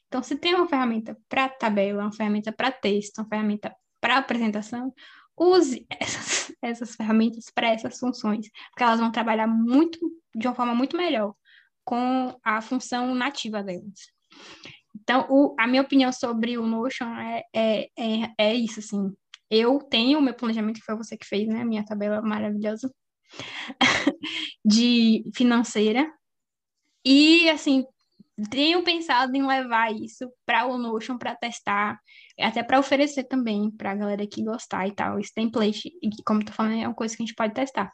Então, 0.08 0.22
se 0.22 0.36
tem 0.36 0.54
uma 0.54 0.68
ferramenta 0.68 1.16
para 1.28 1.48
tabela, 1.48 2.02
uma 2.02 2.12
ferramenta 2.12 2.52
para 2.52 2.70
texto, 2.70 3.18
uma 3.18 3.28
ferramenta 3.28 3.74
para 4.00 4.18
apresentação, 4.18 4.92
use 5.36 5.86
essas, 6.00 6.52
essas 6.60 6.94
ferramentas 6.96 7.50
para 7.54 7.68
essas 7.68 7.98
funções, 7.98 8.48
porque 8.70 8.82
elas 8.82 9.00
vão 9.00 9.10
trabalhar 9.10 9.46
muito, 9.46 9.98
de 10.34 10.46
uma 10.46 10.54
forma 10.54 10.74
muito 10.74 10.96
melhor 10.96 11.34
com 11.84 12.36
a 12.42 12.60
função 12.60 13.14
nativa 13.14 13.62
delas. 13.62 14.10
Então, 14.94 15.26
o, 15.30 15.54
a 15.58 15.66
minha 15.66 15.82
opinião 15.82 16.12
sobre 16.12 16.58
o 16.58 16.66
Notion 16.66 17.06
é, 17.16 17.42
é, 17.54 17.88
é, 17.96 18.32
é 18.38 18.54
isso, 18.54 18.80
assim. 18.80 19.14
Eu 19.50 19.78
tenho 19.78 20.18
o 20.18 20.22
meu 20.22 20.34
planejamento, 20.34 20.80
que 20.80 20.84
foi 20.84 20.96
você 20.96 21.16
que 21.16 21.26
fez, 21.26 21.48
né? 21.48 21.64
Minha 21.64 21.84
tabela 21.84 22.20
maravilhosa 22.22 22.92
de 24.64 25.24
financeira. 25.34 26.10
E, 27.04 27.48
assim, 27.50 27.84
tenho 28.50 28.82
pensado 28.82 29.34
em 29.36 29.46
levar 29.46 29.94
isso 29.94 30.30
para 30.44 30.66
o 30.66 30.76
Notion 30.76 31.16
para 31.16 31.34
testar, 31.34 31.98
até 32.38 32.62
para 32.62 32.78
oferecer 32.78 33.24
também 33.24 33.70
para 33.70 33.92
a 33.92 33.94
galera 33.94 34.26
que 34.26 34.44
gostar 34.44 34.86
e 34.86 34.94
tal. 34.94 35.18
Esse 35.18 35.32
template, 35.32 35.92
como 36.24 36.44
tu 36.44 36.52
falando, 36.52 36.82
é 36.82 36.86
uma 36.86 36.94
coisa 36.94 37.16
que 37.16 37.22
a 37.22 37.26
gente 37.26 37.34
pode 37.34 37.54
testar. 37.54 37.90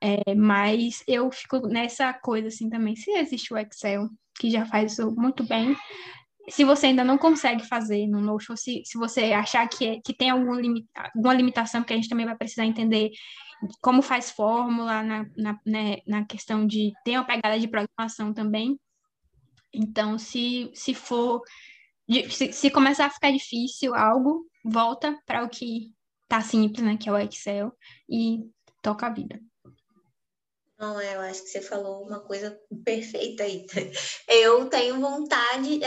É, 0.00 0.34
mas 0.34 1.02
eu 1.06 1.30
fico 1.30 1.66
nessa 1.66 2.12
coisa 2.14 2.48
assim 2.48 2.70
também. 2.70 2.96
Se 2.96 3.10
existe 3.10 3.52
o 3.52 3.58
Excel, 3.58 4.08
que 4.38 4.48
já 4.50 4.64
faz 4.64 4.92
isso 4.92 5.14
muito 5.16 5.44
bem, 5.44 5.76
se 6.50 6.64
você 6.64 6.86
ainda 6.86 7.04
não 7.04 7.18
consegue 7.18 7.66
fazer 7.66 8.06
no 8.06 8.20
Notion, 8.20 8.56
se, 8.56 8.82
se 8.84 8.98
você 8.98 9.32
achar 9.32 9.66
que, 9.68 9.86
é, 9.86 10.00
que 10.00 10.14
tem 10.14 10.30
algum 10.30 10.54
limita, 10.54 10.88
alguma 11.14 11.34
limitação, 11.34 11.82
que 11.82 11.92
a 11.92 11.96
gente 11.96 12.08
também 12.08 12.26
vai 12.26 12.36
precisar 12.36 12.64
entender 12.64 13.10
como 13.80 14.02
faz 14.02 14.30
fórmula 14.30 15.02
na, 15.02 15.26
na, 15.36 15.60
né, 15.66 15.96
na 16.06 16.24
questão 16.24 16.66
de 16.66 16.92
ter 17.04 17.12
uma 17.18 17.24
pegada 17.24 17.58
de 17.58 17.66
programação 17.66 18.32
também, 18.32 18.78
então, 19.72 20.18
se, 20.18 20.70
se 20.74 20.94
for. 20.94 21.42
Se, 22.30 22.52
se 22.52 22.70
começar 22.70 23.06
a 23.06 23.10
ficar 23.10 23.30
difícil 23.30 23.94
algo, 23.94 24.46
volta 24.64 25.18
para 25.26 25.44
o 25.44 25.48
que 25.48 25.92
tá 26.26 26.40
simples, 26.40 26.84
né? 26.84 26.96
Que 26.96 27.08
é 27.08 27.12
o 27.12 27.18
Excel, 27.18 27.72
e 28.08 28.40
toca 28.82 29.06
a 29.06 29.10
vida. 29.10 29.40
Não, 30.78 31.00
é, 31.00 31.16
eu 31.16 31.20
acho 31.22 31.42
que 31.42 31.48
você 31.48 31.60
falou 31.60 32.04
uma 32.04 32.20
coisa 32.20 32.56
perfeita 32.84 33.42
aí. 33.42 33.66
Eu 34.28 34.68
tenho 34.68 35.00
vontade, 35.00 35.80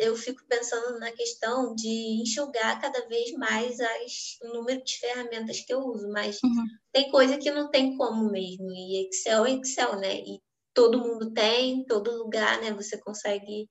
eu 0.00 0.16
fico 0.16 0.42
pensando 0.48 0.98
na 0.98 1.12
questão 1.12 1.74
de 1.74 2.22
enxugar 2.22 2.80
cada 2.80 3.06
vez 3.08 3.32
mais 3.32 3.78
as, 3.78 4.38
o 4.42 4.54
número 4.54 4.82
de 4.82 4.98
ferramentas 4.98 5.60
que 5.60 5.72
eu 5.72 5.80
uso, 5.80 6.08
mas 6.10 6.38
uhum. 6.42 6.64
tem 6.92 7.10
coisa 7.10 7.36
que 7.36 7.50
não 7.50 7.70
tem 7.70 7.96
como 7.96 8.30
mesmo, 8.30 8.70
e 8.70 9.08
Excel 9.08 9.44
é 9.44 9.52
Excel, 9.52 9.98
né? 9.98 10.14
E 10.14 10.40
todo 10.72 11.00
mundo 11.00 11.32
tem, 11.32 11.84
todo 11.84 12.16
lugar, 12.16 12.60
né? 12.62 12.72
Você 12.72 12.96
consegue 12.98 13.68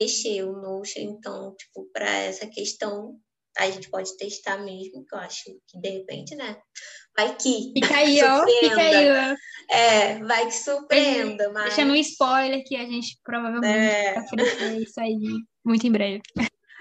mexer 0.00 0.42
o 0.42 0.52
Notion. 0.52 1.02
Então, 1.02 1.54
tipo, 1.56 1.88
para 1.92 2.10
essa 2.10 2.46
questão, 2.46 3.18
a 3.56 3.70
gente 3.70 3.90
pode 3.90 4.16
testar 4.16 4.58
mesmo, 4.58 5.04
que 5.04 5.14
eu 5.14 5.18
acho 5.18 5.44
que 5.66 5.80
de 5.80 5.88
repente, 5.88 6.34
né? 6.34 6.60
Vai 7.18 7.34
que. 7.34 7.72
Fica 7.74 7.96
aí, 7.96 8.22
ó. 8.22 8.46
Fica 8.46 8.80
aí, 8.80 9.10
ó. 9.10 9.36
É, 9.74 10.18
vai 10.22 10.46
que 10.46 10.54
surpreenda, 10.54 11.50
mas. 11.50 11.64
Deixando 11.74 11.90
um 11.90 11.96
spoiler 11.96 12.62
que 12.64 12.76
a 12.76 12.84
gente 12.84 13.18
provavelmente 13.24 13.76
é. 13.76 14.14
vai 14.14 14.22
oferecer 14.22 14.78
isso 14.78 15.00
aí 15.00 15.18
muito 15.64 15.84
em 15.84 15.90
breve. 15.90 16.22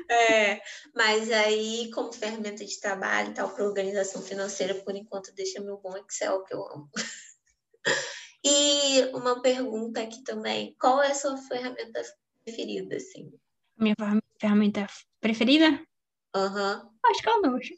É, 0.09 0.61
mas 0.95 1.31
aí, 1.31 1.89
como 1.91 2.13
ferramenta 2.13 2.63
de 2.63 2.79
trabalho 2.79 3.31
e 3.31 3.33
tal, 3.33 3.49
para 3.49 3.65
organização 3.65 4.21
financeira, 4.21 4.75
por 4.75 4.95
enquanto, 4.95 5.33
deixa 5.33 5.59
meu 5.59 5.79
bom 5.79 5.97
Excel, 5.97 6.43
que 6.43 6.53
eu 6.53 6.63
amo. 6.63 6.88
E 8.45 9.05
uma 9.15 9.41
pergunta 9.41 10.01
aqui 10.01 10.23
também: 10.23 10.75
qual 10.79 11.01
é 11.01 11.11
a 11.11 11.15
sua 11.15 11.35
ferramenta 11.35 11.99
preferida, 12.45 12.95
assim? 12.95 13.33
Minha 13.75 13.95
ferramenta 14.39 14.88
preferida? 15.19 15.83
Aham. 16.35 16.83
Uhum. 16.83 16.91
Acho 17.09 17.21
que 17.23 17.29
é 17.29 17.33
o 17.33 17.41
Notion. 17.41 17.75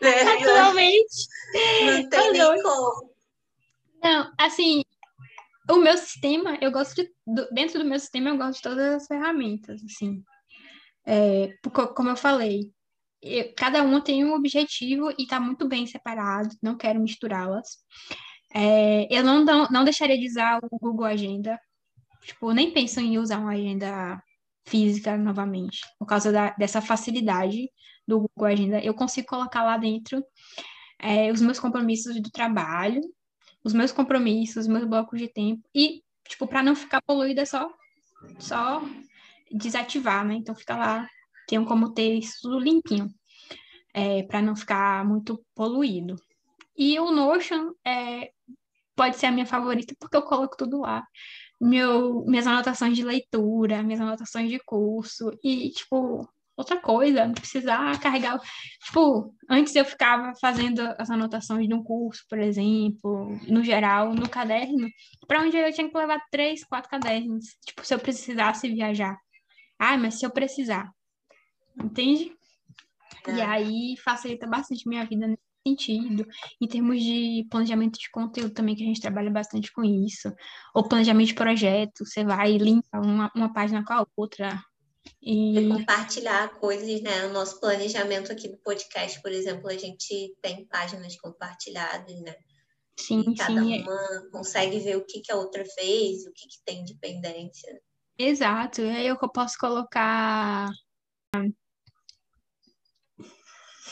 É, 0.00 0.24
Naturalmente. 0.24 1.28
Não 1.84 2.08
tem 2.08 2.32
nem 2.32 2.62
como. 2.62 3.16
Não, 4.02 4.32
assim, 4.38 4.82
o 5.70 5.76
meu 5.76 5.96
sistema, 5.96 6.58
eu 6.60 6.70
gosto 6.70 6.94
de. 6.94 7.10
Dentro 7.52 7.78
do 7.78 7.84
meu 7.84 7.98
sistema, 7.98 8.30
eu 8.30 8.36
gosto 8.36 8.56
de 8.56 8.62
todas 8.62 8.94
as 8.94 9.06
ferramentas, 9.06 9.82
assim. 9.84 10.22
É, 11.06 11.50
como 11.94 12.10
eu 12.10 12.16
falei, 12.16 12.72
eu, 13.22 13.52
cada 13.56 13.82
uma 13.82 14.00
tem 14.00 14.24
um 14.24 14.34
objetivo 14.34 15.10
e 15.10 15.22
está 15.22 15.40
muito 15.40 15.68
bem 15.68 15.86
separado, 15.86 16.54
não 16.62 16.76
quero 16.76 17.00
misturá-las. 17.00 17.78
É, 18.54 19.06
eu 19.10 19.24
não, 19.24 19.44
não, 19.44 19.68
não 19.70 19.84
deixaria 19.84 20.18
de 20.18 20.26
usar 20.26 20.60
o 20.62 20.78
Google 20.78 21.06
Agenda, 21.06 21.58
tipo, 22.22 22.52
nem 22.52 22.72
penso 22.72 23.00
em 23.00 23.18
usar 23.18 23.38
uma 23.38 23.52
agenda 23.52 24.22
física 24.66 25.16
novamente, 25.16 25.80
por 25.98 26.06
causa 26.06 26.32
da, 26.32 26.50
dessa 26.50 26.80
facilidade 26.80 27.68
do 28.06 28.20
Google 28.20 28.46
Agenda. 28.46 28.80
Eu 28.80 28.94
consigo 28.94 29.26
colocar 29.26 29.62
lá 29.62 29.76
dentro 29.76 30.24
é, 30.98 31.30
os 31.30 31.40
meus 31.40 31.58
compromissos 31.58 32.20
do 32.20 32.30
trabalho, 32.30 33.00
os 33.64 33.72
meus 33.72 33.92
compromissos, 33.92 34.62
os 34.62 34.68
meus 34.68 34.84
blocos 34.84 35.18
de 35.18 35.28
tempo, 35.28 35.62
e, 35.74 36.02
tipo, 36.28 36.46
para 36.46 36.62
não 36.62 36.74
ficar 36.74 37.02
poluída, 37.02 37.42
é 37.42 37.44
só, 37.44 37.68
só 38.38 38.82
desativar, 39.50 40.24
né? 40.24 40.34
Então 40.34 40.54
fica 40.54 40.76
lá 40.76 41.08
tenham 41.46 41.64
como 41.64 41.92
ter 41.92 42.14
isso 42.14 42.38
tudo 42.42 42.58
limpinho, 42.58 43.08
é, 43.94 44.22
para 44.24 44.42
não 44.42 44.56
ficar 44.56 45.04
muito 45.04 45.42
poluído. 45.54 46.16
E 46.76 46.98
o 46.98 47.10
Notion 47.10 47.72
é, 47.86 48.30
pode 48.94 49.16
ser 49.16 49.26
a 49.26 49.32
minha 49.32 49.46
favorita 49.46 49.94
porque 49.98 50.16
eu 50.16 50.22
coloco 50.22 50.56
tudo 50.56 50.80
lá. 50.80 51.06
Meu, 51.60 52.24
minhas 52.26 52.46
anotações 52.46 52.96
de 52.96 53.02
leitura, 53.02 53.82
minhas 53.82 54.00
anotações 54.00 54.50
de 54.50 54.58
curso 54.58 55.30
e, 55.42 55.70
tipo, 55.70 56.28
outra 56.56 56.80
coisa, 56.80 57.26
não 57.26 57.34
precisar 57.34 57.98
carregar. 58.00 58.40
Tipo, 58.84 59.34
antes 59.50 59.74
eu 59.74 59.84
ficava 59.84 60.32
fazendo 60.40 60.80
as 60.98 61.10
anotações 61.10 61.68
de 61.68 61.74
um 61.74 61.82
curso, 61.82 62.24
por 62.28 62.38
exemplo, 62.38 63.38
no 63.48 63.62
geral, 63.62 64.14
no 64.14 64.28
caderno, 64.28 64.88
para 65.26 65.42
onde 65.42 65.56
eu 65.56 65.72
tinha 65.72 65.88
que 65.88 65.96
levar 65.96 66.20
três, 66.30 66.64
quatro 66.64 66.90
cadernos. 66.90 67.44
Tipo, 67.66 67.84
se 67.84 67.94
eu 67.94 67.98
precisasse 67.98 68.68
viajar. 68.68 69.16
Ah, 69.78 69.98
mas 69.98 70.14
se 70.14 70.24
eu 70.24 70.30
precisar 70.30 70.90
entende? 71.82 72.32
É. 73.26 73.32
E 73.32 73.40
aí 73.40 73.96
facilita 74.02 74.46
bastante 74.46 74.88
minha 74.88 75.04
vida 75.04 75.26
nesse 75.26 75.42
sentido. 75.66 76.26
Em 76.60 76.66
termos 76.66 77.02
de 77.02 77.46
planejamento 77.50 77.98
de 77.98 78.10
conteúdo 78.10 78.54
também, 78.54 78.74
que 78.74 78.82
a 78.82 78.86
gente 78.86 79.00
trabalha 79.00 79.30
bastante 79.30 79.72
com 79.72 79.84
isso. 79.84 80.32
Ou 80.74 80.88
planejamento 80.88 81.28
de 81.28 81.34
projeto, 81.34 82.04
você 82.04 82.24
vai 82.24 82.52
e 82.52 82.58
limpa 82.58 82.98
uma, 82.98 83.30
uma 83.34 83.52
página 83.52 83.84
com 83.84 83.92
a 83.92 84.06
outra. 84.16 84.60
E... 85.28 85.68
compartilhar 85.68 86.48
coisas, 86.60 87.02
né? 87.02 87.26
O 87.26 87.32
nosso 87.32 87.58
planejamento 87.58 88.30
aqui 88.30 88.48
do 88.48 88.58
podcast, 88.58 89.20
por 89.20 89.32
exemplo, 89.32 89.68
a 89.68 89.76
gente 89.76 90.36
tem 90.40 90.64
páginas 90.66 91.16
compartilhadas, 91.16 92.20
né? 92.20 92.36
Sim, 92.98 93.24
e 93.28 93.34
cada 93.34 93.60
sim. 93.60 93.80
É. 93.80 93.82
uma 93.82 94.30
consegue 94.30 94.78
ver 94.78 94.96
o 94.96 95.04
que, 95.04 95.20
que 95.20 95.32
a 95.32 95.36
outra 95.36 95.64
fez, 95.64 96.24
o 96.26 96.32
que, 96.32 96.46
que 96.48 96.62
tem 96.64 96.84
de 96.84 96.94
pendência. 96.94 97.76
Exato. 98.16 98.82
E 98.82 98.88
aí 98.88 99.06
eu 99.08 99.18
posso 99.18 99.58
colocar 99.58 100.70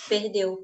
Perdeu. 0.09 0.63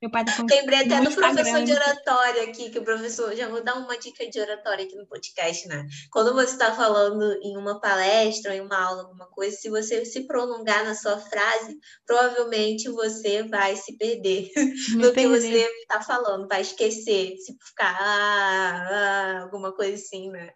Meu 0.00 0.12
pai 0.12 0.24
tá 0.24 0.32
Lembrei 0.48 0.78
até 0.78 1.00
do 1.00 1.12
professor 1.12 1.64
de 1.64 1.72
oratória 1.72 2.44
aqui, 2.44 2.70
que 2.70 2.78
o 2.78 2.84
professor, 2.84 3.34
já 3.34 3.48
vou 3.48 3.64
dar 3.64 3.74
uma 3.74 3.98
dica 3.98 4.30
de 4.30 4.40
oratória 4.40 4.84
aqui 4.84 4.94
no 4.94 5.08
podcast, 5.08 5.66
né? 5.66 5.88
Quando 6.12 6.32
você 6.34 6.52
está 6.52 6.72
falando 6.72 7.32
em 7.42 7.56
uma 7.56 7.80
palestra, 7.80 8.54
em 8.54 8.60
uma 8.60 8.78
aula, 8.78 9.02
alguma 9.02 9.26
coisa, 9.26 9.56
se 9.56 9.68
você 9.68 10.04
se 10.04 10.24
prolongar 10.24 10.84
na 10.84 10.94
sua 10.94 11.18
frase, 11.18 11.76
provavelmente 12.06 12.88
você 12.88 13.42
vai 13.42 13.74
se 13.74 13.96
perder 13.98 14.48
Me 14.94 15.02
no 15.02 15.12
perder. 15.12 15.14
que 15.14 15.28
você 15.28 15.66
está 15.82 16.00
falando, 16.00 16.46
vai 16.46 16.60
esquecer, 16.60 17.36
se 17.38 17.56
ficar 17.60 17.96
ah, 18.00 18.88
ah, 18.90 19.42
alguma 19.42 19.72
coisa 19.72 19.94
assim, 19.94 20.30
né? 20.30 20.52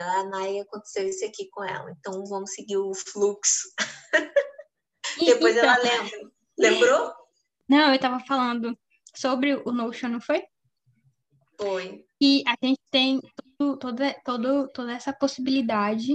A 0.00 0.24
Nai 0.24 0.58
aconteceu 0.58 1.06
isso 1.06 1.24
aqui 1.24 1.48
com 1.50 1.62
ela, 1.62 1.94
então 1.96 2.24
vamos 2.26 2.54
seguir 2.54 2.78
o 2.78 2.92
fluxo. 2.92 3.68
Depois 5.24 5.56
então... 5.56 5.70
ela 5.70 5.78
lembra. 5.80 6.30
Lembrou? 6.58 7.12
Não, 7.68 7.90
eu 7.90 7.94
estava 7.94 8.18
falando 8.26 8.76
sobre 9.14 9.54
o 9.54 9.72
Notion, 9.72 10.08
não 10.08 10.20
foi? 10.20 10.42
Foi. 11.60 12.04
E 12.20 12.42
a 12.46 12.54
gente 12.66 12.80
tem 12.90 13.20
tudo, 13.58 13.78
toda, 13.78 14.14
todo, 14.24 14.68
toda 14.68 14.92
essa 14.92 15.12
possibilidade 15.12 16.14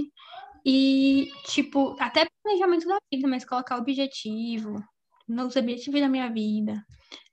e, 0.64 1.30
tipo, 1.44 1.96
até 2.00 2.26
planejamento 2.42 2.88
da 2.88 2.98
vida, 3.12 3.28
mas 3.28 3.44
colocar 3.44 3.76
objetivo, 3.76 4.82
nos 5.28 5.54
objetivos 5.56 6.00
da 6.00 6.08
minha 6.08 6.28
vida. 6.32 6.84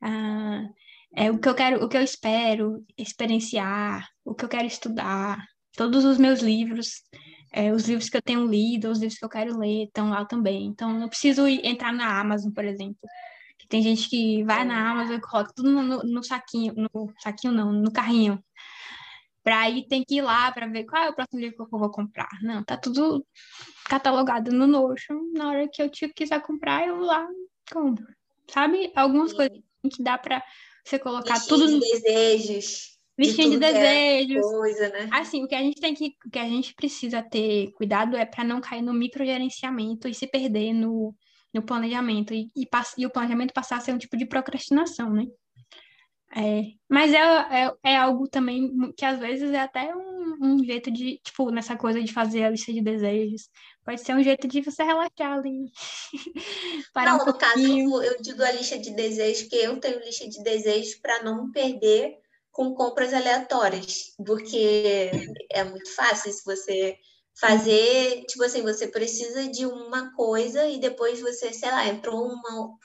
Ah, 0.02 0.68
é 1.16 1.32
o 1.32 1.40
que 1.40 1.50
eu 1.50 1.56
quero, 1.56 1.84
o 1.84 1.90
que 1.90 1.98
eu 1.98 2.02
espero 2.02 2.84
experienciar, 2.98 4.08
o 4.24 4.34
que 4.36 4.46
eu 4.46 4.50
quero 4.50 4.68
estudar. 4.68 5.44
Todos 5.76 6.06
os 6.06 6.18
meus 6.18 6.42
livros, 6.42 7.02
é, 7.52 7.72
os 7.72 7.88
livros 7.88 8.10
que 8.10 8.18
eu 8.18 8.22
tenho 8.22 8.46
lido, 8.46 8.90
os 8.90 9.00
livros 9.00 9.18
que 9.18 9.26
eu 9.26 9.30
quero 9.30 9.58
ler, 9.58 9.86
estão 9.86 10.10
lá 10.10 10.26
também. 10.26 10.66
Então, 10.66 10.94
não 10.94 11.10
preciso 11.10 11.48
entrar 11.48 11.92
na 11.94 12.20
Amazon, 12.20 12.52
por 12.52 12.66
exemplo. 12.66 13.00
Que 13.58 13.68
tem 13.68 13.82
gente 13.82 14.10
que 14.10 14.44
vai 14.44 14.66
na 14.66 14.92
Amazon 14.92 15.16
e 15.16 15.22
coloca 15.22 15.52
tudo 15.56 15.72
no, 15.72 15.82
no, 15.82 16.04
no 16.04 16.24
saquinho, 16.24 16.74
no 16.76 17.14
saquinho 17.20 17.54
não, 17.54 17.72
no 17.72 17.92
carrinho. 17.92 18.44
Para 19.44 19.62
aí 19.62 19.86
tem 19.88 20.04
que 20.04 20.16
ir 20.16 20.22
lá 20.22 20.52
para 20.52 20.68
ver 20.68 20.86
qual 20.86 21.04
é 21.04 21.10
o 21.10 21.14
próximo 21.14 21.40
livro 21.40 21.68
que 21.68 21.76
eu 21.76 21.80
vou 21.80 21.92
comprar. 21.92 22.30
Não, 22.42 22.64
tá 22.64 22.78
tudo 22.78 23.26
catalogado 23.86 24.52
no 24.52 24.66
Notion. 24.66 25.32
Na 25.34 25.50
hora 25.50 25.68
que 25.68 25.84
eu 25.84 25.90
quiser 25.90 26.42
comprar, 26.42 26.88
eu 26.88 26.98
vou 26.98 27.06
lá 27.06 27.28
compro. 27.72 28.06
Sabe? 28.50 28.92
Algumas 28.96 29.32
Sim. 29.32 29.38
coisas 29.38 29.60
que 29.94 30.02
dá 30.02 30.18
para 30.18 30.42
você 30.84 30.98
colocar 30.98 31.36
Listinha 31.36 31.58
tudo 31.58 31.80
de 31.80 31.80
desejos. 31.80 32.94
Listinha 33.18 33.50
de, 33.50 33.58
de 33.58 33.66
é 33.66 33.74
desejos. 33.74 34.42
Coisa, 34.42 34.90
né? 34.90 35.10
Assim, 35.12 35.44
o 35.44 35.48
que 35.48 35.56
a 35.56 35.62
gente 35.62 35.80
tem 35.80 35.94
que, 35.94 36.16
o 36.26 36.30
que 36.30 36.40
a 36.40 36.48
gente 36.48 36.74
precisa 36.74 37.22
ter 37.22 37.72
cuidado 37.74 38.16
é 38.16 38.26
para 38.26 38.44
não 38.44 38.62
cair 38.62 38.82
no 38.82 38.94
microgerenciamento 38.94 40.08
e 40.08 40.14
se 40.14 40.26
perder 40.26 40.74
no, 40.74 41.14
no 41.54 41.62
planejamento 41.62 42.34
e, 42.34 42.50
e, 42.56 42.68
e 42.98 43.06
o 43.06 43.10
planejamento 43.10 43.54
passar 43.54 43.78
a 43.78 43.80
ser 43.80 43.94
um 43.94 43.98
tipo 43.98 44.18
de 44.18 44.26
procrastinação, 44.26 45.12
né? 45.12 45.26
É, 46.36 46.64
mas 46.90 47.14
é, 47.14 47.20
é, 47.20 47.74
é, 47.84 47.96
algo 47.96 48.28
também 48.28 48.92
que 48.98 49.06
às 49.06 49.20
vezes 49.20 49.52
é 49.52 49.60
até 49.60 49.96
um, 49.96 50.38
um, 50.42 50.66
jeito 50.66 50.90
de, 50.90 51.20
tipo, 51.24 51.52
nessa 51.52 51.78
coisa 51.78 52.02
de 52.02 52.12
fazer 52.12 52.44
a 52.44 52.50
lista 52.50 52.74
de 52.74 52.82
desejos. 52.82 53.50
Pode 53.86 54.02
ser 54.02 54.16
um 54.16 54.24
jeito 54.24 54.48
de 54.48 54.62
você 54.62 54.82
relaxar 54.82 55.34
ali. 55.38 55.72
Parar 56.94 57.18
não, 57.18 57.24
um 57.24 57.28
no 57.28 57.38
caso, 57.38 58.04
eu 58.04 58.20
digo 58.20 58.42
a 58.42 58.52
lista 58.52 58.80
de 58.80 58.96
desejos, 58.96 59.48
que 59.48 59.56
eu 59.58 59.80
tenho 59.80 60.00
lista 60.00 60.28
de 60.28 60.42
desejos 60.42 60.96
para 60.96 61.22
não 61.22 61.52
perder 61.52 62.18
com 62.52 62.74
compras 62.74 63.14
aleatórias. 63.14 64.16
Porque 64.26 65.12
é 65.52 65.64
muito 65.64 65.94
fácil 65.94 66.32
se 66.32 66.44
você 66.44 66.98
fazer, 67.40 68.26
tipo 68.28 68.44
assim, 68.44 68.62
você 68.62 68.88
precisa 68.88 69.48
de 69.50 69.66
uma 69.66 70.14
coisa 70.16 70.68
e 70.68 70.80
depois 70.80 71.20
você, 71.22 71.54
sei 71.54 71.70
lá, 71.72 71.88
entrou 71.88 72.26
uma 72.28 72.78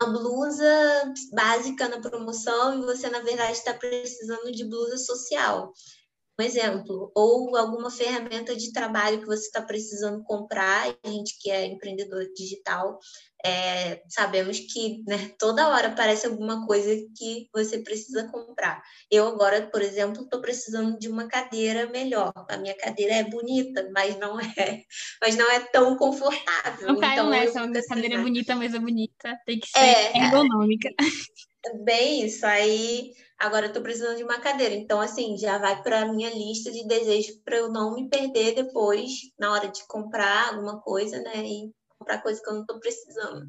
uma 0.00 0.12
blusa 0.12 1.12
básica 1.32 1.88
na 1.88 2.00
promoção 2.00 2.80
e 2.80 2.86
você, 2.86 3.10
na 3.10 3.20
verdade, 3.20 3.52
está 3.52 3.74
precisando 3.74 4.52
de 4.52 4.64
blusa 4.64 4.96
social. 4.96 5.72
Um 6.40 6.42
exemplo, 6.42 7.12
ou 7.14 7.54
alguma 7.54 7.90
ferramenta 7.90 8.56
de 8.56 8.72
trabalho 8.72 9.20
que 9.20 9.26
você 9.26 9.44
está 9.44 9.60
precisando 9.60 10.24
comprar, 10.24 10.88
a 11.04 11.08
gente 11.08 11.36
que 11.38 11.50
é 11.50 11.66
empreendedor 11.66 12.24
digital, 12.34 12.98
é, 13.44 14.02
sabemos 14.08 14.58
que 14.58 15.02
né, 15.06 15.32
toda 15.38 15.68
hora 15.68 15.88
aparece 15.88 16.26
alguma 16.26 16.66
coisa 16.66 16.88
que 17.14 17.46
você 17.52 17.80
precisa 17.80 18.26
comprar. 18.28 18.82
Eu 19.10 19.28
agora, 19.28 19.68
por 19.70 19.82
exemplo, 19.82 20.22
estou 20.22 20.40
precisando 20.40 20.98
de 20.98 21.10
uma 21.10 21.28
cadeira 21.28 21.86
melhor. 21.90 22.32
A 22.48 22.56
minha 22.56 22.74
cadeira 22.74 23.16
é 23.16 23.24
bonita, 23.24 23.90
mas 23.92 24.18
não 24.18 24.40
é, 24.40 24.46
mas 25.20 25.36
não 25.36 25.50
é 25.50 25.60
tão 25.60 25.94
confortável. 25.98 26.86
Não 26.86 26.96
então, 26.96 27.28
nessa, 27.28 27.68
cadeira 27.86 28.14
é 28.14 28.22
bonita, 28.22 28.56
mas 28.56 28.72
é 28.72 28.78
bonita. 28.78 29.38
Tem 29.44 29.60
que 29.60 29.68
ser 29.68 29.78
é, 29.78 30.24
ergonômica. 30.24 30.88
Bem 31.84 32.24
isso. 32.24 32.46
Aí 32.46 33.12
agora 33.40 33.72
tô 33.72 33.80
precisando 33.80 34.18
de 34.18 34.22
uma 34.22 34.38
cadeira. 34.38 34.74
Então, 34.74 35.00
assim, 35.00 35.36
já 35.38 35.56
vai 35.56 35.82
para 35.82 36.02
a 36.02 36.12
minha 36.12 36.28
lista 36.30 36.70
de 36.70 36.86
desejos 36.86 37.36
para 37.42 37.56
eu 37.56 37.72
não 37.72 37.94
me 37.94 38.08
perder 38.08 38.54
depois, 38.54 39.10
na 39.38 39.50
hora 39.50 39.68
de 39.68 39.84
comprar 39.88 40.50
alguma 40.50 40.80
coisa, 40.80 41.18
né? 41.22 41.36
E 41.38 41.72
comprar 41.98 42.22
coisa 42.22 42.40
que 42.42 42.48
eu 42.48 42.54
não 42.54 42.60
estou 42.60 42.78
precisando. 42.78 43.48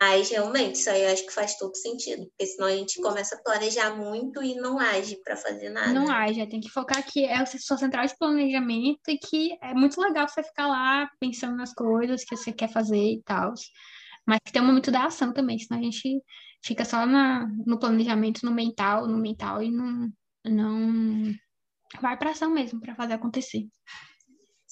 Mas 0.00 0.28
realmente, 0.28 0.74
isso 0.74 0.90
aí 0.90 1.02
eu 1.02 1.12
acho 1.12 1.24
que 1.24 1.32
faz 1.32 1.56
todo 1.56 1.74
sentido, 1.74 2.26
porque 2.26 2.46
senão 2.46 2.66
a 2.66 2.76
gente 2.76 3.00
começa 3.00 3.36
a 3.36 3.42
planejar 3.42 3.96
muito 3.96 4.42
e 4.42 4.54
não 4.56 4.78
age 4.78 5.16
para 5.24 5.36
fazer 5.36 5.70
nada. 5.70 5.92
Não 5.92 6.10
age, 6.12 6.46
tem 6.46 6.60
que 6.60 6.68
focar 6.68 7.02
que 7.06 7.24
é 7.24 7.36
a 7.36 7.46
sua 7.46 7.78
central 7.78 8.04
de 8.04 8.18
planejamento 8.18 9.08
e 9.08 9.16
que 9.16 9.56
é 9.62 9.72
muito 9.72 9.98
legal 10.00 10.28
você 10.28 10.42
ficar 10.42 10.66
lá 10.66 11.08
pensando 11.18 11.56
nas 11.56 11.72
coisas 11.72 12.24
que 12.24 12.36
você 12.36 12.52
quer 12.52 12.70
fazer 12.70 13.12
e 13.12 13.22
tal. 13.24 13.54
Mas 14.26 14.40
que 14.44 14.52
tem 14.52 14.62
um 14.62 14.66
momento 14.66 14.90
da 14.90 15.04
ação 15.04 15.32
também, 15.32 15.58
senão 15.58 15.80
a 15.80 15.84
gente 15.84 16.22
fica 16.64 16.84
só 16.84 17.04
na, 17.04 17.46
no 17.66 17.78
planejamento, 17.78 18.44
no 18.44 18.52
mental, 18.52 19.06
no 19.06 19.18
mental 19.18 19.62
e 19.62 19.70
não, 19.70 20.10
não 20.44 21.34
vai 22.00 22.16
para 22.16 22.30
ação 22.30 22.50
mesmo 22.50 22.80
para 22.80 22.94
fazer 22.94 23.14
acontecer. 23.14 23.66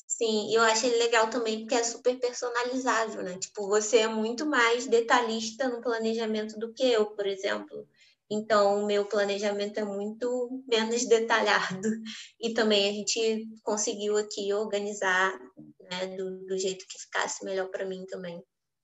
Sim, 0.06 0.54
eu 0.54 0.62
acho 0.62 0.86
ele 0.86 0.98
legal 0.98 1.28
também 1.30 1.60
porque 1.60 1.74
é 1.74 1.82
super 1.82 2.18
personalizável, 2.18 3.22
né? 3.22 3.38
Tipo, 3.38 3.66
você 3.66 3.98
é 3.98 4.08
muito 4.08 4.46
mais 4.46 4.86
detalhista 4.86 5.68
no 5.68 5.80
planejamento 5.80 6.58
do 6.58 6.72
que 6.72 6.84
eu, 6.84 7.06
por 7.06 7.26
exemplo. 7.26 7.88
Então, 8.30 8.82
o 8.82 8.86
meu 8.86 9.04
planejamento 9.06 9.78
é 9.78 9.84
muito 9.84 10.62
menos 10.66 11.04
detalhado. 11.08 11.88
E 12.40 12.54
também 12.54 12.88
a 12.88 12.92
gente 12.92 13.46
conseguiu 13.62 14.16
aqui 14.16 14.52
organizar 14.52 15.32
né, 15.90 16.16
do, 16.16 16.46
do 16.46 16.58
jeito 16.58 16.86
que 16.88 16.98
ficasse 16.98 17.44
melhor 17.44 17.68
para 17.68 17.84
mim 17.84 18.04
também. 18.06 18.42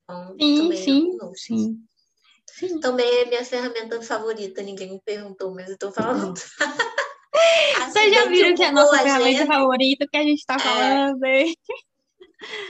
Então, 0.08 0.36
sim, 0.40 0.56
também 0.62 0.82
sim, 0.82 1.18
sim, 1.34 1.78
sim. 2.50 2.80
Também 2.80 3.06
é 3.06 3.24
minha 3.26 3.44
ferramenta 3.44 4.00
favorita, 4.00 4.62
ninguém 4.62 4.92
me 4.92 5.02
perguntou, 5.04 5.54
mas 5.54 5.68
eu 5.68 5.74
estou 5.74 5.92
falando. 5.92 6.40
Vocês 7.92 8.14
já 8.14 8.24
viram 8.26 8.54
que 8.54 8.62
é 8.62 8.66
a 8.66 8.72
nossa 8.72 8.98
ferramenta 8.98 9.46
favorita 9.46 10.06
que 10.10 10.16
a 10.16 10.22
gente 10.22 10.38
está 10.38 10.54
é. 10.54 10.58
falando? 10.58 11.24
É. 11.24 11.44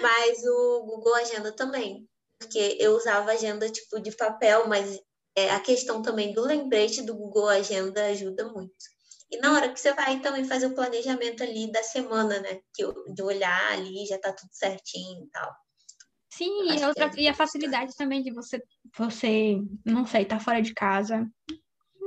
Mas 0.00 0.44
o 0.44 0.84
Google 0.84 1.14
Agenda 1.14 1.52
também. 1.52 2.08
Porque 2.38 2.76
eu 2.78 2.96
usava 2.96 3.32
agenda 3.32 3.68
tipo 3.68 4.00
de 4.00 4.12
papel, 4.12 4.68
mas 4.68 5.00
é, 5.36 5.50
a 5.50 5.60
questão 5.60 6.02
também 6.02 6.32
do 6.32 6.42
lembrete 6.42 7.02
do 7.02 7.14
Google 7.14 7.48
Agenda 7.48 8.06
ajuda 8.06 8.48
muito. 8.52 8.72
E 9.30 9.38
na 9.38 9.52
hora 9.52 9.72
que 9.72 9.78
você 9.78 9.92
vai 9.92 10.20
também 10.20 10.44
fazer 10.44 10.66
o 10.66 10.74
planejamento 10.74 11.42
ali 11.42 11.70
da 11.70 11.82
semana, 11.82 12.40
né? 12.40 12.60
Que, 12.74 12.84
de 13.12 13.22
olhar 13.22 13.72
ali, 13.72 14.06
já 14.06 14.18
tá 14.18 14.32
tudo 14.32 14.50
certinho 14.52 15.24
e 15.24 15.30
tal. 15.30 15.52
Sim, 16.30 16.70
e, 16.70 16.84
outra, 16.84 17.06
é 17.06 17.20
e 17.20 17.28
a 17.28 17.34
facilidade 17.34 17.94
também 17.96 18.22
de 18.22 18.32
você, 18.32 18.62
você, 18.96 19.58
não 19.84 20.06
sei, 20.06 20.24
tá 20.24 20.38
fora 20.38 20.60
de 20.60 20.74
casa, 20.74 21.26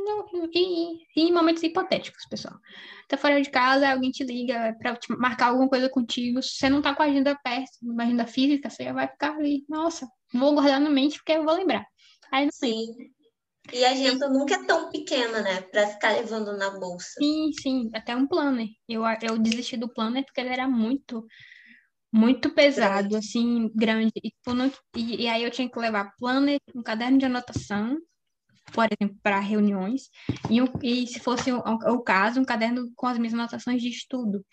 não, 0.03 0.25
em, 0.53 1.05
em 1.15 1.31
momentos 1.31 1.63
hipotéticos, 1.63 2.25
pessoal. 2.29 2.55
Tá 3.07 3.17
fora 3.17 3.41
de 3.41 3.49
casa, 3.49 3.91
alguém 3.91 4.09
te 4.11 4.23
liga 4.23 4.75
para 4.79 4.97
marcar 5.17 5.47
alguma 5.47 5.69
coisa 5.69 5.89
contigo. 5.89 6.41
Se 6.41 6.55
você 6.55 6.69
não 6.69 6.81
tá 6.81 6.95
com 6.95 7.03
a 7.03 7.05
agenda 7.05 7.37
perto, 7.43 7.71
uma 7.83 8.03
agenda 8.03 8.25
física, 8.25 8.69
você 8.69 8.83
já 8.85 8.93
vai 8.93 9.07
ficar 9.07 9.35
ali. 9.35 9.63
Nossa, 9.69 10.07
vou 10.33 10.53
guardar 10.53 10.79
na 10.79 10.89
mente 10.89 11.17
porque 11.17 11.33
eu 11.33 11.43
vou 11.43 11.53
lembrar. 11.53 11.85
Aí 12.31 12.49
Sim. 12.51 12.87
E 13.71 13.85
a 13.85 13.91
agenda 13.91 14.27
nunca 14.27 14.55
é 14.55 14.65
tão 14.65 14.89
pequena, 14.89 15.41
né? 15.41 15.61
Para 15.61 15.87
ficar 15.87 16.13
levando 16.13 16.57
na 16.57 16.71
bolsa. 16.71 17.13
Sim, 17.19 17.51
sim. 17.53 17.89
Até 17.93 18.15
um 18.15 18.27
planner. 18.27 18.67
Eu, 18.89 19.03
eu 19.21 19.37
desisti 19.37 19.77
do 19.77 19.87
planner 19.87 20.25
porque 20.25 20.41
ele 20.41 20.49
era 20.49 20.67
muito, 20.67 21.25
muito 22.11 22.49
pesado, 22.49 23.15
assim, 23.15 23.69
grande. 23.75 24.11
E, 24.23 24.33
e, 24.95 25.21
e 25.23 25.27
aí 25.27 25.43
eu 25.43 25.51
tinha 25.51 25.69
que 25.69 25.79
levar 25.79 26.13
planner, 26.19 26.59
um 26.75 26.83
caderno 26.83 27.17
de 27.17 27.25
anotação 27.25 27.97
por 28.71 28.85
exemplo, 28.85 29.17
para 29.21 29.39
reuniões, 29.39 30.09
e, 30.49 30.59
e 30.81 31.07
se 31.07 31.19
fosse 31.19 31.51
o, 31.51 31.59
o, 31.59 32.01
caso, 32.01 32.39
um 32.39 32.45
caderno 32.45 32.91
com 32.95 33.07
as 33.07 33.17
minhas 33.17 33.33
anotações 33.33 33.81
de 33.81 33.89
estudo. 33.89 34.45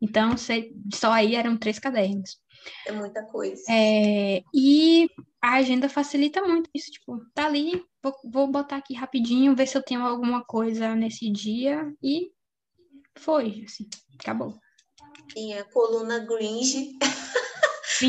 Então, 0.00 0.34
só 0.36 1.12
aí 1.12 1.34
eram 1.34 1.56
três 1.56 1.78
cadernos. 1.78 2.38
É 2.86 2.92
muita 2.92 3.22
coisa. 3.24 3.62
É, 3.68 4.42
e 4.54 5.08
a 5.40 5.54
agenda 5.56 5.88
facilita 5.88 6.42
muito 6.42 6.68
isso, 6.74 6.90
tipo, 6.90 7.20
tá 7.34 7.46
ali, 7.46 7.82
vou, 8.02 8.14
vou 8.24 8.50
botar 8.50 8.76
aqui 8.76 8.94
rapidinho, 8.94 9.54
ver 9.54 9.66
se 9.66 9.76
eu 9.76 9.82
tenho 9.82 10.02
alguma 10.02 10.44
coisa 10.44 10.94
nesse 10.94 11.30
dia, 11.30 11.92
e 12.02 12.30
foi, 13.16 13.64
assim, 13.66 13.88
acabou. 14.18 14.58
Tinha 15.32 15.62
a 15.62 15.64
coluna 15.64 16.20
Gringe. 16.20 16.98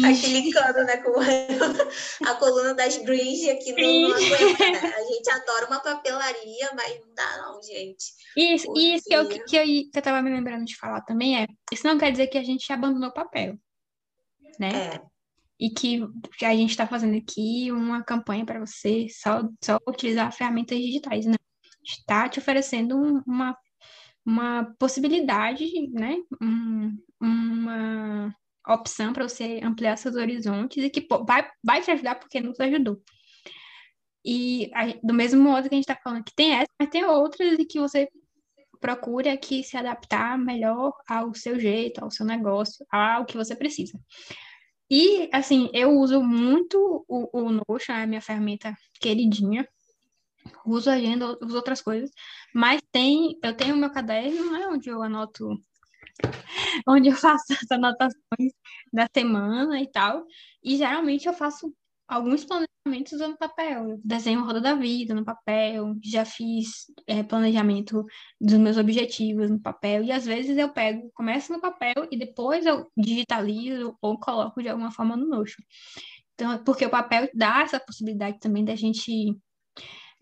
Aquele 0.05 0.51
cano, 0.51 0.83
né? 0.85 0.97
Com 0.97 1.13
a 2.25 2.35
coluna 2.35 2.73
das 2.75 2.97
Gringe 2.97 3.49
aqui 3.49 3.71
não 3.71 4.13
aguenta, 4.13 4.71
né? 4.71 4.93
A 4.95 5.03
gente 5.03 5.29
adora 5.31 5.67
uma 5.67 5.79
papelaria, 5.79 6.69
mas 6.75 6.99
não 6.99 7.13
dá, 7.15 7.37
não, 7.37 7.61
gente. 7.63 8.13
Isso, 8.37 8.67
Porque... 8.67 8.81
isso 8.81 9.03
que 9.05 9.15
eu, 9.15 9.27
que, 9.27 9.57
eu, 9.57 9.65
que 9.65 9.91
eu 9.95 10.01
tava 10.01 10.21
me 10.21 10.29
lembrando 10.29 10.65
de 10.65 10.77
falar 10.77 11.01
também 11.01 11.41
é: 11.41 11.47
isso 11.71 11.87
não 11.87 11.97
quer 11.97 12.11
dizer 12.11 12.27
que 12.27 12.37
a 12.37 12.43
gente 12.43 12.71
abandonou 12.71 13.09
o 13.09 13.13
papel, 13.13 13.57
né? 14.59 14.95
É. 14.95 15.01
E 15.59 15.69
que, 15.69 15.99
que 16.37 16.45
a 16.45 16.55
gente 16.55 16.69
está 16.69 16.87
fazendo 16.87 17.17
aqui 17.17 17.71
uma 17.71 18.03
campanha 18.03 18.45
para 18.45 18.59
você 18.59 19.07
só, 19.09 19.41
só 19.63 19.77
utilizar 19.87 20.31
ferramentas 20.31 20.77
digitais, 20.77 21.25
né? 21.25 21.35
Está 21.83 22.29
te 22.29 22.39
oferecendo 22.39 22.95
um, 22.95 23.21
uma, 23.25 23.57
uma 24.29 24.75
possibilidade, 24.77 25.65
né? 25.89 26.17
Um, 26.41 26.97
uma 27.19 28.35
opção 28.67 29.11
para 29.11 29.27
você 29.27 29.59
ampliar 29.63 29.97
seus 29.97 30.15
horizontes 30.15 30.83
e 30.83 30.89
que 30.89 31.01
pô, 31.01 31.25
vai, 31.25 31.49
vai 31.63 31.81
te 31.81 31.89
ajudar 31.89 32.15
porque 32.15 32.39
nos 32.39 32.59
ajudou. 32.59 33.01
E 34.23 34.69
a, 34.75 34.85
do 35.03 35.13
mesmo 35.13 35.41
modo 35.41 35.67
que 35.67 35.73
a 35.73 35.77
gente 35.77 35.89
está 35.89 35.99
falando 36.01 36.23
que 36.23 36.35
tem 36.35 36.53
essa, 36.53 36.69
mas 36.79 36.89
tem 36.89 37.03
outras 37.05 37.57
e 37.57 37.65
que 37.65 37.79
você 37.79 38.07
procure 38.79 39.29
aqui 39.29 39.63
se 39.63 39.75
adaptar 39.75 40.37
melhor 40.37 40.93
ao 41.07 41.33
seu 41.33 41.59
jeito, 41.59 42.03
ao 42.03 42.11
seu 42.11 42.25
negócio, 42.25 42.85
ao 42.91 43.25
que 43.25 43.35
você 43.35 43.55
precisa. 43.55 43.99
E, 44.91 45.29
assim, 45.31 45.69
eu 45.73 45.91
uso 45.91 46.21
muito 46.23 47.05
o, 47.07 47.29
o 47.31 47.51
Notion, 47.51 47.93
é 47.93 48.03
a 48.03 48.07
minha 48.07 48.21
ferramenta 48.21 48.75
queridinha. 48.99 49.67
Uso 50.65 50.89
agenda, 50.89 51.37
uso 51.41 51.55
outras 51.55 51.81
coisas. 51.81 52.11
Mas 52.53 52.81
tem, 52.91 53.37
eu 53.43 53.55
tenho 53.55 53.77
meu 53.77 53.91
caderno, 53.91 54.51
né, 54.51 54.67
onde 54.67 54.89
eu 54.89 55.01
anoto, 55.03 55.49
onde 56.87 57.09
eu 57.09 57.15
faço 57.15 57.53
as 57.53 57.71
anotações 57.71 58.51
da 58.93 59.07
semana 59.13 59.81
e 59.81 59.89
tal. 59.91 60.25
E 60.63 60.77
geralmente 60.77 61.27
eu 61.27 61.33
faço 61.33 61.73
alguns 62.09 62.43
planejamentos 62.43 63.13
usando 63.13 63.37
papel. 63.37 63.91
Eu 63.91 64.01
desenho 64.03 64.43
roda 64.43 64.59
da 64.59 64.73
vida 64.73 65.13
no 65.13 65.23
papel, 65.23 65.95
já 66.03 66.25
fiz 66.25 66.85
é, 67.07 67.21
planejamento 67.23 68.03
dos 68.41 68.57
meus 68.57 68.77
objetivos 68.77 69.49
no 69.49 69.61
papel, 69.61 70.03
e 70.03 70.11
às 70.11 70.25
vezes 70.25 70.57
eu 70.57 70.69
pego, 70.73 71.11
começo 71.13 71.53
no 71.53 71.61
papel 71.61 72.07
e 72.11 72.17
depois 72.17 72.65
eu 72.65 72.89
digitalizo 72.97 73.95
ou 74.01 74.19
coloco 74.19 74.61
de 74.61 74.69
alguma 74.69 74.91
forma 74.91 75.15
no 75.15 75.27
Notion. 75.27 75.63
Então, 76.33 76.63
porque 76.63 76.85
o 76.85 76.89
papel 76.89 77.29
dá 77.33 77.61
essa 77.61 77.79
possibilidade 77.79 78.39
também 78.39 78.65
da 78.65 78.75
gente 78.75 79.37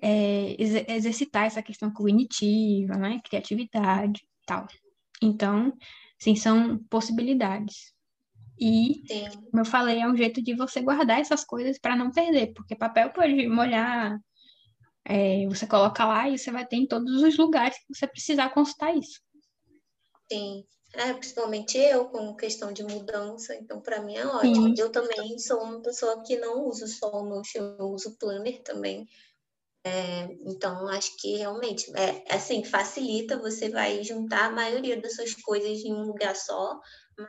é, 0.02 0.56
exercitar 0.60 1.45
essa 1.45 1.62
questão 1.62 1.91
cognitiva, 1.91 2.95
né? 2.95 3.20
Criatividade 3.24 4.22
e 4.24 4.45
tal. 4.45 4.68
Então, 5.22 5.74
sim, 6.20 6.36
são 6.36 6.78
possibilidades. 6.89 7.93
E, 8.60 9.04
Sim. 9.08 9.30
como 9.52 9.62
eu 9.62 9.66
falei, 9.66 10.00
é 10.00 10.08
um 10.08 10.16
jeito 10.16 10.41
de 10.41 10.56
você 10.56 10.82
guardar 10.82 11.20
essas 11.20 11.43
coisas 11.43 11.78
para 11.78 11.95
não 11.95 12.12
perder, 12.12 12.54
porque 12.54 12.76
papel 12.76 13.12
pode 13.12 13.48
molhar, 13.48 14.20
é, 15.06 15.45
você 15.48 15.68
coloca 15.68 16.04
lá 16.06 16.28
e 16.28 16.38
você 16.38 16.52
vai 16.52 16.66
ter 16.66 16.78
em 16.78 16.88
todos 16.88 17.22
os 17.22 17.38
lugares 17.38 17.78
que 17.78 17.95
você 17.95 18.08
precisar 18.08 18.50
consultar 18.50 18.95
isso. 18.95 19.22
Sim, 20.32 20.66
é, 20.93 21.14
principalmente 21.14 21.78
eu, 21.78 22.06
com 22.06 22.36
questão 22.36 22.74
de 22.74 22.84
mudança, 22.84 23.56
então 23.56 23.80
para 23.80 24.02
mim 24.02 24.16
é 24.16 24.26
ótimo. 24.26 24.76
Sim. 24.76 24.82
Eu 24.82 24.91
também 24.91 25.38
sou 25.38 25.62
uma 25.62 25.80
pessoa 25.80 26.24
que 26.24 26.36
não 26.38 26.66
uso 26.66 26.88
só 26.88 27.12
o 27.12 27.26
Notion, 27.30 27.76
eu 27.78 27.86
uso 27.86 28.18
Planner 28.18 28.62
também. 28.64 29.08
É, 29.86 30.28
então, 30.46 30.88
acho 30.90 31.16
que 31.18 31.38
realmente, 31.38 31.90
é, 31.96 32.24
assim, 32.34 32.64
facilita, 32.64 33.38
você 33.38 33.70
vai 33.70 34.04
juntar 34.04 34.46
a 34.46 34.52
maioria 34.52 35.00
das 35.00 35.16
suas 35.16 35.34
coisas 35.34 35.80
em 35.80 35.94
um 35.94 36.04
lugar 36.04 36.36
só, 36.36 36.80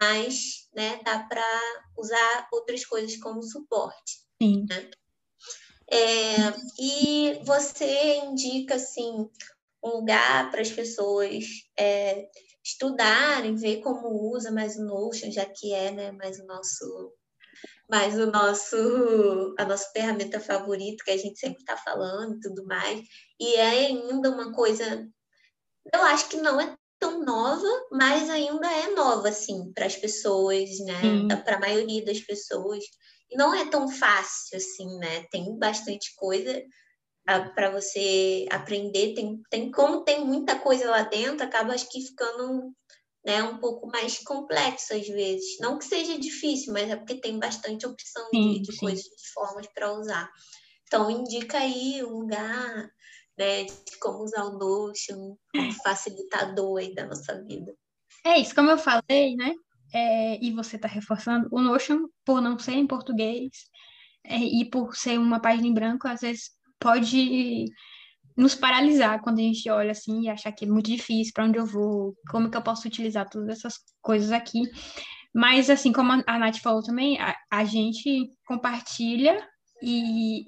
mas 0.00 0.68
né, 0.74 1.00
dá 1.04 1.20
para 1.20 1.60
usar 1.96 2.48
outras 2.52 2.84
coisas 2.84 3.16
como 3.18 3.42
suporte. 3.42 4.26
Sim. 4.42 4.66
Né? 4.68 4.90
É, 5.90 6.36
e 6.78 7.40
você 7.44 8.16
indica 8.16 8.74
assim 8.74 9.28
um 9.82 9.88
lugar 9.88 10.50
para 10.50 10.60
as 10.60 10.70
pessoas 10.70 11.44
é, 11.78 12.28
estudarem, 12.64 13.54
ver 13.54 13.80
como 13.80 14.34
usa 14.34 14.50
mais 14.50 14.76
o 14.76 14.84
Notion, 14.84 15.30
já 15.30 15.46
que 15.46 15.72
é 15.72 15.90
né, 15.90 16.12
mais 16.12 16.38
o 16.38 16.44
nosso 16.44 17.14
mais 17.88 18.18
o 18.18 18.26
nosso 18.26 19.54
a 19.58 19.64
nossa 19.64 19.90
ferramenta 19.92 20.38
favorita 20.38 21.04
que 21.04 21.10
a 21.10 21.16
gente 21.16 21.38
sempre 21.38 21.60
está 21.60 21.76
falando 21.76 22.36
e 22.36 22.40
tudo 22.40 22.64
mais. 22.66 23.00
E 23.40 23.54
é 23.56 23.86
ainda 23.86 24.30
uma 24.30 24.52
coisa, 24.52 25.06
eu 25.92 26.02
acho 26.02 26.28
que 26.28 26.36
não 26.36 26.60
é 26.60 26.74
tão 26.98 27.24
nova, 27.24 27.68
mas 27.92 28.28
ainda 28.28 28.70
é 28.70 28.90
nova, 28.94 29.28
assim, 29.28 29.72
para 29.72 29.86
as 29.86 29.96
pessoas, 29.96 30.68
né? 30.80 31.36
Para 31.44 31.56
a 31.56 31.60
maioria 31.60 32.04
das 32.04 32.20
pessoas. 32.20 32.84
E 33.30 33.36
não 33.36 33.54
é 33.54 33.68
tão 33.70 33.88
fácil, 33.88 34.56
assim, 34.56 34.98
né? 34.98 35.24
Tem 35.30 35.56
bastante 35.58 36.14
coisa 36.16 36.62
para 37.54 37.70
você 37.70 38.46
aprender. 38.50 39.14
Tem, 39.14 39.40
tem, 39.50 39.70
como 39.70 40.02
tem 40.02 40.24
muita 40.24 40.58
coisa 40.58 40.90
lá 40.90 41.02
dentro, 41.02 41.44
acaba 41.44 41.74
acho 41.74 41.88
que 41.90 42.00
ficando 42.00 42.72
né, 43.28 43.42
um 43.42 43.58
pouco 43.58 43.86
mais 43.88 44.18
complexo 44.20 44.94
às 44.94 45.06
vezes. 45.06 45.58
Não 45.60 45.78
que 45.78 45.84
seja 45.84 46.18
difícil, 46.18 46.72
mas 46.72 46.88
é 46.88 46.96
porque 46.96 47.20
tem 47.20 47.38
bastante 47.38 47.86
opção 47.86 48.26
sim, 48.30 48.54
de, 48.54 48.62
de 48.62 48.76
coisas, 48.78 49.04
de 49.04 49.32
formas 49.34 49.66
para 49.66 49.92
usar. 49.92 50.30
Então, 50.84 51.10
indica 51.10 51.58
aí 51.58 52.02
um 52.02 52.20
lugar 52.20 52.90
né, 53.36 53.64
de 53.64 53.98
como 54.00 54.24
usar 54.24 54.44
o 54.44 54.58
Notion 54.58 55.36
como 55.52 55.72
facilitador 55.84 56.78
aí 56.78 56.94
da 56.94 57.06
nossa 57.06 57.44
vida. 57.44 57.74
É 58.24 58.38
isso, 58.38 58.54
como 58.54 58.70
eu 58.70 58.78
falei, 58.78 59.36
né? 59.36 59.52
É, 59.92 60.42
e 60.42 60.50
você 60.50 60.76
está 60.76 60.88
reforçando, 60.88 61.48
o 61.52 61.60
Notion, 61.60 62.06
por 62.24 62.40
não 62.40 62.58
ser 62.58 62.72
em 62.72 62.86
português 62.86 63.50
é, 64.24 64.38
e 64.38 64.64
por 64.70 64.96
ser 64.96 65.18
uma 65.18 65.38
página 65.40 65.66
em 65.66 65.74
branco, 65.74 66.08
às 66.08 66.22
vezes 66.22 66.50
pode 66.80 67.66
nos 68.38 68.54
paralisar 68.54 69.20
quando 69.20 69.40
a 69.40 69.42
gente 69.42 69.68
olha 69.68 69.90
assim 69.90 70.22
e 70.22 70.28
achar 70.28 70.52
que 70.52 70.64
é 70.64 70.68
muito 70.68 70.88
difícil, 70.88 71.32
para 71.34 71.44
onde 71.44 71.58
eu 71.58 71.66
vou, 71.66 72.14
como 72.30 72.48
que 72.48 72.56
eu 72.56 72.62
posso 72.62 72.86
utilizar 72.86 73.28
todas 73.28 73.48
essas 73.48 73.74
coisas 74.00 74.30
aqui. 74.30 74.62
Mas, 75.34 75.68
assim, 75.68 75.92
como 75.92 76.12
a 76.12 76.38
Nath 76.38 76.58
falou 76.58 76.80
também, 76.80 77.20
a, 77.20 77.36
a 77.50 77.64
gente 77.64 78.30
compartilha 78.46 79.44
e, 79.82 80.44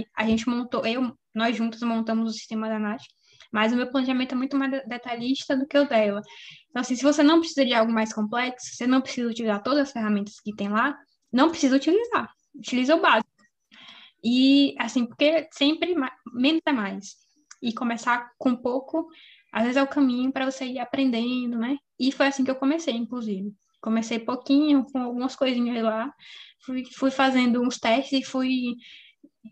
e, 0.00 0.06
a 0.16 0.26
gente 0.26 0.46
montou, 0.48 0.86
eu 0.86 1.16
nós 1.34 1.56
juntos 1.56 1.82
montamos 1.82 2.30
o 2.30 2.32
sistema 2.32 2.68
da 2.68 2.78
Nath, 2.78 3.02
mas 3.50 3.72
o 3.72 3.76
meu 3.76 3.90
planejamento 3.90 4.32
é 4.32 4.36
muito 4.36 4.56
mais 4.56 4.70
detalhista 4.86 5.56
do 5.56 5.66
que 5.66 5.78
o 5.78 5.88
dela. 5.88 6.20
Então, 6.68 6.82
assim, 6.82 6.94
se 6.94 7.02
você 7.02 7.22
não 7.22 7.40
precisa 7.40 7.64
de 7.64 7.72
algo 7.72 7.90
mais 7.90 8.12
complexo, 8.12 8.76
você 8.76 8.86
não 8.86 9.00
precisa 9.00 9.30
utilizar 9.30 9.62
todas 9.62 9.88
as 9.88 9.92
ferramentas 9.92 10.34
que 10.40 10.54
tem 10.54 10.68
lá, 10.68 10.94
não 11.32 11.48
precisa 11.48 11.76
utilizar. 11.76 12.30
Utiliza 12.54 12.94
o 12.94 13.00
básico. 13.00 13.33
E, 14.24 14.74
assim, 14.78 15.04
porque 15.06 15.46
sempre 15.52 15.94
menos 16.32 16.62
é 16.66 16.72
mais. 16.72 17.16
E 17.62 17.72
começar 17.74 18.30
com 18.38 18.56
pouco, 18.56 19.06
às 19.52 19.62
vezes 19.62 19.76
é 19.76 19.82
o 19.82 19.88
caminho 19.88 20.32
para 20.32 20.50
você 20.50 20.64
ir 20.64 20.78
aprendendo, 20.78 21.58
né? 21.58 21.76
E 21.98 22.10
foi 22.10 22.26
assim 22.26 22.42
que 22.42 22.50
eu 22.50 22.56
comecei, 22.56 22.94
inclusive. 22.94 23.52
Comecei 23.82 24.18
pouquinho, 24.18 24.84
com 24.90 24.98
algumas 24.98 25.36
coisinhas 25.36 25.82
lá, 25.82 26.12
fui, 26.64 26.84
fui 26.96 27.10
fazendo 27.10 27.60
uns 27.60 27.78
testes 27.78 28.20
e 28.20 28.24
fui 28.24 28.76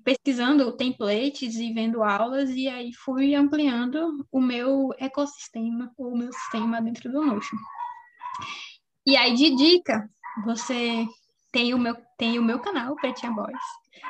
pesquisando 0.05 0.75
templates 0.75 1.57
e 1.57 1.73
vendo 1.73 2.03
aulas, 2.03 2.49
e 2.51 2.67
aí 2.67 2.93
fui 2.95 3.35
ampliando 3.35 4.27
o 4.33 4.41
meu 4.41 4.89
ecossistema, 4.99 5.93
o 5.99 6.17
meu 6.17 6.33
sistema 6.33 6.81
dentro 6.81 7.13
do 7.13 7.25
Notion. 7.25 7.59
E 9.07 9.17
aí, 9.17 9.35
de 9.35 9.55
dica, 9.55 10.09
você 10.45 11.07
tem 11.53 11.75
o 11.75 11.79
meu, 11.79 11.95
tem 12.17 12.39
o 12.39 12.43
meu 12.43 12.59
canal, 12.59 12.97
Pretinha 12.97 13.33
Boys, 13.33 13.61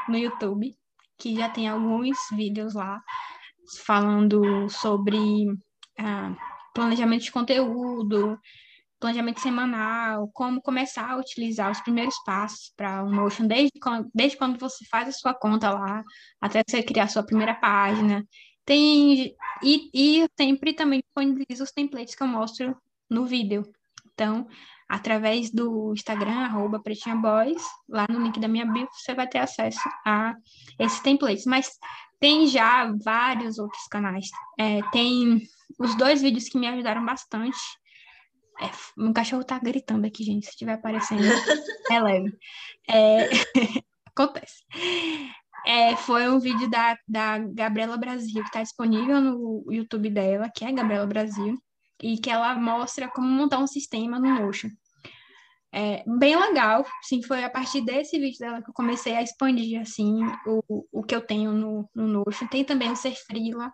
no 0.08 0.16
YouTube, 0.16 0.76
que 1.18 1.36
já 1.36 1.48
tem 1.48 1.68
alguns 1.68 2.18
vídeos 2.32 2.74
lá 2.74 3.00
falando 3.84 4.68
sobre 4.68 5.46
ah, 5.98 6.34
planejamento 6.74 7.22
de 7.22 7.32
conteúdo, 7.32 8.38
planejamento 9.02 9.40
semanal, 9.40 10.30
como 10.32 10.62
começar 10.62 11.10
a 11.10 11.16
utilizar 11.16 11.70
os 11.70 11.80
primeiros 11.80 12.14
passos 12.24 12.72
para 12.76 13.02
o 13.02 13.10
Notion, 13.10 13.46
desde 13.46 13.78
quando, 13.80 14.08
desde 14.14 14.36
quando 14.36 14.58
você 14.58 14.84
faz 14.86 15.08
a 15.08 15.12
sua 15.12 15.34
conta 15.34 15.70
lá, 15.70 16.02
até 16.40 16.62
você 16.66 16.82
criar 16.82 17.04
a 17.04 17.08
sua 17.08 17.24
primeira 17.24 17.54
página. 17.54 18.24
Tem, 18.64 19.34
e, 19.62 19.90
e 19.92 20.28
sempre 20.38 20.72
também 20.72 21.00
disponibilizo 21.00 21.64
os 21.64 21.72
templates 21.72 22.14
que 22.14 22.22
eu 22.22 22.28
mostro 22.28 22.76
no 23.10 23.26
vídeo. 23.26 23.64
Então, 24.14 24.46
através 24.92 25.50
do 25.50 25.94
Instagram, 25.94 26.44
arroba 26.44 26.78
pretinhaboys, 26.78 27.62
lá 27.88 28.06
no 28.10 28.20
link 28.20 28.38
da 28.38 28.46
minha 28.46 28.66
bio, 28.66 28.86
você 28.92 29.14
vai 29.14 29.26
ter 29.26 29.38
acesso 29.38 29.80
a 30.04 30.34
esses 30.78 31.00
templates. 31.00 31.46
Mas 31.46 31.70
tem 32.20 32.46
já 32.46 32.92
vários 33.02 33.58
outros 33.58 33.86
canais. 33.90 34.26
É, 34.60 34.82
tem 34.90 35.40
os 35.78 35.96
dois 35.96 36.20
vídeos 36.20 36.46
que 36.46 36.58
me 36.58 36.68
ajudaram 36.68 37.02
bastante 37.06 37.56
é, 38.60 38.70
meu 38.94 39.14
cachorro 39.14 39.42
tá 39.42 39.58
gritando 39.58 40.06
aqui, 40.06 40.22
gente. 40.24 40.44
Se 40.44 40.50
estiver 40.50 40.74
aparecendo, 40.74 41.22
é 41.90 42.00
leve. 42.00 42.36
É, 42.86 43.30
acontece. 44.14 44.62
É, 45.66 45.96
foi 45.96 46.28
um 46.28 46.38
vídeo 46.38 46.68
da, 46.68 46.98
da 47.08 47.38
Gabriela 47.38 47.96
Brasil, 47.96 48.42
que 48.42 48.48
está 48.48 48.62
disponível 48.62 49.22
no 49.22 49.64
YouTube 49.70 50.10
dela, 50.10 50.50
que 50.54 50.66
é 50.66 50.70
Gabriela 50.70 51.06
Brasil, 51.06 51.56
e 52.02 52.18
que 52.18 52.28
ela 52.28 52.54
mostra 52.56 53.08
como 53.08 53.26
montar 53.26 53.58
um 53.58 53.66
sistema 53.66 54.18
no 54.18 54.28
Notion. 54.28 54.68
É 55.74 56.04
bem 56.06 56.38
legal, 56.38 56.84
sim, 57.02 57.22
foi 57.22 57.42
a 57.42 57.48
partir 57.48 57.80
desse 57.80 58.18
vídeo 58.18 58.38
dela 58.38 58.62
que 58.62 58.68
eu 58.68 58.74
comecei 58.74 59.14
a 59.14 59.22
expandir, 59.22 59.80
assim, 59.80 60.20
o, 60.46 60.86
o 60.92 61.02
que 61.02 61.14
eu 61.14 61.20
tenho 61.22 61.52
no, 61.52 61.88
no 61.94 62.06
Notion. 62.06 62.46
Tem 62.46 62.62
também 62.62 62.90
o 62.90 62.96
Ser 62.96 63.14
Frila, 63.14 63.72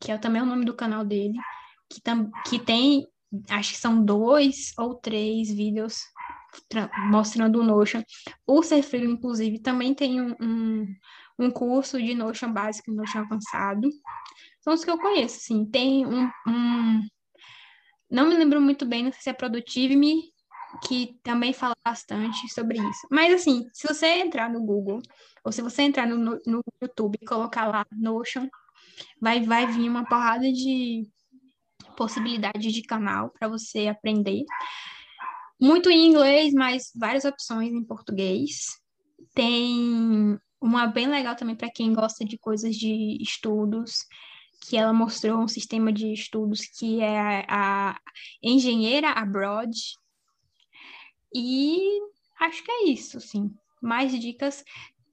que 0.00 0.10
é 0.10 0.16
também 0.16 0.40
o 0.40 0.46
nome 0.46 0.64
do 0.64 0.74
canal 0.74 1.04
dele, 1.04 1.34
que, 1.90 2.00
tam, 2.00 2.30
que 2.48 2.58
tem 2.58 3.06
acho 3.50 3.72
que 3.72 3.78
são 3.78 4.04
dois 4.04 4.72
ou 4.78 4.94
três 4.94 5.50
vídeos 5.50 5.98
mostrando 7.10 7.60
o 7.60 7.64
Notion. 7.64 8.02
O 8.46 8.62
Ser 8.62 8.82
Freela, 8.82 9.10
inclusive, 9.10 9.58
também 9.58 9.94
tem 9.94 10.20
um, 10.20 10.34
um, 10.40 10.94
um, 11.38 11.50
curso 11.50 12.00
de 12.00 12.14
Notion 12.14 12.52
básico 12.52 12.90
e 12.90 12.94
Notion 12.94 13.20
avançado. 13.20 13.88
São 14.60 14.72
os 14.72 14.84
que 14.84 14.90
eu 14.90 14.98
conheço, 14.98 15.40
sim. 15.40 15.66
Tem 15.66 16.06
um, 16.06 16.30
um... 16.46 17.02
Não 18.10 18.28
me 18.28 18.36
lembro 18.36 18.60
muito 18.60 18.86
bem, 18.86 19.04
não 19.04 19.12
sei 19.12 19.20
se 19.22 19.30
é 19.30 19.32
Productive-me, 19.32 20.33
que 20.82 21.18
também 21.22 21.52
fala 21.52 21.74
bastante 21.84 22.48
sobre 22.52 22.78
isso. 22.78 23.06
Mas, 23.10 23.32
assim, 23.34 23.68
se 23.72 23.86
você 23.86 24.06
entrar 24.06 24.50
no 24.50 24.62
Google, 24.62 25.00
ou 25.44 25.52
se 25.52 25.62
você 25.62 25.82
entrar 25.82 26.06
no, 26.06 26.40
no 26.46 26.62
YouTube 26.82 27.18
e 27.20 27.26
colocar 27.26 27.66
lá 27.66 27.86
Notion, 27.92 28.48
vai, 29.20 29.42
vai 29.42 29.66
vir 29.66 29.88
uma 29.88 30.04
porrada 30.04 30.50
de 30.52 31.08
possibilidades 31.96 32.72
de 32.72 32.82
canal 32.82 33.30
para 33.30 33.48
você 33.48 33.88
aprender. 33.88 34.44
Muito 35.60 35.90
em 35.90 36.06
inglês, 36.08 36.52
mas 36.52 36.90
várias 36.94 37.24
opções 37.24 37.72
em 37.72 37.84
português. 37.84 38.66
Tem 39.34 40.38
uma 40.60 40.86
bem 40.86 41.06
legal 41.06 41.36
também 41.36 41.54
para 41.54 41.70
quem 41.70 41.92
gosta 41.92 42.24
de 42.24 42.38
coisas 42.38 42.74
de 42.74 43.18
estudos, 43.22 43.98
que 44.62 44.76
ela 44.76 44.92
mostrou 44.92 45.38
um 45.38 45.48
sistema 45.48 45.92
de 45.92 46.12
estudos 46.12 46.62
que 46.62 47.00
é 47.00 47.44
a 47.48 47.98
Engenheira 48.42 49.10
Abroad. 49.10 49.72
E 51.34 51.80
acho 52.40 52.62
que 52.62 52.70
é 52.70 52.84
isso, 52.88 53.20
sim. 53.20 53.50
Mais 53.82 54.18
dicas 54.18 54.64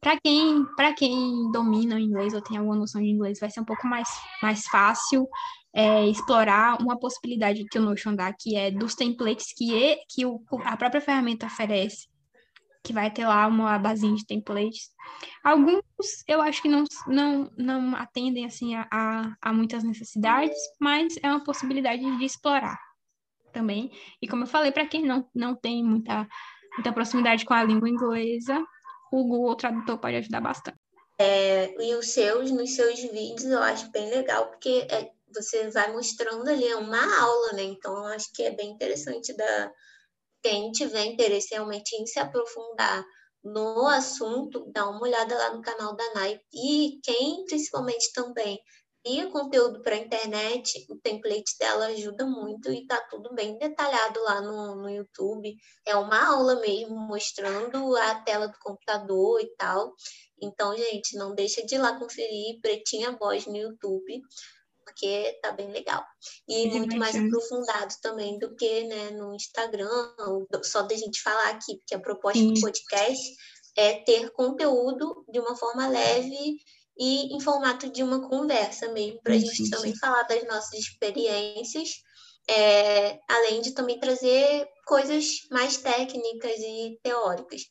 para 0.01 0.19
quem, 0.19 0.65
para 0.75 0.93
quem 0.93 1.51
domina 1.51 1.95
o 1.95 1.99
inglês 1.99 2.33
ou 2.33 2.41
tem 2.41 2.57
alguma 2.57 2.75
noção 2.75 2.99
de 2.99 3.07
inglês, 3.07 3.39
vai 3.39 3.51
ser 3.51 3.61
um 3.61 3.65
pouco 3.65 3.85
mais, 3.85 4.09
mais 4.41 4.65
fácil 4.65 5.27
é, 5.73 6.07
explorar 6.07 6.81
uma 6.81 6.97
possibilidade 6.97 7.63
que 7.65 7.77
o 7.77 7.81
Notion 7.81 8.15
dá, 8.15 8.33
que 8.33 8.55
é 8.55 8.71
dos 8.71 8.95
templates 8.95 9.53
que, 9.55 9.83
é, 9.83 9.99
que 10.09 10.25
o, 10.25 10.43
a 10.65 10.75
própria 10.75 11.01
ferramenta 11.01 11.45
oferece, 11.45 12.07
que 12.83 12.91
vai 12.91 13.11
ter 13.11 13.27
lá 13.27 13.45
uma 13.45 13.77
basinha 13.77 14.15
de 14.15 14.25
templates. 14.25 14.89
Alguns 15.43 15.83
eu 16.27 16.41
acho 16.41 16.63
que 16.63 16.67
não, 16.67 16.83
não, 17.05 17.51
não 17.55 17.95
atendem 17.95 18.45
assim 18.45 18.73
a, 18.73 19.37
a 19.39 19.53
muitas 19.53 19.83
necessidades, 19.83 20.57
mas 20.79 21.15
é 21.21 21.29
uma 21.29 21.43
possibilidade 21.43 22.01
de 22.17 22.25
explorar 22.25 22.79
também. 23.51 23.91
E 24.21 24.27
como 24.27 24.43
eu 24.43 24.47
falei, 24.47 24.71
para 24.71 24.87
quem 24.87 25.05
não, 25.05 25.27
não 25.33 25.55
tem 25.55 25.83
muita, 25.83 26.27
muita 26.75 26.91
proximidade 26.91 27.45
com 27.45 27.53
a 27.53 27.63
língua 27.63 27.89
inglesa, 27.89 28.63
o 29.11 29.23
Google 29.23 29.55
Tradutor 29.55 29.97
pode 29.97 30.15
ajudar 30.17 30.41
bastante. 30.41 30.77
É, 31.19 31.75
e 31.79 31.93
os 31.95 32.07
seus, 32.07 32.49
nos 32.49 32.73
seus 32.73 32.99
vídeos, 32.99 33.43
eu 33.43 33.61
acho 33.61 33.91
bem 33.91 34.09
legal, 34.09 34.47
porque 34.47 34.87
é, 34.89 35.11
você 35.33 35.69
vai 35.69 35.91
mostrando 35.91 36.49
ali 36.49 36.73
uma 36.73 37.21
aula, 37.21 37.53
né? 37.53 37.63
Então, 37.63 37.95
eu 37.95 38.05
acho 38.05 38.31
que 38.33 38.43
é 38.43 38.51
bem 38.51 38.71
interessante 38.71 39.33
da 39.35 39.71
quem 40.41 40.71
tiver 40.71 41.05
interesse 41.05 41.53
realmente 41.53 41.95
em 41.95 42.07
se 42.07 42.19
aprofundar 42.19 43.05
no 43.43 43.87
assunto, 43.87 44.65
dá 44.71 44.87
uma 44.89 45.01
olhada 45.01 45.35
lá 45.35 45.53
no 45.53 45.61
canal 45.61 45.95
da 45.95 46.13
Nai. 46.13 46.39
E 46.53 46.99
quem, 47.03 47.45
principalmente 47.45 48.11
também, 48.13 48.59
cria 49.03 49.29
conteúdo 49.29 49.81
para 49.81 49.95
a 49.95 49.99
internet, 49.99 50.85
o 50.89 50.95
template 50.95 51.57
dela 51.59 51.87
ajuda 51.87 52.25
muito 52.25 52.71
e 52.71 52.85
tá 52.85 52.99
tudo 53.09 53.33
bem 53.33 53.57
detalhado 53.57 54.21
lá 54.23 54.41
no, 54.41 54.75
no 54.75 54.89
YouTube. 54.89 55.55
É 55.85 55.95
uma 55.95 56.33
aula 56.33 56.59
mesmo, 56.59 56.95
mostrando 56.95 57.95
a 57.95 58.15
tela 58.21 58.47
do 58.47 58.57
computador 58.59 59.41
e 59.41 59.47
tal. 59.55 59.93
Então, 60.41 60.75
gente, 60.75 61.17
não 61.17 61.33
deixa 61.33 61.65
de 61.65 61.75
ir 61.75 61.79
lá 61.79 61.97
conferir 61.97 62.59
Pretinha 62.61 63.11
Voz 63.17 63.45
no 63.45 63.57
YouTube, 63.57 64.21
porque 64.83 65.39
tá 65.41 65.51
bem 65.51 65.71
legal. 65.71 66.03
E 66.47 66.67
muito 66.69 66.95
mais 66.97 67.15
aprofundado 67.15 67.93
também 68.01 68.37
do 68.39 68.55
que 68.55 68.83
né, 68.83 69.11
no 69.11 69.33
Instagram, 69.33 69.89
só 70.63 70.83
da 70.83 70.95
gente 70.95 71.21
falar 71.21 71.49
aqui, 71.49 71.77
porque 71.77 71.95
a 71.95 71.99
proposta 71.99 72.39
Sim. 72.39 72.53
do 72.53 72.61
podcast 72.61 73.35
é 73.77 74.03
ter 74.03 74.31
conteúdo 74.31 75.25
de 75.31 75.39
uma 75.39 75.55
forma 75.55 75.87
leve 75.87 76.57
e 77.01 77.35
em 77.35 77.39
formato 77.39 77.89
de 77.89 78.03
uma 78.03 78.29
conversa 78.29 78.87
mesmo, 78.89 79.19
para 79.23 79.33
a 79.33 79.39
gente 79.39 79.71
também 79.71 79.97
falar 79.97 80.21
das 80.21 80.45
nossas 80.45 80.73
experiências, 80.73 82.03
é, 82.47 83.19
além 83.27 83.59
de 83.59 83.71
também 83.71 83.99
trazer 83.99 84.67
coisas 84.85 85.39
mais 85.49 85.77
técnicas 85.77 86.59
e 86.59 86.99
teóricas. 87.01 87.63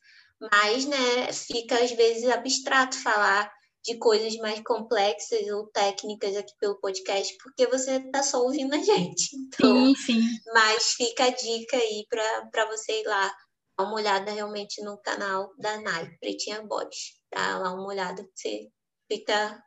Mas, 0.51 0.85
né, 0.85 1.31
fica 1.31 1.81
às 1.81 1.91
vezes 1.91 2.29
abstrato 2.29 2.97
falar 2.97 3.49
de 3.85 3.97
coisas 3.99 4.35
mais 4.35 4.61
complexas 4.65 5.47
ou 5.47 5.65
técnicas 5.67 6.35
aqui 6.35 6.51
pelo 6.59 6.81
podcast, 6.81 7.33
porque 7.41 7.65
você 7.67 7.99
está 7.99 8.21
só 8.21 8.43
ouvindo 8.43 8.73
a 8.75 8.79
gente. 8.83 9.33
Então, 9.33 9.95
sim, 9.95 10.19
sim. 10.19 10.21
Mas 10.53 10.91
fica 10.91 11.23
a 11.23 11.29
dica 11.29 11.77
aí 11.77 12.05
para 12.09 12.65
você 12.65 12.99
ir 12.99 13.07
lá 13.07 13.33
dar 13.77 13.85
uma 13.85 13.95
olhada 13.95 14.29
realmente 14.29 14.83
no 14.83 14.97
canal 14.97 15.53
da 15.57 15.79
Nai, 15.79 16.11
Pretinha 16.19 16.61
Boys. 16.63 17.13
Dá 17.33 17.57
lá 17.59 17.73
uma 17.73 17.87
olhada, 17.87 18.27
você 18.35 18.69
fica 19.11 19.61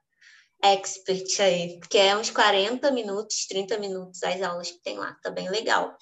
expert 0.63 1.41
aí, 1.41 1.79
porque 1.79 1.99
é 1.99 2.17
uns 2.17 2.31
40 2.31 2.91
minutos, 2.91 3.47
30 3.47 3.77
minutos 3.79 4.23
as 4.23 4.41
aulas 4.41 4.71
que 4.71 4.83
tem 4.83 4.97
lá, 4.97 5.13
tá 5.23 5.31
bem 5.31 5.51
legal. 5.51 5.95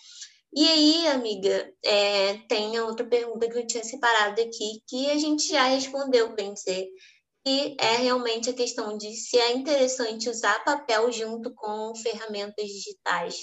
E 0.55 0.69
aí, 0.69 1.09
amiga, 1.09 1.73
é, 1.85 2.35
tem 2.47 2.79
outra 2.81 3.05
pergunta 3.05 3.49
que 3.49 3.59
eu 3.59 3.67
tinha 3.67 3.83
separado 3.83 4.41
aqui, 4.41 4.83
que 4.87 5.11
a 5.11 5.17
gente 5.17 5.49
já 5.49 5.65
respondeu, 5.65 6.35
bem 6.35 6.53
dizer, 6.53 6.87
que 7.45 7.75
é 7.81 7.97
realmente 7.97 8.51
a 8.51 8.55
questão 8.55 8.97
de 8.97 9.13
se 9.15 9.37
é 9.39 9.53
interessante 9.53 10.29
usar 10.29 10.63
papel 10.63 11.11
junto 11.11 11.53
com 11.55 11.95
ferramentas 11.97 12.67
digitais 12.67 13.35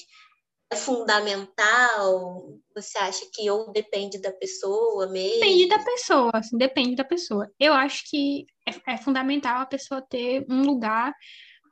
é 0.71 0.75
fundamental? 0.75 2.59
Você 2.75 2.97
acha 2.99 3.25
que 3.33 3.49
ou 3.49 3.71
depende 3.71 4.21
da 4.21 4.31
pessoa 4.31 5.07
mesmo? 5.07 5.39
Depende 5.39 5.67
da 5.67 5.79
pessoa, 5.79 6.31
assim, 6.33 6.57
depende 6.57 6.95
da 6.95 7.03
pessoa. 7.03 7.51
Eu 7.59 7.73
acho 7.73 8.03
que 8.09 8.45
é, 8.67 8.93
é 8.93 8.97
fundamental 8.97 9.61
a 9.61 9.65
pessoa 9.65 10.01
ter 10.01 10.45
um 10.49 10.61
lugar 10.61 11.13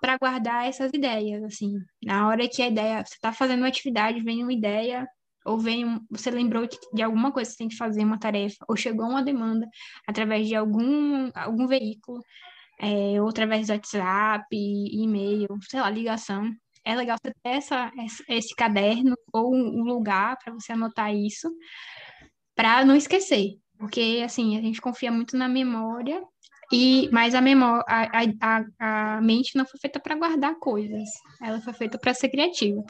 para 0.01 0.17
guardar 0.17 0.67
essas 0.67 0.91
ideias, 0.93 1.43
assim. 1.43 1.75
Na 2.03 2.27
hora 2.27 2.47
que 2.47 2.61
a 2.61 2.67
ideia, 2.67 3.05
você 3.05 3.13
está 3.13 3.31
fazendo 3.31 3.59
uma 3.59 3.67
atividade, 3.67 4.21
vem 4.21 4.43
uma 4.43 4.53
ideia, 4.53 5.07
ou 5.45 5.59
vem, 5.59 5.85
um, 5.85 6.05
você 6.09 6.31
lembrou 6.31 6.67
de, 6.67 7.01
alguma 7.01 7.31
coisa 7.31 7.49
que 7.49 7.53
você 7.53 7.57
tem 7.59 7.69
que 7.69 7.77
fazer, 7.77 8.03
uma 8.03 8.19
tarefa, 8.19 8.65
ou 8.67 8.75
chegou 8.75 9.07
uma 9.07 9.23
demanda 9.23 9.67
através 10.07 10.47
de 10.47 10.55
algum, 10.55 11.29
algum 11.35 11.67
veículo, 11.67 12.21
é, 12.79 13.21
ou 13.21 13.29
através 13.29 13.67
do 13.67 13.73
WhatsApp, 13.73 14.47
e-mail, 14.51 15.47
sei 15.69 15.79
lá, 15.79 15.89
ligação 15.89 16.51
é 16.87 16.95
legal 16.95 17.17
você 17.21 17.33
ter 17.43 17.49
essa, 17.49 17.91
esse 18.29 18.55
caderno 18.55 19.13
ou 19.33 19.53
um 19.53 19.83
lugar 19.83 20.37
para 20.37 20.53
você 20.53 20.71
anotar 20.71 21.13
isso, 21.13 21.53
para 22.55 22.85
não 22.85 22.95
esquecer. 22.95 23.57
Porque, 23.77 24.23
assim, 24.23 24.57
a 24.57 24.61
gente 24.61 24.79
confia 24.79 25.11
muito 25.11 25.35
na 25.35 25.49
memória, 25.49 26.23
e 26.71 27.09
mas 27.11 27.35
a 27.35 27.41
memória, 27.41 27.83
a, 27.87 28.09
a, 28.41 29.17
a 29.17 29.21
mente 29.21 29.55
não 29.55 29.65
foi 29.65 29.79
feita 29.79 29.99
para 29.99 30.15
guardar 30.15 30.55
coisas, 30.55 31.09
ela 31.41 31.59
foi 31.59 31.73
feita 31.73 31.97
para 31.99 32.13
ser 32.13 32.29
criativa. 32.29 32.81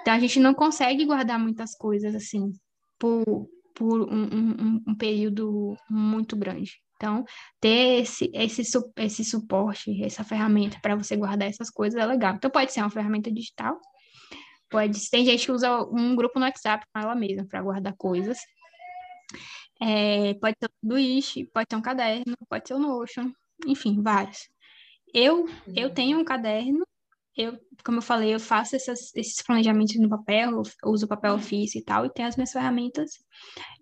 Então, 0.00 0.12
a 0.12 0.18
gente 0.18 0.40
não 0.40 0.52
consegue 0.52 1.04
guardar 1.06 1.38
muitas 1.38 1.74
coisas, 1.76 2.14
assim, 2.14 2.52
por, 2.98 3.48
por 3.74 4.02
um, 4.12 4.24
um, 4.24 4.82
um 4.88 4.94
período 4.96 5.76
muito 5.88 6.36
grande. 6.36 6.72
Então, 7.00 7.24
ter 7.58 8.02
esse, 8.02 8.30
esse, 8.34 8.60
esse 8.98 9.24
suporte, 9.24 10.04
essa 10.04 10.22
ferramenta 10.22 10.78
para 10.82 10.94
você 10.94 11.16
guardar 11.16 11.48
essas 11.48 11.70
coisas 11.70 11.98
é 11.98 12.04
legal. 12.04 12.34
Então, 12.34 12.50
pode 12.50 12.74
ser 12.74 12.80
uma 12.80 12.90
ferramenta 12.90 13.32
digital, 13.32 13.80
pode 14.68 15.08
tem 15.08 15.24
gente 15.24 15.46
que 15.46 15.50
usa 15.50 15.82
um 15.84 16.14
grupo 16.14 16.38
no 16.38 16.44
WhatsApp 16.44 16.84
com 16.92 17.00
ela 17.00 17.14
mesma 17.14 17.46
para 17.46 17.62
guardar 17.62 17.96
coisas. 17.96 18.38
É, 19.80 20.34
pode 20.34 20.56
ser 20.62 20.66
o 20.66 20.88
Twitch, 20.88 21.36
pode 21.54 21.68
ser 21.70 21.76
um 21.76 21.80
caderno, 21.80 22.36
pode 22.46 22.68
ser 22.68 22.74
o 22.74 22.78
Notion, 22.78 23.32
enfim, 23.66 24.02
vários. 24.02 24.50
Eu, 25.14 25.48
eu 25.74 25.88
uhum. 25.88 25.94
tenho 25.94 26.18
um 26.18 26.24
caderno, 26.24 26.86
eu, 27.34 27.58
como 27.82 27.96
eu 27.98 28.02
falei, 28.02 28.34
eu 28.34 28.40
faço 28.40 28.76
essas, 28.76 29.10
esses 29.16 29.42
planejamentos 29.42 29.98
no 29.98 30.10
papel, 30.10 30.60
uso 30.84 31.08
papel 31.08 31.32
ofício 31.36 31.78
e 31.78 31.82
tal, 31.82 32.04
e 32.04 32.12
tenho 32.12 32.28
as 32.28 32.36
minhas 32.36 32.52
ferramentas 32.52 33.12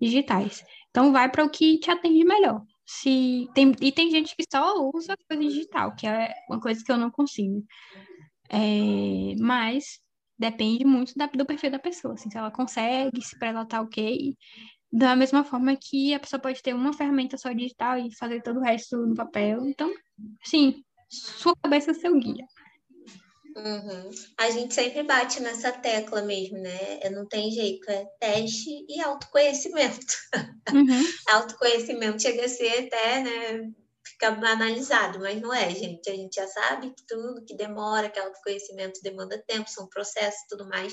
digitais. 0.00 0.62
Então, 0.90 1.10
vai 1.10 1.28
para 1.28 1.44
o 1.44 1.50
que 1.50 1.80
te 1.80 1.90
atende 1.90 2.24
melhor 2.24 2.62
se 2.88 3.46
tem 3.54 3.74
e 3.82 3.92
tem 3.92 4.10
gente 4.10 4.34
que 4.34 4.44
só 4.50 4.74
usa 4.94 5.14
coisa 5.28 5.42
digital, 5.42 5.94
que 5.94 6.06
é 6.06 6.34
uma 6.48 6.58
coisa 6.58 6.82
que 6.82 6.90
eu 6.90 6.96
não 6.96 7.10
consigo. 7.10 7.62
É, 8.48 9.34
mas 9.38 10.00
depende 10.38 10.86
muito 10.86 11.12
da, 11.14 11.26
do 11.26 11.44
perfil 11.44 11.70
da 11.70 11.78
pessoa, 11.78 12.14
assim, 12.14 12.30
se 12.30 12.38
ela 12.38 12.50
consegue, 12.50 13.20
se 13.22 13.38
para 13.38 13.48
ela 13.48 13.66
tá 13.66 13.82
ok. 13.82 14.34
Da 14.90 15.14
mesma 15.14 15.44
forma 15.44 15.76
que 15.76 16.14
a 16.14 16.20
pessoa 16.20 16.40
pode 16.40 16.62
ter 16.62 16.74
uma 16.74 16.94
ferramenta 16.94 17.36
só 17.36 17.52
digital 17.52 17.98
e 17.98 18.14
fazer 18.16 18.42
todo 18.42 18.58
o 18.58 18.62
resto 18.62 18.96
no 18.96 19.14
papel. 19.14 19.66
Então, 19.66 19.92
sim, 20.42 20.82
sua 21.10 21.54
cabeça 21.62 21.90
é 21.90 21.94
seu 21.94 22.18
guia. 22.18 22.46
Uhum. 23.58 24.10
A 24.38 24.50
gente 24.50 24.72
sempre 24.72 25.02
bate 25.02 25.40
nessa 25.40 25.72
tecla 25.72 26.22
mesmo, 26.22 26.58
né? 26.58 27.00
Não 27.10 27.26
tem 27.26 27.50
jeito, 27.50 27.90
é 27.90 28.04
teste 28.20 28.86
e 28.88 29.00
autoconhecimento. 29.00 30.14
Uhum. 30.72 31.04
autoconhecimento 31.28 32.22
chega 32.22 32.44
a 32.44 32.48
ser 32.48 32.86
até, 32.86 33.22
né? 33.22 33.70
Fica 34.06 34.30
banalizado, 34.30 35.18
mas 35.18 35.40
não 35.40 35.52
é, 35.52 35.70
gente. 35.70 36.08
A 36.08 36.14
gente 36.14 36.34
já 36.34 36.46
sabe 36.46 36.94
que 36.94 37.04
tudo 37.06 37.44
que 37.44 37.56
demora, 37.56 38.08
que 38.08 38.18
autoconhecimento 38.18 39.00
demanda 39.02 39.42
tempo, 39.46 39.68
são 39.68 39.88
processos 39.88 40.40
e 40.42 40.48
tudo 40.48 40.68
mais. 40.68 40.92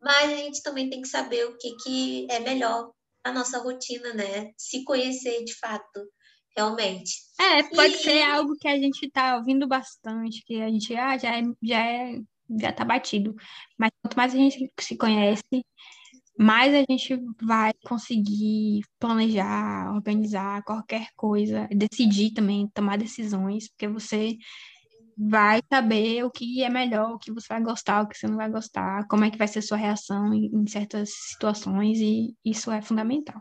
Mas 0.00 0.32
a 0.32 0.36
gente 0.36 0.62
também 0.62 0.88
tem 0.88 1.02
que 1.02 1.08
saber 1.08 1.46
o 1.46 1.56
que, 1.58 1.74
que 1.82 2.26
é 2.30 2.40
melhor 2.40 2.92
a 3.24 3.32
nossa 3.32 3.58
rotina, 3.58 4.14
né? 4.14 4.52
Se 4.56 4.84
conhecer 4.84 5.44
de 5.44 5.54
fato 5.58 6.08
realmente. 6.56 7.12
É, 7.38 7.62
pode 7.64 7.94
e... 7.94 7.98
ser 7.98 8.22
algo 8.22 8.56
que 8.58 8.66
a 8.66 8.76
gente 8.76 9.06
está 9.06 9.36
ouvindo 9.36 9.68
bastante, 9.68 10.42
que 10.44 10.60
a 10.62 10.68
gente 10.68 10.96
ah, 10.96 11.18
já, 11.18 11.36
é, 11.36 11.42
já, 11.62 11.86
é, 11.86 12.20
já 12.58 12.72
tá 12.72 12.84
batido. 12.84 13.34
Mas 13.78 13.90
quanto 14.02 14.16
mais 14.16 14.34
a 14.34 14.38
gente 14.38 14.72
se 14.80 14.96
conhece, 14.96 15.64
mais 16.38 16.74
a 16.74 16.84
gente 16.88 17.18
vai 17.42 17.72
conseguir 17.84 18.82
planejar, 18.98 19.92
organizar 19.94 20.62
qualquer 20.64 21.08
coisa, 21.14 21.68
decidir 21.70 22.32
também, 22.32 22.68
tomar 22.68 22.98
decisões, 22.98 23.68
porque 23.68 23.88
você 23.88 24.36
vai 25.18 25.62
saber 25.72 26.24
o 26.24 26.30
que 26.30 26.62
é 26.62 26.68
melhor, 26.68 27.12
o 27.12 27.18
que 27.18 27.32
você 27.32 27.46
vai 27.48 27.62
gostar, 27.62 28.02
o 28.02 28.08
que 28.08 28.18
você 28.18 28.26
não 28.26 28.36
vai 28.36 28.50
gostar, 28.50 29.06
como 29.08 29.24
é 29.24 29.30
que 29.30 29.38
vai 29.38 29.48
ser 29.48 29.60
a 29.60 29.62
sua 29.62 29.78
reação 29.78 30.34
em 30.34 30.66
certas 30.66 31.10
situações, 31.10 31.98
e 31.98 32.34
isso 32.44 32.70
é 32.70 32.82
fundamental. 32.82 33.40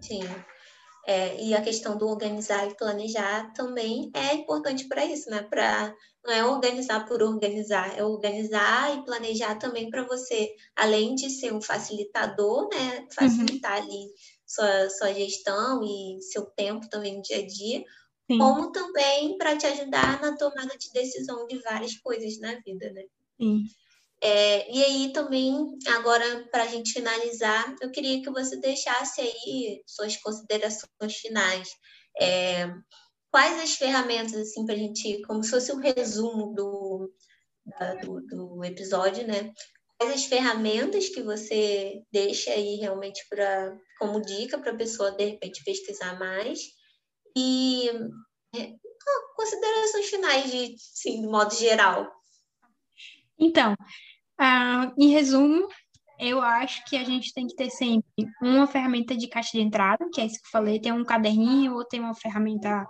Sim. 0.00 0.22
É, 1.06 1.42
e 1.42 1.54
a 1.54 1.60
questão 1.60 1.98
do 1.98 2.08
organizar 2.08 2.66
e 2.66 2.76
planejar 2.76 3.52
também 3.52 4.10
é 4.14 4.34
importante 4.34 4.88
para 4.88 5.04
isso, 5.04 5.28
né? 5.28 5.42
Para 5.42 5.94
não 6.24 6.32
é 6.32 6.44
organizar 6.44 7.06
por 7.06 7.22
organizar, 7.22 7.98
é 7.98 8.02
organizar 8.02 8.96
e 8.96 9.04
planejar 9.04 9.56
também 9.56 9.90
para 9.90 10.04
você, 10.04 10.50
além 10.74 11.14
de 11.14 11.28
ser 11.28 11.52
um 11.52 11.60
facilitador, 11.60 12.68
né? 12.70 13.06
Facilitar 13.14 13.82
uhum. 13.82 13.84
ali 13.84 14.06
sua, 14.46 14.88
sua 14.90 15.12
gestão 15.12 15.82
e 15.82 16.22
seu 16.22 16.46
tempo 16.46 16.88
também 16.88 17.16
no 17.16 17.22
dia 17.22 17.38
a 17.38 17.46
dia, 17.46 17.84
Sim. 18.30 18.38
como 18.38 18.72
também 18.72 19.36
para 19.36 19.56
te 19.58 19.66
ajudar 19.66 20.22
na 20.22 20.36
tomada 20.36 20.74
de 20.78 20.90
decisão 20.92 21.46
de 21.46 21.58
várias 21.58 21.96
coisas 21.98 22.40
na 22.40 22.54
vida, 22.60 22.90
né? 22.92 23.02
Sim. 23.38 23.64
É, 24.26 24.72
e 24.72 24.82
aí 24.82 25.12
também, 25.12 25.76
agora 25.86 26.48
para 26.50 26.62
a 26.62 26.66
gente 26.66 26.94
finalizar, 26.94 27.76
eu 27.82 27.90
queria 27.90 28.22
que 28.22 28.30
você 28.30 28.56
deixasse 28.56 29.20
aí 29.20 29.82
suas 29.86 30.16
considerações 30.16 31.14
finais. 31.20 31.68
É, 32.18 32.72
quais 33.30 33.62
as 33.62 33.74
ferramentas, 33.74 34.32
assim, 34.34 34.64
para 34.64 34.76
a 34.76 34.78
gente, 34.78 35.20
como 35.26 35.44
se 35.44 35.50
fosse 35.50 35.70
um 35.72 35.78
resumo 35.78 36.54
do, 36.54 37.12
do, 38.00 38.20
do, 38.22 38.64
episódio, 38.64 39.26
né? 39.26 39.52
Quais 39.98 40.14
as 40.14 40.24
ferramentas 40.24 41.10
que 41.10 41.22
você 41.22 42.02
deixa 42.10 42.50
aí 42.50 42.76
realmente 42.76 43.26
para 43.28 43.78
como 43.98 44.22
dica 44.22 44.56
para 44.56 44.72
a 44.72 44.76
pessoa, 44.76 45.10
de 45.10 45.32
repente, 45.32 45.62
pesquisar 45.64 46.18
mais? 46.18 46.60
E 47.36 47.90
é, 48.56 48.72
considerações 49.36 50.06
finais, 50.06 50.50
de, 50.50 50.74
sim, 50.78 51.20
de 51.20 51.26
modo 51.26 51.54
geral. 51.54 52.10
Então, 53.38 53.74
ah, 54.38 54.92
em 54.98 55.08
resumo, 55.08 55.68
eu 56.18 56.40
acho 56.40 56.84
que 56.84 56.96
a 56.96 57.04
gente 57.04 57.32
tem 57.32 57.46
que 57.46 57.56
ter 57.56 57.70
sempre 57.70 58.06
uma 58.40 58.66
ferramenta 58.66 59.16
de 59.16 59.26
caixa 59.28 59.50
de 59.52 59.60
entrada, 59.60 60.08
que 60.12 60.20
é 60.20 60.26
isso 60.26 60.40
que 60.40 60.46
eu 60.46 60.50
falei, 60.50 60.80
tem 60.80 60.92
um 60.92 61.04
caderninho 61.04 61.74
ou 61.74 61.84
tem 61.84 62.00
uma 62.00 62.14
ferramenta 62.14 62.86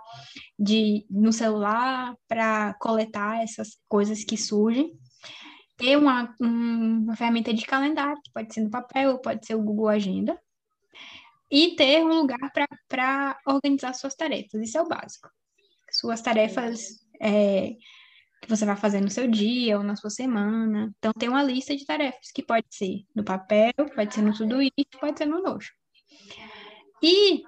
de 0.57 1.05
no 1.09 1.33
celular 1.33 2.15
para 2.27 2.73
coletar 2.75 3.41
essas 3.43 3.77
coisas 3.87 4.23
que 4.23 4.37
surgem. 4.37 4.91
Ter 5.77 5.97
uma, 5.97 6.33
uma 6.39 7.15
ferramenta 7.17 7.53
de 7.53 7.65
calendário, 7.65 8.21
que 8.23 8.31
pode 8.31 8.53
ser 8.53 8.61
no 8.61 8.69
papel 8.69 9.11
ou 9.11 9.19
pode 9.19 9.45
ser 9.45 9.55
o 9.55 9.63
Google 9.63 9.89
Agenda. 9.89 10.39
E 11.51 11.75
ter 11.75 12.03
um 12.03 12.13
lugar 12.13 12.51
para 12.87 13.37
organizar 13.45 13.93
suas 13.93 14.15
tarefas, 14.15 14.61
isso 14.61 14.77
é 14.77 14.81
o 14.81 14.87
básico. 14.87 15.29
Suas 15.91 16.21
tarefas 16.21 17.05
é, 17.21 17.75
que 18.41 18.49
você 18.49 18.65
vai 18.65 18.75
fazer 18.75 19.01
no 19.01 19.09
seu 19.09 19.27
dia 19.27 19.77
ou 19.77 19.83
na 19.83 19.95
sua 19.95 20.09
semana. 20.09 20.93
Então, 20.97 21.11
tem 21.17 21.29
uma 21.29 21.43
lista 21.43 21.75
de 21.75 21.85
tarefas 21.85 22.31
que 22.33 22.43
pode 22.43 22.67
ser 22.69 23.03
no 23.15 23.23
papel, 23.23 23.73
pode 23.95 24.13
ser 24.13 24.21
no 24.21 24.37
Todoist, 24.37 24.71
pode 24.99 25.17
ser 25.17 25.25
no 25.25 25.41
Notion. 25.41 25.73
E 27.01 27.43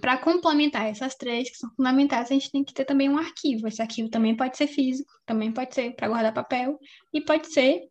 para 0.00 0.18
complementar 0.18 0.86
essas 0.86 1.14
três 1.14 1.50
que 1.50 1.56
são 1.56 1.70
fundamentais, 1.74 2.30
a 2.30 2.34
gente 2.34 2.50
tem 2.50 2.64
que 2.64 2.74
ter 2.74 2.84
também 2.84 3.08
um 3.08 3.18
arquivo. 3.18 3.66
Esse 3.66 3.80
arquivo 3.80 4.10
também 4.10 4.36
pode 4.36 4.56
ser 4.56 4.66
físico, 4.66 5.10
também 5.24 5.52
pode 5.52 5.74
ser 5.74 5.94
para 5.94 6.08
guardar 6.08 6.34
papel 6.34 6.78
e 7.12 7.20
pode 7.20 7.52
ser 7.52 7.82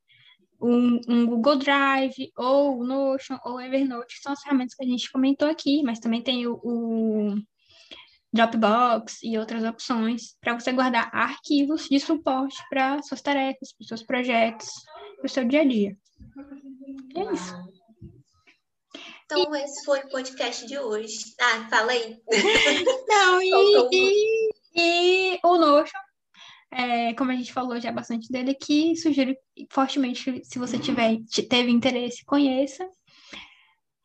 um, 0.62 1.00
um, 1.08 1.26
Google 1.26 1.58
Drive 1.58 2.32
ou 2.38 2.84
Notion 2.84 3.38
ou 3.46 3.60
Evernote, 3.60 4.16
que 4.16 4.22
são 4.22 4.34
as 4.34 4.42
ferramentas 4.42 4.76
que 4.76 4.84
a 4.84 4.88
gente 4.88 5.12
comentou 5.12 5.48
aqui, 5.50 5.82
mas 5.84 6.00
também 6.00 6.22
tem 6.22 6.46
o, 6.48 6.60
o 6.64 7.36
Dropbox 8.32 9.24
e 9.24 9.38
outras 9.38 9.64
opções 9.64 10.36
para 10.40 10.60
você 10.60 10.72
guardar 10.72 11.10
arquivos 11.14 11.88
de 11.90 12.00
suporte 12.00 12.58
para 12.70 13.02
suas 13.02 13.22
tarefas, 13.22 13.74
para 13.74 13.88
seus 13.88 14.04
projetos, 14.04 14.70
para 15.18 15.26
o 15.26 15.30
seu 15.30 15.46
dia 15.46 15.62
a 15.62 15.66
dia. 15.66 15.98
É 17.16 17.34
isso. 17.34 17.56
Então, 19.26 19.56
e... 19.56 19.64
esse 19.64 19.86
foi 19.86 20.00
o 20.00 20.10
podcast 20.10 20.66
de 20.66 20.78
hoje. 20.78 21.18
Ah, 21.40 21.68
fala 21.70 21.92
aí. 21.92 22.20
Não, 23.08 23.42
e, 23.42 23.90
e, 23.92 24.50
e, 24.76 25.40
o 25.44 25.58
Notion, 25.58 26.00
é, 26.72 27.14
como 27.16 27.32
a 27.32 27.36
gente 27.36 27.52
falou 27.52 27.80
já 27.80 27.92
bastante 27.92 28.32
dele 28.32 28.52
aqui, 28.52 28.96
sugiro 28.96 29.36
fortemente 29.72 30.32
que 30.32 30.46
se 30.46 30.60
você 30.60 30.78
tiver, 30.78 31.18
teve 31.50 31.72
interesse, 31.72 32.24
conheça. 32.26 32.88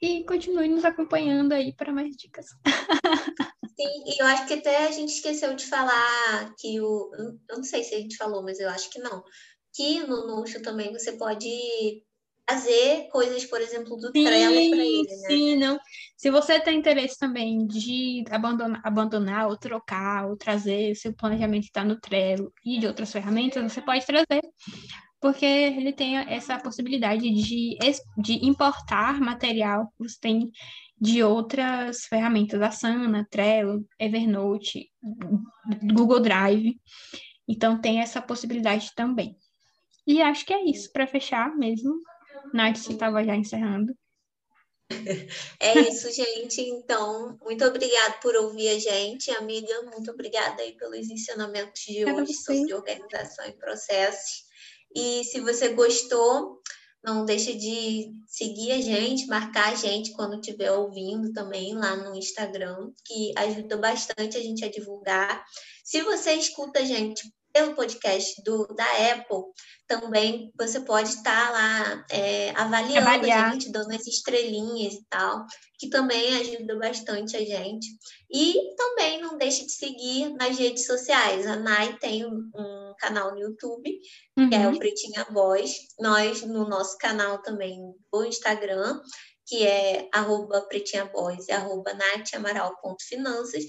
E 0.00 0.24
continue 0.24 0.68
nos 0.68 0.84
acompanhando 0.84 1.52
aí 1.52 1.74
para 1.74 1.92
mais 1.92 2.14
dicas. 2.16 2.46
Sim, 3.76 4.04
e 4.06 4.22
eu 4.22 4.26
acho 4.26 4.46
que 4.46 4.54
até 4.54 4.86
a 4.86 4.90
gente 4.90 5.10
esqueceu 5.10 5.54
de 5.54 5.66
falar 5.66 6.54
que 6.58 6.80
o. 6.80 7.10
Eu 7.48 7.56
não 7.56 7.64
sei 7.64 7.82
se 7.82 7.94
a 7.94 7.98
gente 7.98 8.16
falou, 8.16 8.42
mas 8.42 8.60
eu 8.60 8.68
acho 8.68 8.88
que 8.90 8.98
não. 8.98 9.22
Que 9.74 10.00
no 10.00 10.26
Notion 10.26 10.62
também 10.62 10.92
você 10.92 11.12
pode 11.12 11.48
fazer 12.48 13.08
coisas, 13.10 13.44
por 13.46 13.60
exemplo, 13.60 13.96
do 13.96 14.08
sim, 14.08 14.24
Trello 14.24 14.70
para 14.70 14.84
ele, 14.84 15.02
né? 15.02 15.26
Sim, 15.26 15.56
não. 15.56 15.78
Se 16.16 16.30
você 16.30 16.60
tem 16.60 16.78
interesse 16.78 17.18
também 17.18 17.66
de 17.66 18.24
abandonar, 18.30 18.80
abandonar 18.84 19.48
ou 19.48 19.56
trocar 19.56 20.28
ou 20.28 20.36
trazer 20.36 20.92
o 20.92 20.96
seu 20.96 21.12
planejamento 21.14 21.64
está 21.64 21.84
no 21.84 21.98
Trello 21.98 22.52
e 22.64 22.78
de 22.78 22.86
outras 22.86 23.10
ferramentas, 23.10 23.72
você 23.72 23.80
pode 23.80 24.04
trazer, 24.06 24.42
porque 25.20 25.44
ele 25.44 25.92
tem 25.92 26.18
essa 26.18 26.58
possibilidade 26.58 27.22
de, 27.22 27.78
de 28.18 28.46
importar 28.46 29.20
material 29.20 29.86
que 29.96 30.08
você 30.08 30.18
tem 30.20 30.50
de 31.04 31.22
outras 31.22 32.06
ferramentas, 32.06 32.62
Asana, 32.62 33.28
Trello, 33.30 33.86
Evernote, 34.00 34.90
Google 35.92 36.20
Drive. 36.20 36.80
Então 37.46 37.78
tem 37.78 38.00
essa 38.00 38.22
possibilidade 38.22 38.90
também. 38.96 39.36
E 40.06 40.22
acho 40.22 40.46
que 40.46 40.54
é 40.54 40.64
isso, 40.64 40.90
para 40.92 41.06
fechar 41.06 41.54
mesmo. 41.56 41.94
Nath, 42.54 42.78
você 42.78 42.92
estava 42.92 43.22
já 43.22 43.36
encerrando. 43.36 43.94
É 45.60 45.78
isso, 45.80 46.10
gente. 46.12 46.60
Então, 46.60 47.38
muito 47.42 47.64
obrigada 47.64 48.14
por 48.22 48.34
ouvir 48.36 48.68
a 48.68 48.78
gente, 48.78 49.30
amiga. 49.30 49.82
Muito 49.82 50.10
obrigada 50.10 50.62
aí 50.62 50.72
pelos 50.76 51.10
ensinamentos 51.10 51.82
de 51.82 52.04
hoje 52.04 52.32
sobre 52.34 52.72
organização 52.72 53.46
e 53.46 53.52
processos. 53.52 54.44
E 54.94 55.24
se 55.24 55.40
você 55.40 55.70
gostou, 55.70 56.62
não 57.04 57.24
deixe 57.24 57.54
de 57.54 58.12
seguir 58.26 58.72
a 58.72 58.80
gente, 58.80 59.26
marcar 59.26 59.72
a 59.72 59.74
gente 59.74 60.12
quando 60.12 60.40
estiver 60.40 60.72
ouvindo 60.72 61.32
também 61.32 61.74
lá 61.74 61.94
no 61.96 62.14
Instagram, 62.16 62.90
que 63.04 63.32
ajuda 63.36 63.76
bastante 63.76 64.38
a 64.38 64.40
gente 64.40 64.64
a 64.64 64.70
divulgar. 64.70 65.44
Se 65.84 66.00
você 66.00 66.32
escuta 66.32 66.80
a 66.80 66.84
gente 66.84 67.30
pelo 67.54 67.76
podcast 67.76 68.42
do, 68.42 68.66
da 68.74 68.84
Apple, 69.12 69.44
também 69.86 70.52
você 70.58 70.80
pode 70.80 71.10
estar 71.10 71.52
lá 71.52 72.04
é, 72.10 72.50
avaliando 72.50 73.08
Avaliar. 73.08 73.48
a 73.48 73.52
gente, 73.52 73.70
dando 73.70 73.94
as 73.94 74.04
estrelinhas 74.08 74.94
e 74.94 75.04
tal, 75.08 75.46
que 75.78 75.88
também 75.88 76.36
ajuda 76.36 76.76
bastante 76.76 77.36
a 77.36 77.40
gente. 77.40 77.86
E 78.28 78.74
também 78.76 79.20
não 79.20 79.38
deixe 79.38 79.64
de 79.64 79.70
seguir 79.70 80.30
nas 80.34 80.58
redes 80.58 80.84
sociais. 80.84 81.46
A 81.46 81.54
Nai 81.54 81.96
tem 81.98 82.26
um, 82.26 82.50
um 82.56 82.94
canal 82.98 83.30
no 83.30 83.38
YouTube, 83.38 84.00
uhum. 84.36 84.50
que 84.50 84.56
é 84.56 84.66
o 84.66 84.72
uhum. 84.72 84.78
Pretinha 84.78 85.24
Voz. 85.30 85.70
Nós, 86.00 86.42
no 86.42 86.68
nosso 86.68 86.98
canal 86.98 87.40
também 87.40 87.78
do 88.12 88.24
Instagram, 88.24 89.00
que 89.46 89.64
é 89.64 90.08
arroba 90.12 90.62
Pretinha 90.62 91.04
Voz 91.04 91.46
e 91.46 91.52
arroba 91.52 91.96
Finanças. 93.00 93.64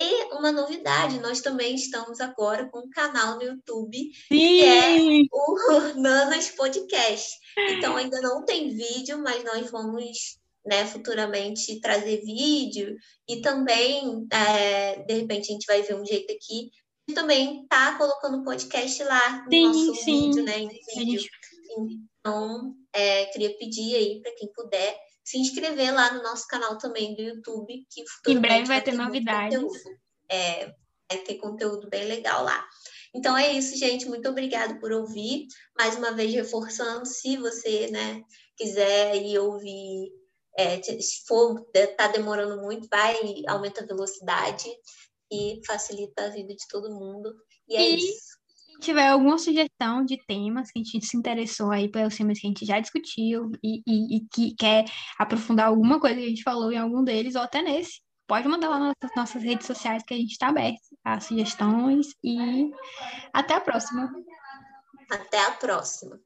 E 0.00 0.34
uma 0.34 0.52
novidade, 0.52 1.18
nós 1.18 1.40
também 1.40 1.74
estamos 1.74 2.20
agora 2.20 2.68
com 2.70 2.78
um 2.78 2.90
canal 2.90 3.36
no 3.36 3.42
YouTube, 3.42 4.12
Sim. 4.28 4.38
que 4.38 4.64
é 4.64 4.96
o 5.32 5.94
Nanas 6.00 6.50
Podcast. 6.50 7.36
Então 7.70 7.96
ainda 7.96 8.20
não 8.20 8.44
tem 8.44 8.68
vídeo, 8.68 9.18
mas 9.18 9.42
nós 9.42 9.68
vamos 9.70 10.38
né, 10.64 10.86
futuramente 10.86 11.80
trazer 11.80 12.20
vídeo 12.20 12.94
e 13.28 13.40
também, 13.40 14.26
é, 14.32 15.02
de 15.02 15.14
repente, 15.14 15.50
a 15.50 15.52
gente 15.52 15.66
vai 15.66 15.82
ver 15.82 15.96
um 15.96 16.04
jeito 16.04 16.32
aqui 16.32 16.70
de 17.08 17.14
também 17.14 17.66
tá 17.66 17.96
colocando 17.96 18.44
podcast 18.44 19.02
lá 19.02 19.44
no 19.44 19.50
sim, 19.50 19.64
nosso 19.64 19.94
sim. 19.96 20.30
vídeo, 20.30 20.44
né, 20.44 20.68
vídeo. 20.94 21.28
Então, 22.20 22.74
é, 22.92 23.24
queria 23.26 23.56
pedir 23.56 23.96
aí 23.96 24.20
para 24.20 24.34
quem 24.36 24.52
puder 24.52 25.07
se 25.28 25.36
inscrever 25.36 25.94
lá 25.94 26.10
no 26.14 26.22
nosso 26.22 26.46
canal 26.46 26.78
também 26.78 27.14
do 27.14 27.20
YouTube, 27.20 27.86
que 27.90 28.32
em 28.32 28.40
breve 28.40 28.64
vai, 28.64 28.82
ter, 28.82 28.92
ter 28.92 28.96
novidades. 28.96 29.60
É, 30.30 30.72
vai 31.10 31.22
ter 31.22 31.34
conteúdo 31.34 31.86
bem 31.90 32.06
legal 32.06 32.42
lá. 32.44 32.66
Então 33.14 33.36
é 33.36 33.52
isso, 33.52 33.76
gente. 33.76 34.06
Muito 34.06 34.26
obrigada 34.26 34.80
por 34.80 34.90
ouvir. 34.90 35.46
Mais 35.76 35.96
uma 35.96 36.12
vez 36.12 36.32
reforçando, 36.32 37.04
se 37.04 37.36
você 37.36 37.90
né, 37.90 38.22
quiser 38.56 39.16
ir 39.16 39.38
ouvir, 39.38 40.10
é, 40.56 40.80
se 40.82 41.26
for 41.26 41.62
tá 41.94 42.08
demorando 42.08 42.62
muito, 42.62 42.88
vai 42.88 43.14
aumenta 43.48 43.84
a 43.84 43.86
velocidade 43.86 44.66
e 45.30 45.60
facilita 45.66 46.24
a 46.24 46.30
vida 46.30 46.54
de 46.54 46.66
todo 46.70 46.94
mundo. 46.94 47.34
E 47.68 47.76
é 47.76 47.90
e... 47.90 47.96
isso 47.96 48.37
tiver 48.80 49.08
alguma 49.08 49.38
sugestão 49.38 50.04
de 50.04 50.16
temas 50.26 50.70
que 50.70 50.80
a 50.80 50.82
gente 50.82 51.06
se 51.06 51.16
interessou 51.16 51.70
aí 51.70 51.90
pelos 51.90 52.16
temas 52.16 52.38
que 52.38 52.46
a 52.46 52.50
gente 52.50 52.64
já 52.64 52.80
discutiu 52.80 53.50
e, 53.62 53.82
e, 53.86 54.16
e, 54.16 54.20
que 54.32 54.54
quer 54.54 54.84
aprofundar 55.18 55.66
alguma 55.66 56.00
coisa 56.00 56.16
que 56.16 56.24
a 56.24 56.28
gente 56.28 56.42
falou 56.42 56.72
em 56.72 56.78
algum 56.78 57.02
deles, 57.02 57.34
ou 57.34 57.42
até 57.42 57.62
nesse, 57.62 58.00
pode 58.26 58.46
mandar 58.46 58.68
lá 58.68 58.78
nas 58.78 59.14
nossas 59.16 59.42
redes 59.42 59.66
sociais 59.66 60.02
que 60.06 60.14
a 60.14 60.16
gente 60.16 60.32
está 60.32 60.48
aberto 60.48 60.80
a 61.04 61.18
sugestões 61.18 62.08
e 62.22 62.70
até 63.32 63.54
a 63.54 63.60
próxima. 63.60 64.12
Até 65.10 65.44
a 65.46 65.52
próxima. 65.52 66.20